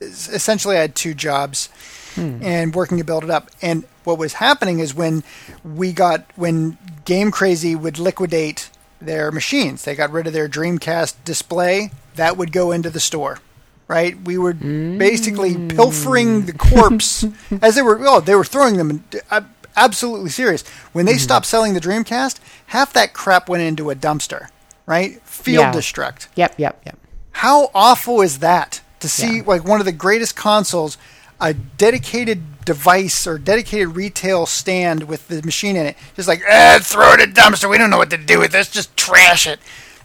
[0.00, 1.68] essentially I had two jobs
[2.14, 2.38] hmm.
[2.42, 3.50] and working to build it up.
[3.62, 5.22] And what was happening is when
[5.64, 8.70] we got when Game Crazy would liquidate
[9.00, 11.90] their machines, they got rid of their Dreamcast display.
[12.16, 13.40] That would go into the store
[13.88, 14.20] right?
[14.22, 14.98] We were mm.
[14.98, 17.24] basically pilfering the corpse
[17.62, 17.98] as they were.
[18.00, 19.04] Oh, they were throwing them.
[19.30, 19.42] Uh,
[19.76, 20.66] absolutely serious.
[20.92, 21.20] When they mm.
[21.20, 24.48] stopped selling the Dreamcast, half that crap went into a dumpster,
[24.86, 25.20] right?
[25.22, 25.72] Field yeah.
[25.72, 26.28] destruct.
[26.34, 26.98] Yep, yep, yep.
[27.32, 29.42] How awful is that to see yeah.
[29.46, 30.96] like one of the greatest consoles,
[31.40, 36.78] a dedicated device or dedicated retail stand with the machine in it, just like eh,
[36.78, 37.68] throw it in a dumpster.
[37.68, 38.70] We don't know what to do with this.
[38.70, 39.58] Just trash it.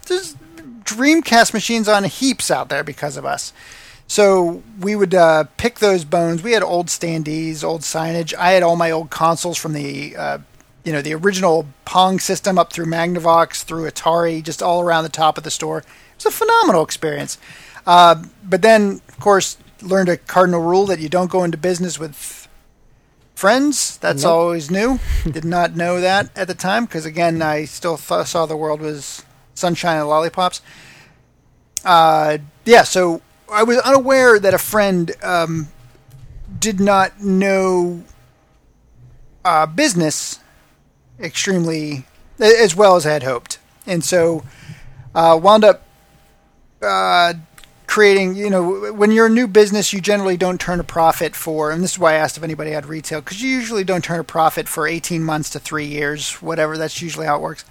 [0.07, 0.35] There's
[0.83, 3.53] Dreamcast machines on heaps out there because of us.
[4.07, 6.41] So we would uh, pick those bones.
[6.41, 8.33] We had old standees, old signage.
[8.33, 10.37] I had all my old consoles from the, uh,
[10.83, 15.09] you know, the original Pong system up through Magnavox, through Atari, just all around the
[15.09, 15.79] top of the store.
[15.79, 15.85] It
[16.17, 17.37] was a phenomenal experience.
[17.85, 21.99] Uh, but then, of course, learned a cardinal rule that you don't go into business
[21.99, 22.47] with
[23.35, 23.97] friends.
[23.97, 24.31] That's nope.
[24.31, 24.99] always new.
[25.23, 28.81] Did not know that at the time because, again, I still th- saw the world
[28.81, 29.23] was
[29.55, 30.61] sunshine and lollipops.
[31.85, 35.69] Uh, yeah, so I was unaware that a friend um,
[36.59, 38.03] did not know
[39.45, 40.39] uh, business
[41.19, 42.05] extremely
[42.39, 44.43] as well as I had hoped, and so
[45.15, 45.85] uh, wound up
[46.81, 47.33] uh,
[47.89, 51.71] creating, you know, when you're a new business, you generally don't turn a profit for,
[51.71, 54.19] and this is why I asked if anybody had retail, because you usually don't turn
[54.19, 56.77] a profit for 18 months to three years, whatever.
[56.77, 57.65] That's usually how it works.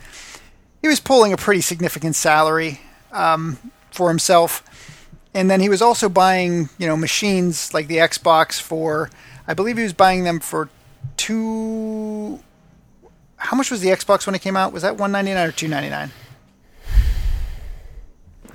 [0.83, 2.81] He was pulling a pretty significant salary
[3.13, 3.59] um,
[3.93, 4.65] for himself,
[5.35, 9.11] and then he was also buying, you know, machines like the Xbox for,
[9.47, 10.69] I believe he was buying them for
[11.17, 12.41] two.
[13.37, 14.73] How much was the Xbox when it came out?
[14.73, 16.11] Was that 199 or 299?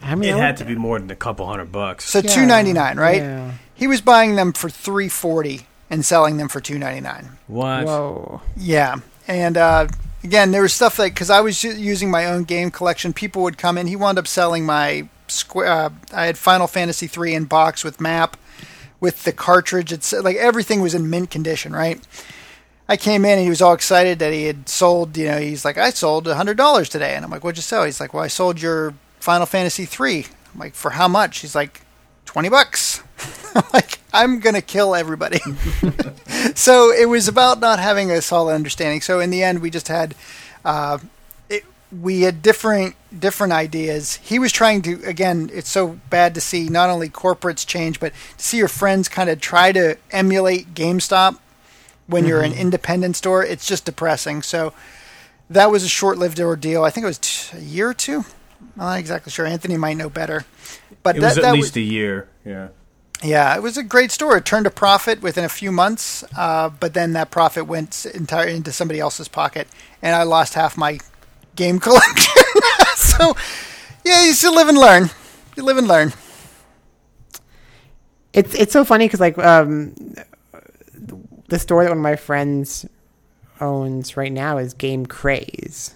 [0.04, 2.10] I mean, It I had to be more than a couple hundred bucks.
[2.10, 3.22] So Yeah, two ninety nine, right?
[3.22, 3.52] yeah.
[3.74, 7.38] He was buying them for three forty and selling them for two ninety nine.
[7.48, 7.86] what?
[7.86, 8.42] Whoa.
[8.58, 8.98] Yeah,
[9.28, 9.88] and uh,
[10.24, 13.58] again, there was stuff like because I was using my own game collection, people would
[13.58, 13.88] come in.
[13.88, 15.68] He wound up selling my square.
[15.68, 18.38] Uh, I had Final Fantasy three in box with map,
[19.00, 19.92] with the cartridge.
[19.92, 22.00] It's like everything was in mint condition, right?
[22.90, 25.16] I came in and he was all excited that he had sold.
[25.18, 27.86] You know, he's like, I sold hundred dollars today, and I'm like, what'd you sell?
[27.86, 28.94] He's like, well, I sold your
[29.24, 30.26] Final Fantasy three.
[30.54, 31.40] I'm like, for how much?
[31.40, 31.80] He's like,
[32.26, 33.02] twenty bucks.
[33.56, 35.40] I'm like, I'm gonna kill everybody.
[36.56, 39.00] so it was about not having a solid understanding.
[39.00, 40.14] So in the end, we just had.
[40.66, 40.98] Uh,
[41.48, 41.64] it,
[42.02, 44.16] we had different different ideas.
[44.16, 45.50] He was trying to again.
[45.54, 49.30] It's so bad to see not only corporates change, but to see your friends kind
[49.30, 51.40] of try to emulate GameStop
[52.08, 53.42] when you're an independent store.
[53.42, 54.42] It's just depressing.
[54.42, 54.74] So
[55.50, 56.84] that was a short-lived ordeal.
[56.84, 58.26] I think it was t- a year or two.
[58.78, 59.46] I'm not exactly sure.
[59.46, 60.46] Anthony might know better.
[61.04, 62.30] But It that, was at that least a year.
[62.46, 62.70] Yeah.
[63.22, 64.38] yeah, it was a great store.
[64.38, 68.48] It turned a profit within a few months, uh, but then that profit went entire
[68.48, 69.68] into somebody else's pocket,
[70.02, 71.00] and I lost half my
[71.56, 72.44] game collection.
[72.96, 73.36] so,
[74.06, 75.10] yeah, you still live and learn.
[75.56, 76.14] You live and learn.
[78.34, 79.94] It's it's so funny because like um,
[81.50, 82.86] the store that one of my friends
[83.62, 85.94] owns right now is Game Craze,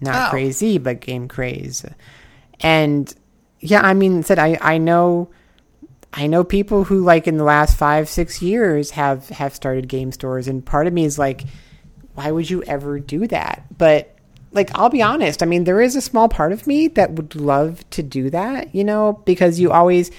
[0.00, 0.30] not Oh.
[0.30, 1.84] crazy, but Game Craze,
[2.60, 3.12] and
[3.60, 5.28] yeah, I mean, said I I know.
[6.12, 10.12] I know people who like in the last five six years have have started game
[10.12, 11.44] stores, and part of me is like,
[12.14, 13.64] why would you ever do that?
[13.76, 14.14] But
[14.52, 15.42] like, I'll be honest.
[15.42, 18.74] I mean, there is a small part of me that would love to do that,
[18.74, 20.10] you know, because you always.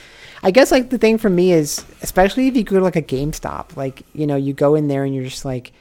[0.43, 3.01] I guess like the thing for me is, especially if you go to like a
[3.01, 5.71] GameStop, like you know, you go in there and you're just like,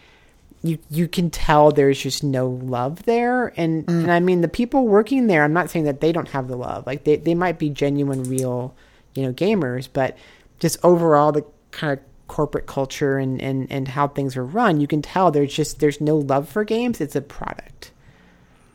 [0.62, 3.52] you you can tell there's just no love there.
[3.56, 6.48] And and I mean the people working there I'm not saying that they don't have
[6.48, 6.86] the love.
[6.86, 8.74] Like they they might be genuine real
[9.14, 10.16] you know gamers but
[10.58, 14.86] just overall the kind of corporate culture and and and how things are run you
[14.86, 17.00] can tell there's just there's no love for games.
[17.00, 17.92] It's a product.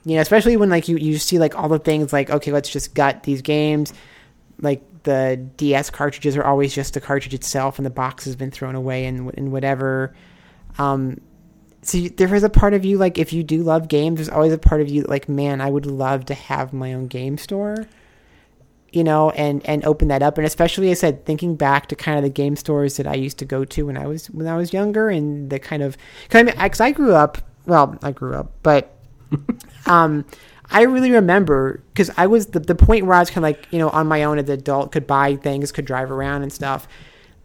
[0.06, 2.70] You know especially when like you you see like all the things like okay let's
[2.70, 3.94] just gut these games.
[4.60, 8.52] Like the DS cartridges are always just the cartridge itself and the box has been
[8.52, 10.16] thrown away and and whatever.
[10.78, 11.20] Um
[11.84, 14.30] so you, there is a part of you like if you do love games there's
[14.30, 17.38] always a part of you like man i would love to have my own game
[17.38, 17.88] store
[18.92, 20.38] you know and and open that up.
[20.38, 23.38] And especially i said thinking back to kind of the game stores that i used
[23.40, 26.40] to go to when i was when i was younger and the kind of because
[26.40, 28.94] I, mean, 'cause I grew up well i grew up but
[29.86, 30.26] um
[30.72, 33.68] i really remember because i was the, the point where i was kind of like
[33.72, 36.52] you know on my own as an adult could buy things could drive around and
[36.52, 36.88] stuff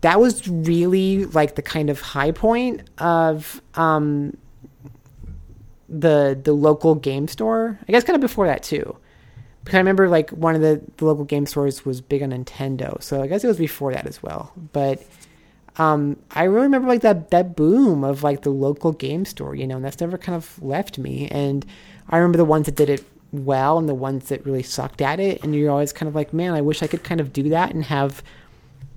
[0.06, 4.36] that was really like the kind of high point of um,
[5.88, 7.76] the the local game store.
[7.88, 8.96] I guess kind of before that too,
[9.64, 13.02] because I remember like one of the, the local game stores was big on Nintendo,
[13.02, 14.52] so I guess it was before that as well.
[14.72, 15.04] But
[15.76, 19.66] um, I really remember like that that boom of like the local game store, you
[19.66, 21.26] know, and that's never kind of left me.
[21.32, 21.66] And
[22.10, 25.18] I remember the ones that did it well and the ones that really sucked at
[25.18, 27.48] it, and you're always kind of like, man, I wish I could kind of do
[27.48, 28.22] that and have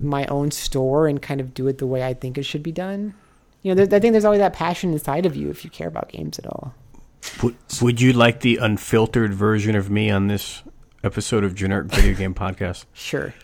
[0.00, 2.72] my own store and kind of do it the way I think it should be
[2.72, 3.14] done.
[3.62, 5.88] You know, there, I think there's always that passion inside of you if you care
[5.88, 6.74] about games at all.
[7.42, 10.62] Would, would you like the unfiltered version of me on this
[11.04, 12.86] episode of Generic Video Game Podcast?
[12.94, 13.34] Sure.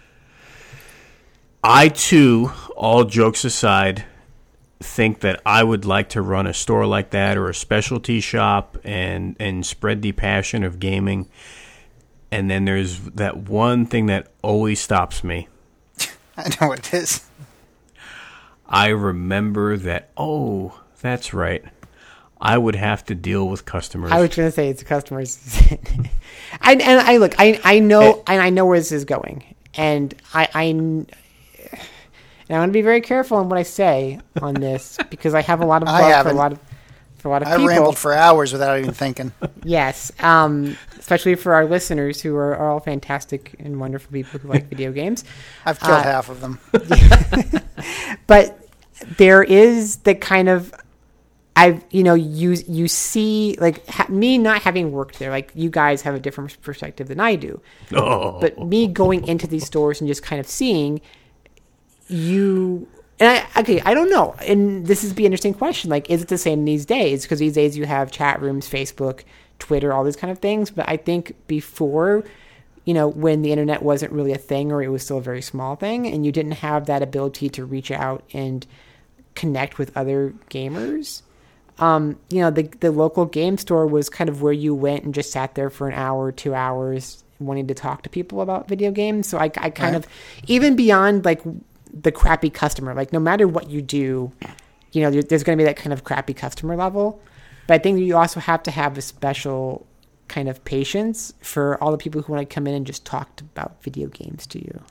[1.68, 4.04] I too, all jokes aside,
[4.78, 8.78] think that I would like to run a store like that or a specialty shop
[8.84, 11.28] and and spread the passion of gaming.
[12.30, 15.48] And then there's that one thing that always stops me.
[16.44, 17.24] I know what it is.
[18.68, 21.64] I remember that oh, that's right.
[22.40, 24.12] I would have to deal with customers.
[24.12, 25.38] I was going to say it's customers.
[26.60, 29.42] I, and I look, I, I know, and I know where this is going.
[29.74, 31.10] And I, I, and
[32.50, 35.60] I want to be very careful in what I say on this because I have
[35.60, 36.60] a lot of I love for a lot of,
[37.16, 37.70] for a lot of I people.
[37.70, 39.32] I rambled for hours without even thinking.
[39.64, 40.76] Yes, um,
[41.06, 44.90] especially for our listeners who are, are all fantastic and wonderful people who like video
[44.90, 45.22] games.
[45.64, 46.58] I've killed Uh, half of them.
[48.26, 48.58] But
[49.16, 50.74] there is the kind of
[51.54, 55.70] I've you know you you see like ha- me not having worked there like you
[55.70, 57.60] guys have a different perspective than I do.
[57.92, 61.00] Oh, but me going into these stores and just kind of seeing
[62.08, 62.88] you
[63.20, 64.34] and I okay I don't know.
[64.40, 65.88] And this is be an interesting question.
[65.88, 67.22] Like is it the same these days?
[67.22, 69.22] Because these days you have chat rooms Facebook
[69.58, 72.24] Twitter all these kind of things but I think before
[72.84, 75.42] you know when the internet wasn't really a thing or it was still a very
[75.42, 78.66] small thing and you didn't have that ability to reach out and
[79.34, 81.22] connect with other gamers
[81.78, 85.12] um, you know, the the local game store was kind of where you went and
[85.14, 88.90] just sat there for an hour, two hours, wanting to talk to people about video
[88.90, 89.28] games.
[89.28, 89.94] So I, I kind Right.
[89.96, 90.06] of,
[90.46, 91.42] even beyond like
[91.92, 94.32] the crappy customer, like no matter what you do,
[94.92, 97.20] you know, there's going to be that kind of crappy customer level.
[97.66, 99.86] But I think you also have to have a special
[100.28, 103.40] kind of patience for all the people who want to come in and just talk
[103.40, 104.82] about video games to you.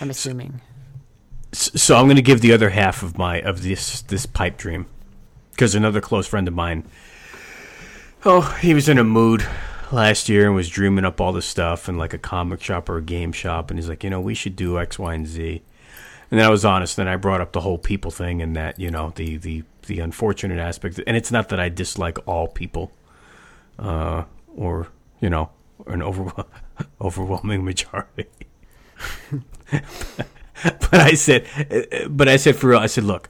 [0.00, 0.60] I'm assuming.
[1.52, 4.86] so I'm going to give the other half of my of this this pipe dream
[5.52, 6.84] because another close friend of mine.
[8.24, 9.46] Oh, he was in a mood
[9.92, 12.98] last year and was dreaming up all this stuff in like a comic shop or
[12.98, 15.62] a game shop, and he's like, you know, we should do X, Y, and Z.
[16.30, 18.78] And then I was honest, and I brought up the whole people thing and that
[18.78, 21.00] you know the the the unfortunate aspect.
[21.06, 22.92] And it's not that I dislike all people,
[23.78, 24.24] uh,
[24.56, 24.88] or
[25.20, 25.50] you know,
[25.86, 26.44] an over,
[27.00, 28.26] overwhelming majority.
[30.62, 31.46] but I said,
[32.08, 33.28] but I said for real, I said, look,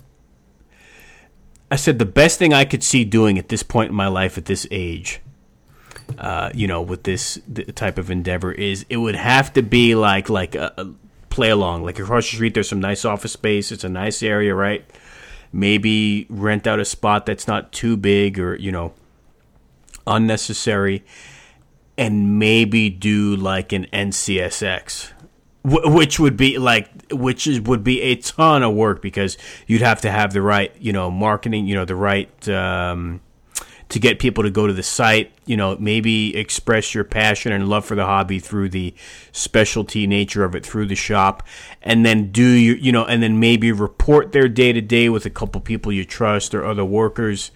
[1.71, 4.39] I said the best thing I could see doing at this point in my life,
[4.39, 5.21] at this age,
[6.19, 7.39] uh, you know, with this
[7.75, 10.93] type of endeavor, is it would have to be like like a, a
[11.29, 11.85] play along.
[11.85, 13.71] Like across the street, there's some nice office space.
[13.71, 14.85] It's a nice area, right?
[15.53, 18.95] Maybe rent out a spot that's not too big or you know
[20.07, 21.05] unnecessary,
[21.97, 25.13] and maybe do like an NCSX
[25.65, 30.01] which would be like which is would be a ton of work because you'd have
[30.01, 33.21] to have the right you know marketing you know the right um,
[33.89, 37.69] to get people to go to the site you know maybe express your passion and
[37.69, 38.95] love for the hobby through the
[39.33, 41.43] specialty nature of it through the shop
[41.83, 45.25] and then do you you know and then maybe report their day to day with
[45.25, 47.51] a couple people you trust or other workers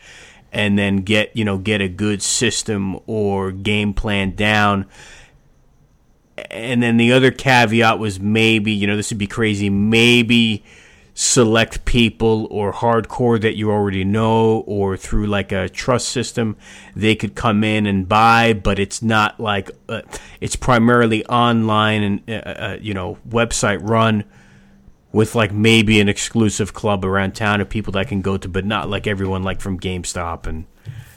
[0.53, 4.87] and then get you know get a good system or game plan down.
[6.51, 10.63] And then the other caveat was maybe you know this would be crazy maybe
[11.15, 16.57] select people or hardcore that you already know or through like a trust system
[16.97, 20.01] they could come in and buy but it's not like uh,
[20.41, 24.25] it's primarily online and uh, uh, you know website run
[25.13, 28.65] with like maybe an exclusive club around town of people that can go to but
[28.65, 30.65] not like everyone like from GameStop and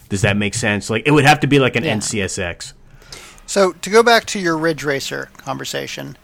[0.10, 1.96] does that make sense like it would have to be like an Yeah.
[1.96, 2.74] NCSX
[3.46, 6.18] So to go back to your Ridge Racer conversation,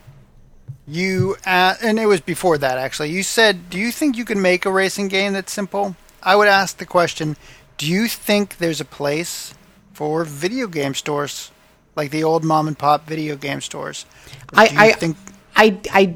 [0.87, 3.11] you uh, and it was before that actually.
[3.11, 6.47] You said, "Do you think you can make a racing game that's simple?" I would
[6.47, 7.37] ask the question,
[7.77, 9.53] "Do you think there's a place
[9.93, 11.51] for video game stores
[11.95, 14.05] like the old mom and pop video game stores?"
[14.53, 15.17] I, I, think
[15.55, 16.15] I, I,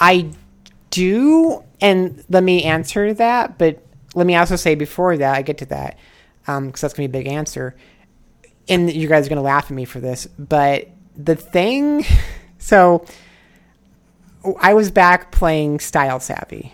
[0.00, 0.30] I
[0.90, 3.58] do, and let me answer that.
[3.58, 3.82] But
[4.14, 5.98] let me also say before that, I get to that,
[6.46, 7.76] because that's gonna be a big answer,
[8.68, 10.26] and you guys are gonna laugh at me for this.
[10.38, 12.04] But the thing,
[12.58, 13.04] so
[14.60, 16.72] I was back playing Style Savvy.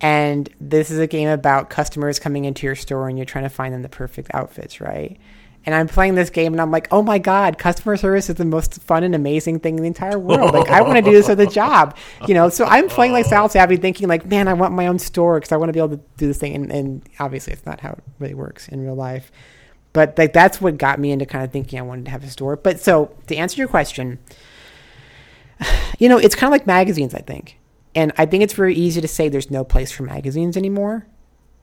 [0.00, 3.50] And this is a game about customers coming into your store and you're trying to
[3.50, 5.18] find them the perfect outfits, right?
[5.64, 8.44] And I'm playing this game and I'm like, oh my God, customer service is the
[8.44, 10.54] most fun and amazing thing in the entire world.
[10.54, 11.96] Like, I want to do this as a job,
[12.28, 12.48] you know?
[12.50, 15.50] So I'm playing like Style Savvy thinking, like, man, I want my own store because
[15.50, 16.54] I want to be able to do this thing.
[16.54, 19.32] And, and obviously, it's not how it really works in real life.
[19.92, 22.28] But like, that's what got me into kind of thinking I wanted to have a
[22.28, 22.54] store.
[22.54, 24.20] But so to answer your question,
[25.98, 27.58] you know, it's kind of like magazines, I think.
[27.94, 31.06] And I think it's very easy to say there's no place for magazines anymore,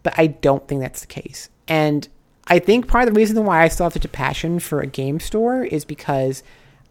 [0.01, 1.49] but I don't think that's the case.
[1.67, 2.07] And
[2.47, 4.87] I think part of the reason why I still have such a passion for a
[4.87, 6.43] game store is because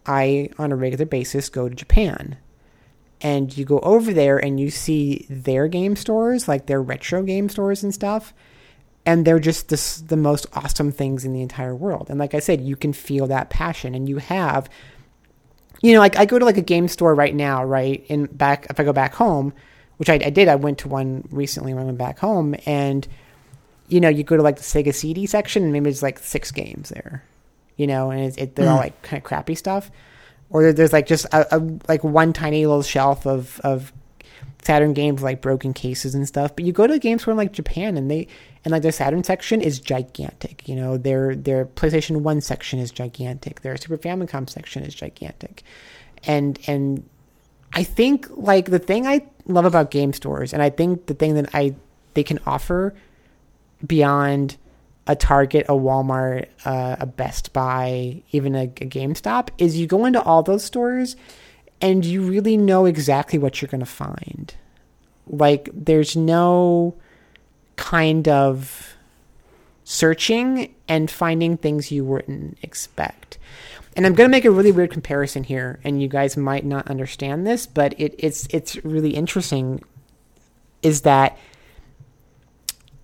[0.06, 2.36] I, on a regular basis, go to Japan.
[3.20, 7.48] And you go over there and you see their game stores, like their retro game
[7.48, 8.34] stores and stuff.
[9.04, 12.08] And they're just this, the most awesome things in the entire world.
[12.10, 13.94] And like I said, you can feel that passion.
[13.94, 14.68] And you have
[15.82, 18.04] you know, like I go to like a game store right now, right?
[18.08, 19.52] In back, if I go back home,
[19.98, 23.06] which I, I did, I went to one recently when I went back home, and
[23.88, 26.52] you know, you go to like the Sega CD section, and maybe there's like six
[26.52, 27.24] games there,
[27.76, 28.82] you know, and it's, it, they're all hmm.
[28.82, 29.90] like kind of crappy stuff,
[30.50, 33.92] or there's like just a, a like one tiny little shelf of of
[34.62, 36.54] Saturn games like broken cases and stuff.
[36.54, 38.28] But you go to a game store in like Japan, and they
[38.64, 40.68] and like their Saturn section is gigantic.
[40.68, 43.62] You know, their their PlayStation One section is gigantic.
[43.62, 45.62] Their Super Famicom section is gigantic,
[46.24, 47.08] and and
[47.72, 51.34] I think like the thing I love about game stores, and I think the thing
[51.34, 51.74] that I
[52.14, 52.94] they can offer
[53.86, 54.56] beyond
[55.06, 60.04] a Target, a Walmart, uh, a Best Buy, even a, a GameStop is you go
[60.04, 61.16] into all those stores
[61.80, 64.54] and you really know exactly what you're going to find.
[65.26, 66.94] Like there's no
[67.76, 68.94] kind of
[69.84, 73.38] searching and finding things you wouldn't expect.
[73.94, 76.88] And I'm going to make a really weird comparison here, and you guys might not
[76.88, 79.84] understand this, but it, it's it's really interesting.
[80.82, 81.36] Is that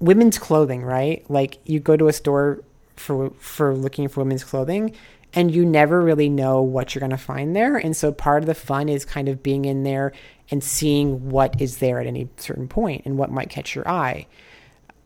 [0.01, 1.29] women's clothing, right?
[1.29, 2.63] Like you go to a store
[2.97, 4.95] for for looking for women's clothing,
[5.35, 7.77] and you never really know what you're going to find there.
[7.77, 10.13] And so part of the fun is kind of being in there
[10.51, 14.27] and seeing what is there at any certain point and what might catch your eye.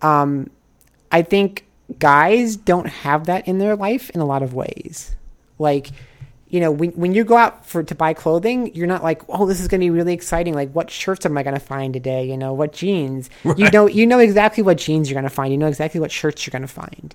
[0.03, 0.51] Um,
[1.11, 1.67] I think
[1.99, 5.15] guys don't have that in their life in a lot of ways.
[5.59, 5.91] Like,
[6.49, 9.47] you know, when when you go out for to buy clothing, you're not like, oh,
[9.47, 10.55] this is going to be really exciting.
[10.55, 12.27] Like, what shirts am I going to find today?
[12.27, 13.31] You know, what jeans?
[13.43, 13.59] Right.
[13.59, 15.51] You know, you know exactly what jeans you're going to find.
[15.51, 17.15] You know exactly what shirts you're going to find.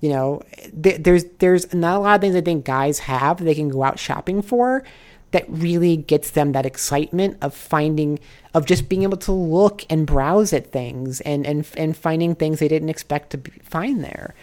[0.00, 0.42] You know,
[0.82, 3.82] th- there's there's not a lot of things I think guys have they can go
[3.82, 4.84] out shopping for
[5.30, 8.18] that really gets them that excitement of finding
[8.54, 12.58] of just being able to look and browse at things and and and finding things
[12.58, 14.34] they didn't expect to be, find there.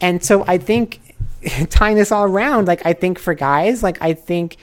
[0.00, 1.14] And so I think
[1.70, 4.56] tying this all around, like I think for guys, like I think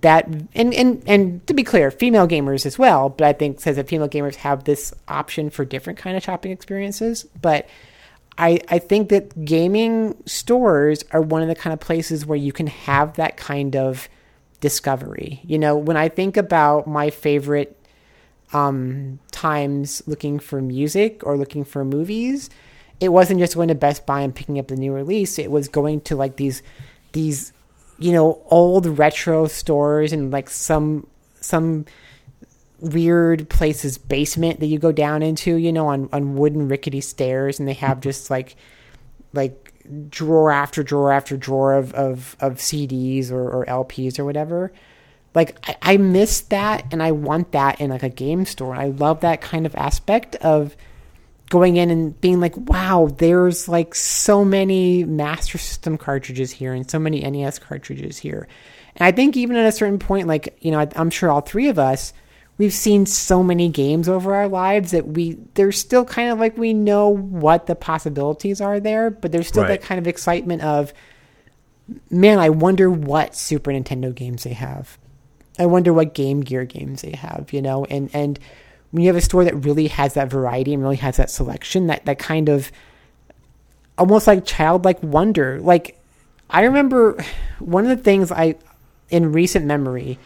[0.00, 3.76] that and and and to be clear, female gamers as well, but I think says
[3.76, 7.68] that female gamers have this option for different kind of shopping experiences, but
[8.38, 12.52] I, I think that gaming stores are one of the kind of places where you
[12.52, 14.08] can have that kind of
[14.62, 15.40] discovery.
[15.44, 17.76] You know, when I think about my favorite
[18.54, 22.48] um, times looking for music or looking for movies,
[22.98, 25.38] it wasn't just going to Best Buy and picking up the new release.
[25.38, 26.62] It was going to like these
[27.12, 27.52] these
[27.98, 31.06] you know old retro stores and like some
[31.40, 31.84] some
[32.80, 37.58] weird place's basement that you go down into, you know, on on wooden rickety stairs,
[37.58, 38.56] and they have just like
[39.32, 39.61] like
[40.08, 44.72] drawer after drawer after drawer of, of, of CDs or, or LPs or whatever.
[45.34, 48.74] Like I, I miss that and I want that in like a game store.
[48.74, 50.76] I love that kind of aspect of
[51.48, 56.90] going in and being like, wow, there's like so many Master System cartridges here and
[56.90, 58.48] so many NES cartridges here.
[58.96, 61.42] And I think even at a certain point, like, you know, I, I'm sure all
[61.42, 62.12] three of us
[62.58, 66.56] we've seen so many games over our lives that we there's still kind of like
[66.56, 69.80] we know what the possibilities are there, but there's still right.
[69.80, 70.92] that kind of excitement of
[72.10, 74.98] man, I wonder what Super Nintendo games they have.
[75.58, 78.38] I wonder what Game Gear games they have, you know, and and
[78.90, 81.86] when you have a store that really has that variety and really has that selection,
[81.88, 82.70] that that kind of
[83.98, 85.60] almost like childlike wonder.
[85.60, 85.98] Like
[86.48, 87.22] I remember
[87.58, 88.56] one of the things I
[89.10, 90.18] in recent memory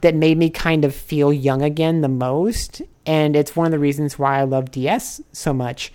[0.00, 2.82] that made me kind of feel young again the most.
[3.04, 5.92] And it's one of the reasons why I love DS so much.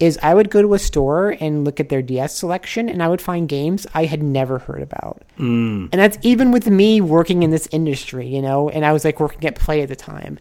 [0.00, 3.08] Is I would go to a store and look at their DS selection, and I
[3.08, 5.22] would find games I had never heard about.
[5.38, 5.88] Mm.
[5.92, 8.68] And that's even with me working in this industry, you know.
[8.68, 10.40] And I was like working at Play at the time.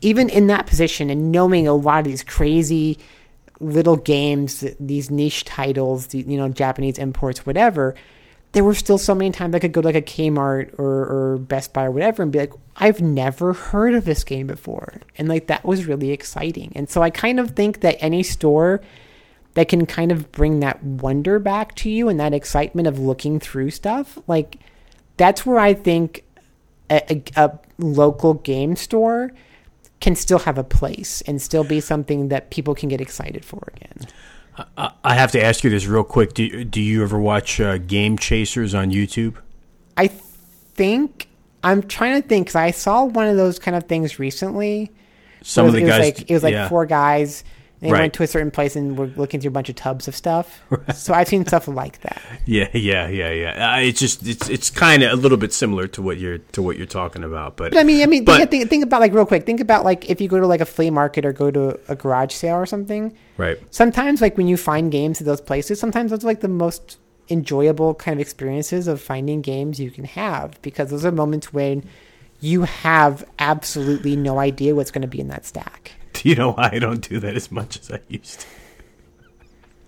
[0.00, 2.98] Even in that position and knowing a lot of these crazy
[3.60, 7.94] little games, these niche titles, you know, Japanese imports, whatever
[8.52, 11.38] there were still so many times I could go to like a Kmart or, or
[11.38, 15.00] Best Buy or whatever and be like, I've never heard of this game before.
[15.16, 16.72] And like that was really exciting.
[16.76, 18.82] And so I kind of think that any store
[19.54, 23.40] that can kind of bring that wonder back to you and that excitement of looking
[23.40, 24.58] through stuff, like
[25.16, 26.24] that's where I think
[26.90, 29.32] a, a, a local game store
[30.00, 33.72] can still have a place and still be something that people can get excited for
[33.76, 34.08] again.
[34.56, 36.34] I have to ask you this real quick.
[36.34, 39.36] Do, do you ever watch uh, Game Chasers on YouTube?
[39.96, 41.28] I think
[41.64, 44.90] I'm trying to think because I saw one of those kind of things recently.
[45.42, 46.68] Some of the it guys, was like, it was like yeah.
[46.68, 47.44] four guys.
[47.82, 48.00] They Right.
[48.02, 50.62] went to a certain place and were looking through a bunch of tubs of stuff.
[50.94, 52.22] So I've seen stuff like that.
[52.46, 53.74] Yeah, yeah, yeah, yeah.
[53.74, 56.62] Uh, it's just it's it's kind of a little bit similar to what you're to
[56.62, 59.00] what you're talking about, but But I mean, I mean, But- think, think, think about
[59.00, 59.44] like real quick.
[59.44, 61.96] Think about like if you go to like a flea market or go to a
[61.96, 63.12] garage sale or something.
[63.36, 63.58] right.
[63.70, 66.98] Sometimes like when you find games at those places, sometimes those are like the most
[67.30, 71.82] enjoyable kind of experiences of finding games you can have because those are moments when
[72.40, 75.92] you have absolutely no idea what's going to be in that stack.
[76.22, 78.46] Do you know why I don't do that as much as I used to?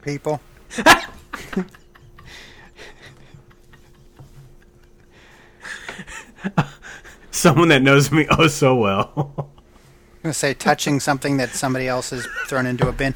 [0.04, 0.40] people.
[7.30, 9.12] Someone that knows me oh so well.
[9.16, 9.34] I'm
[10.22, 13.14] going to say touching something that somebody else has thrown into a bin.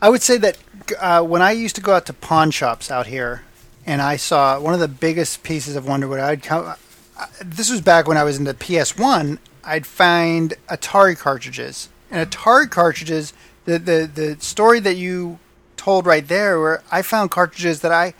[0.00, 0.56] I would say that
[0.98, 3.42] uh, when I used to go out to pawn shops out here,
[3.84, 6.74] and I saw one of the biggest pieces of Wonderwood, I'd come.
[7.18, 9.38] Uh, this was back when I was in the PS1.
[9.62, 13.32] I'd find Atari cartridges, and Atari cartridges
[13.64, 15.38] the the the story that you
[15.76, 18.14] told right there, where I found cartridges that I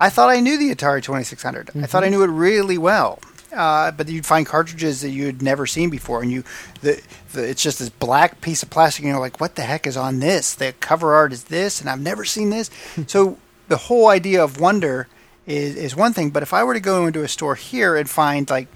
[0.00, 1.70] I thought I knew the Atari Twenty Six Hundred.
[1.74, 3.20] I thought I knew it really well.
[3.54, 6.44] Uh, but you'd find cartridges that you had never seen before, and you,
[6.82, 7.00] the,
[7.32, 9.96] the, it's just this black piece of plastic, and you're like, "What the heck is
[9.96, 12.70] on this?" The cover art is this, and I've never seen this.
[13.06, 13.38] so
[13.68, 15.08] the whole idea of wonder
[15.46, 18.10] is is one thing, but if I were to go into a store here and
[18.10, 18.68] find like,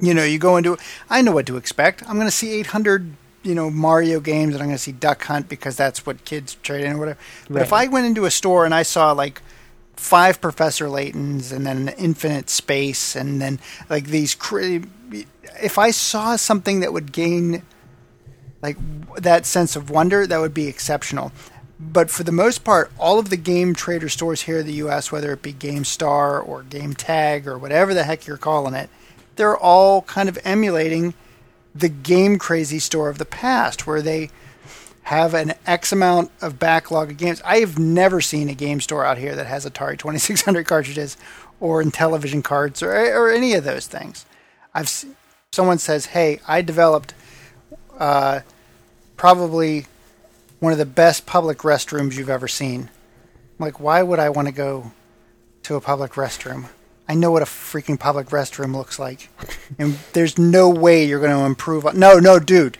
[0.00, 0.76] you know, you go into,
[1.08, 2.02] I know what to expect.
[2.08, 3.12] I'm going to see 800,
[3.46, 6.56] you know, Mario games, and I'm going to see Duck Hunt because that's what kids
[6.62, 7.18] trade in or whatever.
[7.48, 9.40] But if I went into a store and I saw like
[9.94, 14.82] five Professor Laytons and then Infinite Space and then like these, cra-
[15.62, 17.62] if I saw something that would gain
[18.62, 18.76] like
[19.16, 21.32] that sense of wonder, that would be exceptional
[21.78, 25.12] but for the most part, all of the game trader stores here in the U.S.,
[25.12, 28.88] whether it be GameStar or Game Tag or whatever the heck you're calling it,
[29.36, 31.12] they're all kind of emulating
[31.78, 34.30] the game crazy store of the past, where they
[35.04, 37.40] have an X amount of backlog of games.
[37.44, 41.16] I have never seen a game store out here that has Atari 2600 cartridges
[41.60, 44.26] or Intellivision cards or, or any of those things.
[44.74, 45.04] I've
[45.52, 47.14] someone says, "Hey, I developed
[47.98, 48.40] uh,
[49.16, 49.86] probably."
[50.60, 52.88] one of the best public restrooms you've ever seen.
[53.58, 54.92] I'm like, why would I want to go
[55.64, 56.68] to a public restroom?
[57.08, 59.28] I know what a freaking public restroom looks like.
[59.78, 61.98] and there's no way you're going to improve on.
[61.98, 62.78] No, no, dude.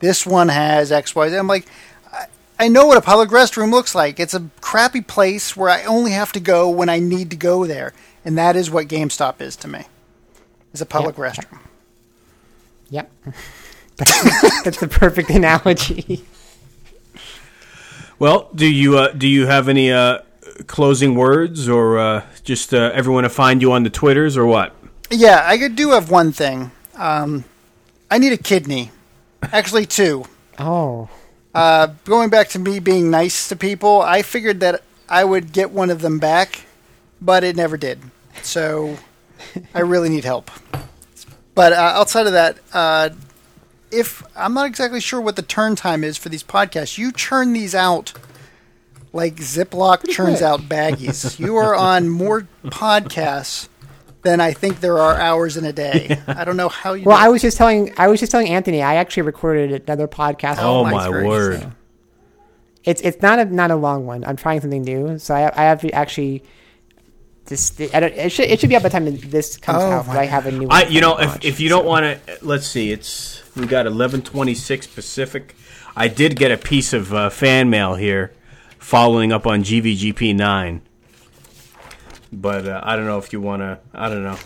[0.00, 1.36] This one has X, Y, Z.
[1.36, 1.66] I'm like,
[2.12, 2.26] I,
[2.58, 4.20] I know what a public restroom looks like.
[4.20, 7.66] It's a crappy place where I only have to go when I need to go
[7.66, 7.92] there.
[8.24, 9.84] And that is what GameStop is to me.
[10.72, 11.32] It's a public yep.
[11.32, 11.58] restroom.
[12.90, 13.12] Yep.
[14.64, 16.24] That's the perfect analogy.
[18.18, 20.20] Well, do you uh, do you have any uh,
[20.66, 24.74] closing words, or uh, just uh, everyone to find you on the twitters, or what?
[25.10, 26.70] Yeah, I do have one thing.
[26.94, 27.44] Um,
[28.10, 28.90] I need a kidney,
[29.42, 30.24] actually two.
[30.58, 31.08] Oh.
[31.54, 35.70] Uh, going back to me being nice to people, I figured that I would get
[35.70, 36.66] one of them back,
[37.20, 38.00] but it never did.
[38.42, 38.98] So
[39.74, 40.50] I really need help.
[41.54, 42.58] But uh, outside of that,
[43.90, 47.52] if I'm not exactly sure what the turn time is for these podcasts, you churn
[47.52, 48.12] these out
[49.14, 50.42] like Ziploc Pretty churns quick.
[50.42, 51.38] out baggies.
[51.38, 53.68] you are on more podcasts
[54.22, 56.20] than I think there are hours in a day.
[56.26, 57.04] I don't know how you.
[57.04, 60.56] Well, I was just telling I was just telling Anthony I actually recorded another podcast.
[60.58, 61.60] Oh, oh my word!
[61.60, 61.72] So
[62.82, 64.24] it's it's not a not a long one.
[64.24, 66.42] I'm trying something new, so I I have to actually
[67.46, 70.06] this it should it should be up by the time this comes oh out.
[70.06, 70.66] But I have a new.
[70.68, 71.76] I you know if, launch, if you so.
[71.76, 75.54] don't want to let's see it's we got eleven twenty six Pacific.
[75.96, 78.32] I did get a piece of uh, fan mail here,
[78.84, 80.82] following up on GVGP nine.
[82.30, 83.78] But uh, I don't know if you want to.
[83.94, 84.36] I don't know.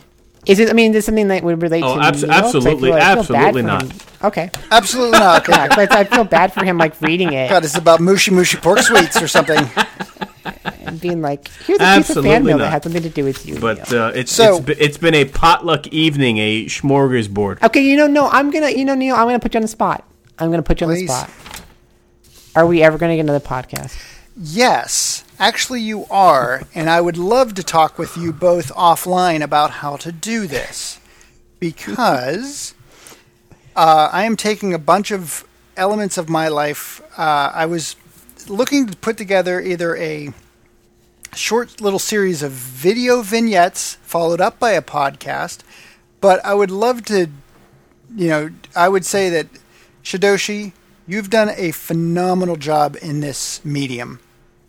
[0.46, 0.70] Is it?
[0.70, 2.02] I mean, is something that would relate oh, to?
[2.02, 3.84] Abs- absolutely, like, absolutely not.
[4.22, 5.48] Okay, absolutely not.
[5.48, 5.56] Okay.
[5.82, 7.50] Yeah, I feel bad for him, like reading it.
[7.50, 9.58] God, it's about mushy mushy pork sweets or something.
[10.86, 12.64] and being like, "Here's a Absolutely piece of fan mail not.
[12.64, 15.24] that had something to do with you." But uh, it's so, it's, it's been a
[15.24, 17.62] potluck evening, a smorgasbord.
[17.62, 19.68] Okay, you know, no, I'm gonna, you know, Neal, I'm gonna put you on the
[19.68, 20.08] spot.
[20.38, 21.10] I'm gonna put you Please.
[21.10, 21.62] on the spot.
[22.54, 24.17] Are we ever gonna get another podcast?
[24.40, 29.70] Yes, actually, you are, and I would love to talk with you both offline about
[29.70, 31.00] how to do this
[31.58, 32.72] because
[33.74, 35.44] uh, I am taking a bunch of
[35.76, 37.00] elements of my life.
[37.18, 37.96] Uh, I was
[38.48, 40.32] looking to put together either a
[41.34, 45.62] short little series of video vignettes followed up by a podcast.
[46.20, 47.26] But I would love to,
[48.14, 49.48] you know, I would say that
[50.04, 50.74] Shidoshi,
[51.08, 54.20] you've done a phenomenal job in this medium.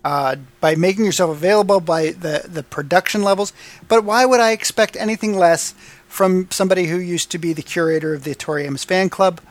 [0.04, 3.52] Uh, by making yourself available by the, the production levels.
[3.90, 5.74] But why would I expect anything less
[6.08, 9.42] from somebody who used to be the curator of the Toriyama's fan club?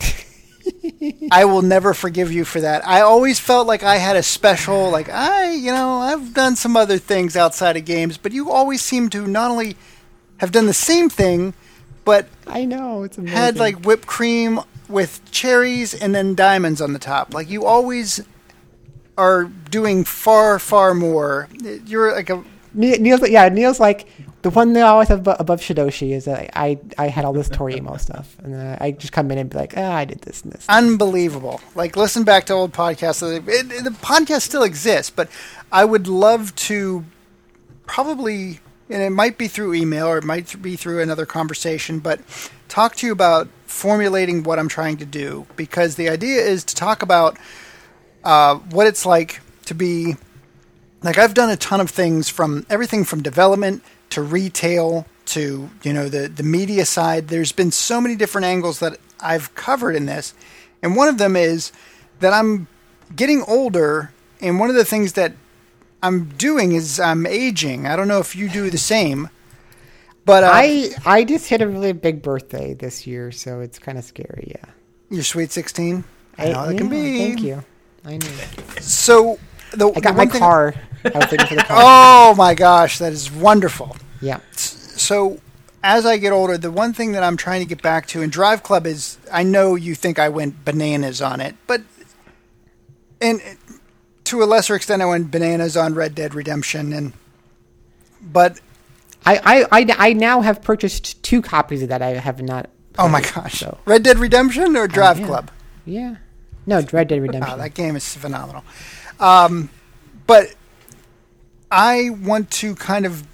[1.32, 2.86] I will never forgive you for that.
[2.86, 6.76] I always felt like I had a special, like I, you know, I've done some
[6.76, 9.76] other things outside of games, but you always seem to not only
[10.38, 11.54] have done the same thing,
[12.04, 13.36] but I know it's amazing.
[13.36, 17.34] had like whipped cream with cherries and then diamonds on the top.
[17.34, 18.24] Like you always
[19.16, 21.48] are doing far, far more.
[21.86, 23.48] You're like a Neal's yeah.
[23.48, 24.06] Neal's like
[24.42, 27.48] the one that I always have above Shidoshi is that I I had all this
[27.48, 30.42] Toriyama stuff, and then I just come in and be like, ah, I did this
[30.42, 30.66] and this.
[30.68, 31.60] Unbelievable!
[31.74, 33.22] Like listen back to old podcasts.
[33.22, 35.28] It, it, the podcast still exists, but
[35.72, 37.04] I would love to
[37.86, 42.20] probably, and it might be through email or it might be through another conversation, but
[42.68, 46.74] talk to you about formulating what I'm trying to do because the idea is to
[46.76, 47.36] talk about
[48.24, 50.16] uh, what it's like to be
[51.02, 55.92] like I've done a ton of things from everything from development to retail to you
[55.92, 57.28] know the the media side.
[57.28, 60.34] There's been so many different angles that I've covered in this,
[60.82, 61.72] and one of them is
[62.20, 62.68] that I'm
[63.14, 65.32] getting older, and one of the things that
[66.02, 67.86] I'm doing is I'm aging.
[67.86, 69.30] I don't know if you do the same,
[70.24, 73.98] but uh, I I just hit a really big birthday this year, so it's kind
[73.98, 74.52] of scary.
[74.56, 74.70] Yeah,
[75.10, 76.04] your sweet sixteen.
[76.36, 77.18] I know it can be.
[77.18, 77.64] Thank you.
[78.04, 78.26] I know.
[78.80, 79.38] So
[79.72, 80.74] the I got the my car.
[81.04, 81.76] I was for the car.
[81.80, 83.96] Oh my gosh, that is wonderful.
[84.20, 84.40] Yeah.
[84.52, 85.40] So
[85.82, 88.30] as I get older, the one thing that I'm trying to get back to, in
[88.30, 91.82] Drive Club is, I know you think I went bananas on it, but
[93.20, 93.40] and
[94.24, 97.12] to a lesser extent, I went bananas on Red Dead Redemption, and
[98.20, 98.60] but
[99.24, 102.02] I, I, I, I now have purchased two copies of that.
[102.02, 102.70] I have not.
[102.98, 105.26] oh my gosh, So Red Dead Redemption or oh, Drive yeah.
[105.26, 105.50] Club?
[105.84, 106.16] yeah.
[106.70, 107.52] No, Red Dead Redemption.
[107.52, 108.62] Oh, that game is phenomenal.
[109.18, 109.70] Um,
[110.28, 110.54] but
[111.68, 113.26] I want to kind of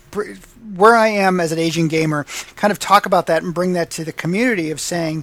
[0.75, 2.25] where I am as an aging gamer,
[2.57, 5.23] kind of talk about that and bring that to the community of saying,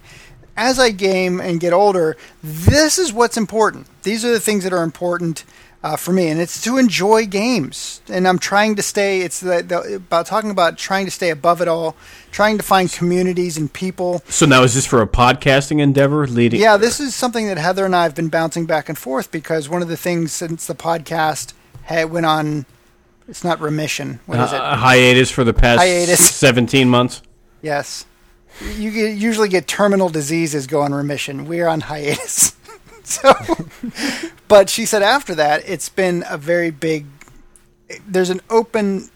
[0.56, 3.88] as I game and get older, this is what's important.
[4.03, 5.43] These are the things that are important
[5.83, 8.01] uh, for me, and it's to enjoy games.
[8.07, 9.21] And I'm trying to stay.
[9.21, 11.95] It's the, the, about talking about trying to stay above it all,
[12.31, 16.61] trying to find communities and people So now is this for a podcasting endeavor leading?
[16.61, 19.67] yeah, this is something that Heather and I have been bouncing back and forth because
[19.67, 21.53] one of the things since the podcast
[21.83, 22.65] had went on,
[23.27, 24.21] it's not remission.
[24.25, 24.77] What is Uh, it?
[24.79, 26.29] hiatus for the past Hiatus.
[26.35, 27.21] 17 months.
[27.61, 28.05] Yes,
[28.75, 31.45] you get, usually get terminal diseases go on remission.
[31.45, 32.55] We're on hiatus.
[33.07, 33.33] so,
[34.48, 37.06] but she said after that, it's been a very big.
[38.07, 39.09] There's an open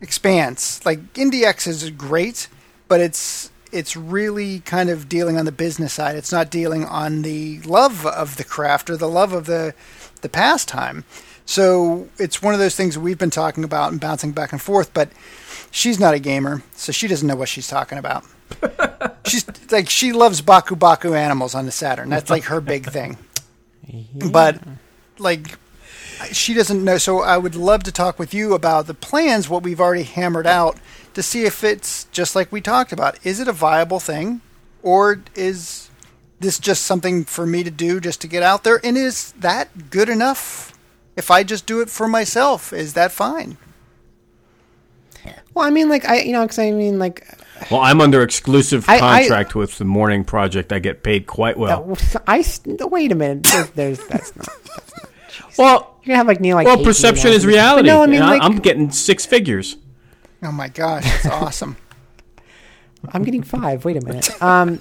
[0.00, 0.84] expanse.
[0.84, 2.48] Like IndieX is great,
[2.88, 6.16] but it's it's really kind of dealing on the business side.
[6.16, 9.74] It's not dealing on the love of the craft or the love of the
[10.20, 11.04] the pastime.
[11.46, 14.92] So it's one of those things we've been talking about and bouncing back and forth.
[14.92, 15.10] But
[15.70, 18.24] she's not a gamer, so she doesn't know what she's talking about.
[19.26, 22.10] she's like she loves Baku Baku animals on the Saturn.
[22.10, 23.16] That's like her big thing.
[24.30, 24.60] But
[25.18, 25.58] like
[26.30, 26.98] she doesn't know.
[26.98, 30.46] So I would love to talk with you about the plans, what we've already hammered
[30.46, 30.78] out,
[31.14, 33.18] to see if it's just like we talked about.
[33.26, 34.40] Is it a viable thing,
[34.82, 35.90] or is
[36.38, 38.80] this just something for me to do just to get out there?
[38.84, 40.72] And is that good enough?
[41.14, 43.58] If I just do it for myself, is that fine?
[45.54, 47.26] Well, I mean, like I, you know, because I mean, like,
[47.70, 50.72] Well, I'm under exclusive I- I- contract with the Morning Project.
[50.72, 51.96] I get paid quite well.
[52.26, 53.44] I s- wait a minute.
[53.44, 54.48] There's, there's that's not.
[55.58, 56.66] well, You're gonna have like Neal like.
[56.66, 57.34] well, eight perception emails.
[57.36, 57.88] is reality.
[57.88, 59.76] No, I mean, and like, I'm getting six figures.
[60.42, 61.76] Oh my gosh, that's awesome.
[63.12, 63.84] I'm getting five.
[63.84, 64.40] Wait a minute.
[64.42, 64.80] Um,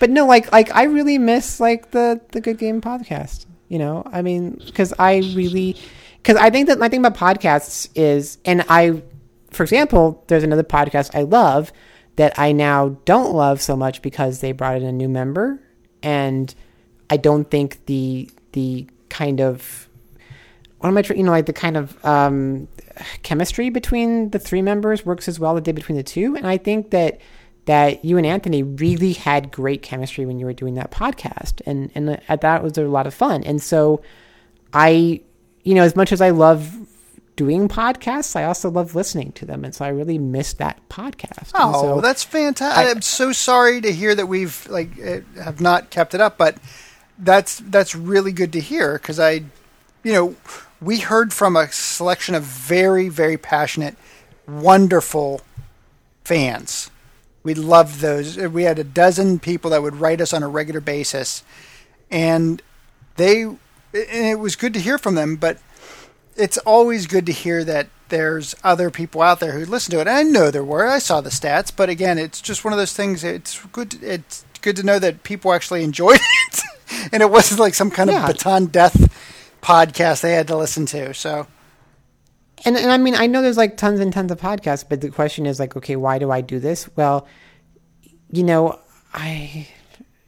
[0.00, 3.46] but no, like, like I really miss like the the Good Game podcast.
[3.68, 5.76] You know, I mean, because I really,
[6.20, 9.00] because I think that my thing about podcasts is, and I,
[9.52, 11.72] for example, there's another podcast I love
[12.20, 15.58] that I now don't love so much because they brought in a new member,
[16.02, 16.54] and
[17.08, 19.88] I don't think the the kind of
[20.80, 21.02] what am I?
[21.16, 22.68] You know, like the kind of um,
[23.22, 26.46] chemistry between the three members works as well as it did between the two, and
[26.46, 27.22] I think that
[27.64, 31.90] that you and Anthony really had great chemistry when you were doing that podcast, and
[31.94, 33.44] and at that was a lot of fun.
[33.44, 34.02] And so,
[34.74, 35.22] I,
[35.62, 36.76] you know, as much as I love
[37.40, 41.52] doing podcasts, I also love listening to them, and so I really missed that podcast.
[41.54, 42.86] Oh, so, that's fantastic!
[42.86, 46.36] I- I'm so sorry to hear that we've like uh, have not kept it up,
[46.36, 46.58] but
[47.18, 49.32] that's that's really good to hear because I,
[50.04, 50.36] you know,
[50.82, 53.96] we heard from a selection of very very passionate,
[54.46, 55.40] wonderful
[56.24, 56.90] fans.
[57.42, 58.36] We loved those.
[58.36, 61.42] We had a dozen people that would write us on a regular basis,
[62.10, 62.60] and
[63.16, 63.58] they and
[63.94, 65.36] it was good to hear from them.
[65.36, 65.56] But
[66.40, 70.08] it's always good to hear that there's other people out there who listen to it.
[70.08, 70.86] And I know there were.
[70.86, 73.22] I saw the stats, but again, it's just one of those things.
[73.22, 74.02] It's good.
[74.02, 76.18] It's good to know that people actually enjoyed
[76.52, 76.60] it,
[77.12, 78.28] and it wasn't like some kind Yeah.
[78.28, 78.96] of Bataan death
[79.62, 81.14] podcast they had to listen to.
[81.14, 81.46] So
[82.64, 85.10] and, and I mean, I know there's like tons and tons of podcasts, but the
[85.10, 86.88] question is like, okay, why do I do this?
[86.96, 87.26] Well,
[88.30, 88.78] you know,
[89.14, 89.66] I,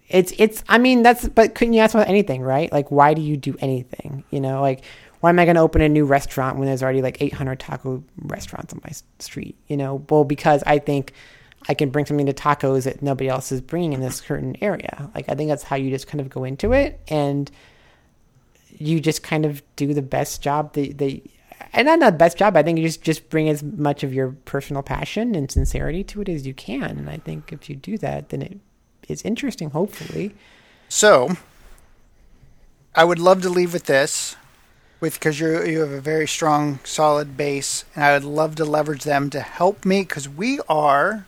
[0.08, 2.73] it's, it's, I mean, that's, but couldn't you ask about anything, right?
[2.73, 4.24] Like, why do you do anything?
[4.31, 4.82] You know, like,
[5.23, 8.05] why am I going to open a new restaurant when there's already like 800 taco
[8.18, 9.57] restaurants on my street?
[9.67, 11.12] You know, well, because I think
[11.68, 15.10] I can bring something to tacos that nobody else is bringing in this certain area.
[15.15, 17.01] Like, I think that's how you just kind of go into it.
[17.09, 17.51] And,
[18.78, 21.23] you just kind of do the best job that, that
[21.73, 22.57] and not the best job.
[22.57, 26.20] I think you just just bring as much of your personal passion and sincerity to
[26.20, 26.99] it as you can.
[26.99, 28.59] And I think if you do that, then it
[29.09, 29.70] is interesting.
[29.70, 30.34] Hopefully,
[30.89, 31.36] So,
[32.94, 34.36] I would love to leave with this,
[35.02, 38.64] with because you you have a very strong, solid base, and I would love to
[38.64, 41.26] leverage them to help me because we are,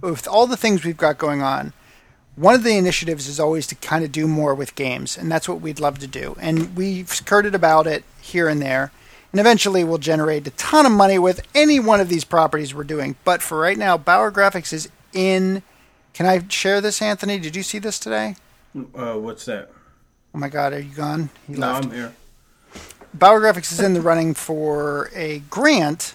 [0.00, 1.72] with all the things we've got going on,
[2.36, 5.48] one of the initiatives is always to kind of do more with games, and that's
[5.48, 6.36] what we'd love to do.
[6.40, 8.92] And we've skirted about it here and there,
[9.32, 12.84] and eventually we'll generate a ton of money with any one of these properties we're
[12.84, 13.16] doing.
[13.24, 15.62] But for right now, Bauer Graphics is in.
[16.14, 17.38] Can I share this, Anthony?
[17.40, 18.36] Did you see this today?
[18.94, 19.70] Uh, what's that?
[20.32, 21.30] Oh my God, are you gone?
[21.46, 21.86] He No, left.
[21.86, 22.12] I'm here.
[23.18, 26.14] Bauer Graphics is in the running for a grant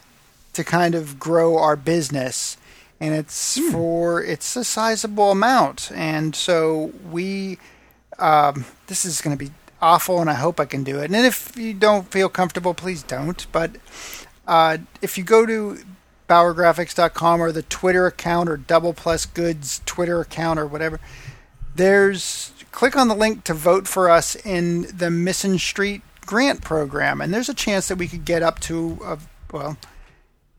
[0.54, 2.58] to kind of grow our business,
[3.00, 7.58] and it's for it's a sizable amount, and so we
[8.20, 11.06] um, this is going to be awful, and I hope I can do it.
[11.06, 13.48] And if you don't feel comfortable, please don't.
[13.52, 13.72] But
[14.48, 15.80] uh, if you go to
[16.30, 21.00] BauerGraphics.com or the Twitter account or Double Plus Goods Twitter account or whatever,
[21.76, 27.22] there's click on the link to vote for us in the Mission Street grant program,
[27.22, 29.18] and there's a chance that we could get up to a,
[29.52, 29.78] well,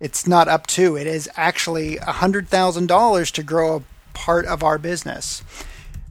[0.00, 3.82] it's not up to it is actually a hundred thousand dollars to grow a
[4.14, 5.42] part of our business,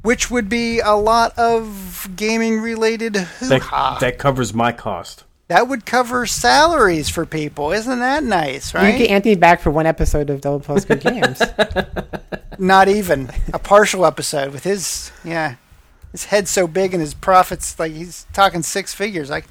[0.02, 3.28] which would be a lot of gaming related That,
[3.62, 3.98] hoo-ha.
[4.00, 5.24] that covers my cost.
[5.50, 7.74] That would cover salaries for people.
[7.74, 8.84] Isn't that nice, right?
[8.84, 8.98] You right?
[9.00, 11.42] get Anthony back for one episode of Double Plus Good Games.
[12.58, 15.56] Not even a partial episode with his yeah,
[16.12, 19.30] his head's so big and his profits like he's talking six figures.
[19.30, 19.46] Like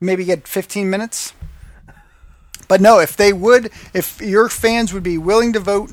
[0.00, 1.32] maybe get 15 minutes.
[2.68, 5.92] But no, if they would, if your fans would be willing to vote,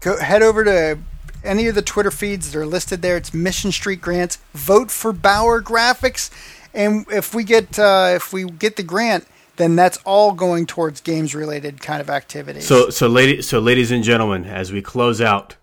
[0.00, 0.98] go head over to
[1.42, 3.16] any of the Twitter feeds that are listed there.
[3.16, 4.38] It's Mission Street Grants.
[4.52, 6.30] Vote for Bauer Graphics,
[6.74, 11.00] and if we get uh, if we get the grant, then that's all going towards
[11.00, 12.66] games related kind of activities.
[12.66, 15.56] So, so, lady, so, ladies and gentlemen, as we close out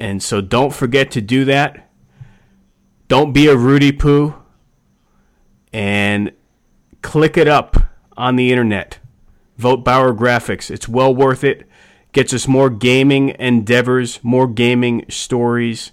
[0.02, 1.90] And so don't forget to do that.
[3.08, 4.36] Don't be a Rudy Poo.
[5.72, 6.32] And
[7.02, 7.78] click it up
[8.18, 8.98] on the internet.
[9.58, 10.72] Vote Bauer Graphics.
[10.72, 11.68] It's well worth it.
[12.12, 15.92] Gets us more gaming endeavors, more gaming stories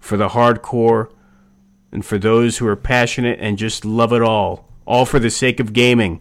[0.00, 1.08] for the hardcore
[1.92, 4.68] and for those who are passionate and just love it all.
[4.84, 6.20] All for the sake of gaming.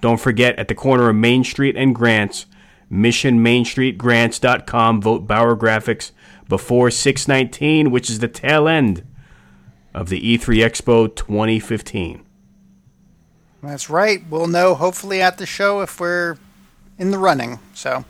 [0.00, 2.46] Don't forget at the corner of Main Street and Grants,
[2.90, 5.02] missionmainstreetgrants.com.
[5.02, 6.12] Vote Bauer Graphics
[6.48, 9.06] before 619, which is the tail end
[9.92, 12.24] of the E3 Expo 2015.
[13.62, 14.24] That's right.
[14.30, 16.38] We'll know hopefully at the show if we're
[16.98, 17.58] in the running.
[17.74, 18.06] So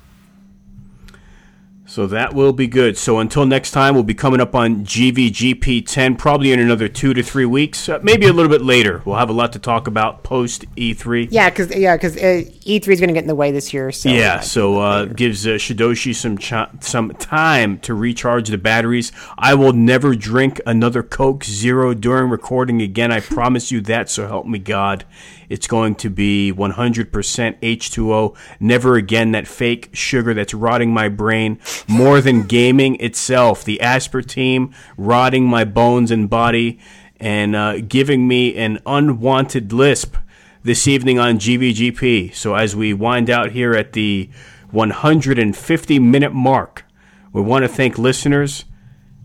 [1.90, 2.96] So that will be good.
[2.96, 7.12] So until next time, we'll be coming up on GVGP 10, probably in another two
[7.14, 9.02] to three weeks, uh, maybe a little bit later.
[9.04, 11.26] We'll have a lot to talk about post E E3.
[11.32, 13.90] yeah, because yeah, because uh, E3 is going to get in the way this year.
[13.90, 18.58] So Yeah, uh, so uh, gives uh, Shidoshi some ch- some time to recharge the
[18.58, 19.10] batteries.
[19.36, 23.10] I will never drink another Coke Zero during recording again.
[23.10, 24.08] I promise you that.
[24.08, 25.04] So help me God.
[25.50, 28.36] It's going to be 100% H2O.
[28.60, 33.64] Never again that fake sugar that's rotting my brain more than gaming itself.
[33.64, 36.78] The aspartame rotting my bones and body
[37.18, 40.16] and uh, giving me an unwanted lisp
[40.62, 42.32] this evening on GVGP.
[42.34, 44.30] So as we wind out here at the
[44.70, 46.84] 150 minute mark,
[47.32, 48.66] we want to thank listeners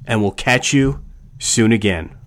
[0.05, 1.03] and we'll catch you
[1.37, 2.17] soon again.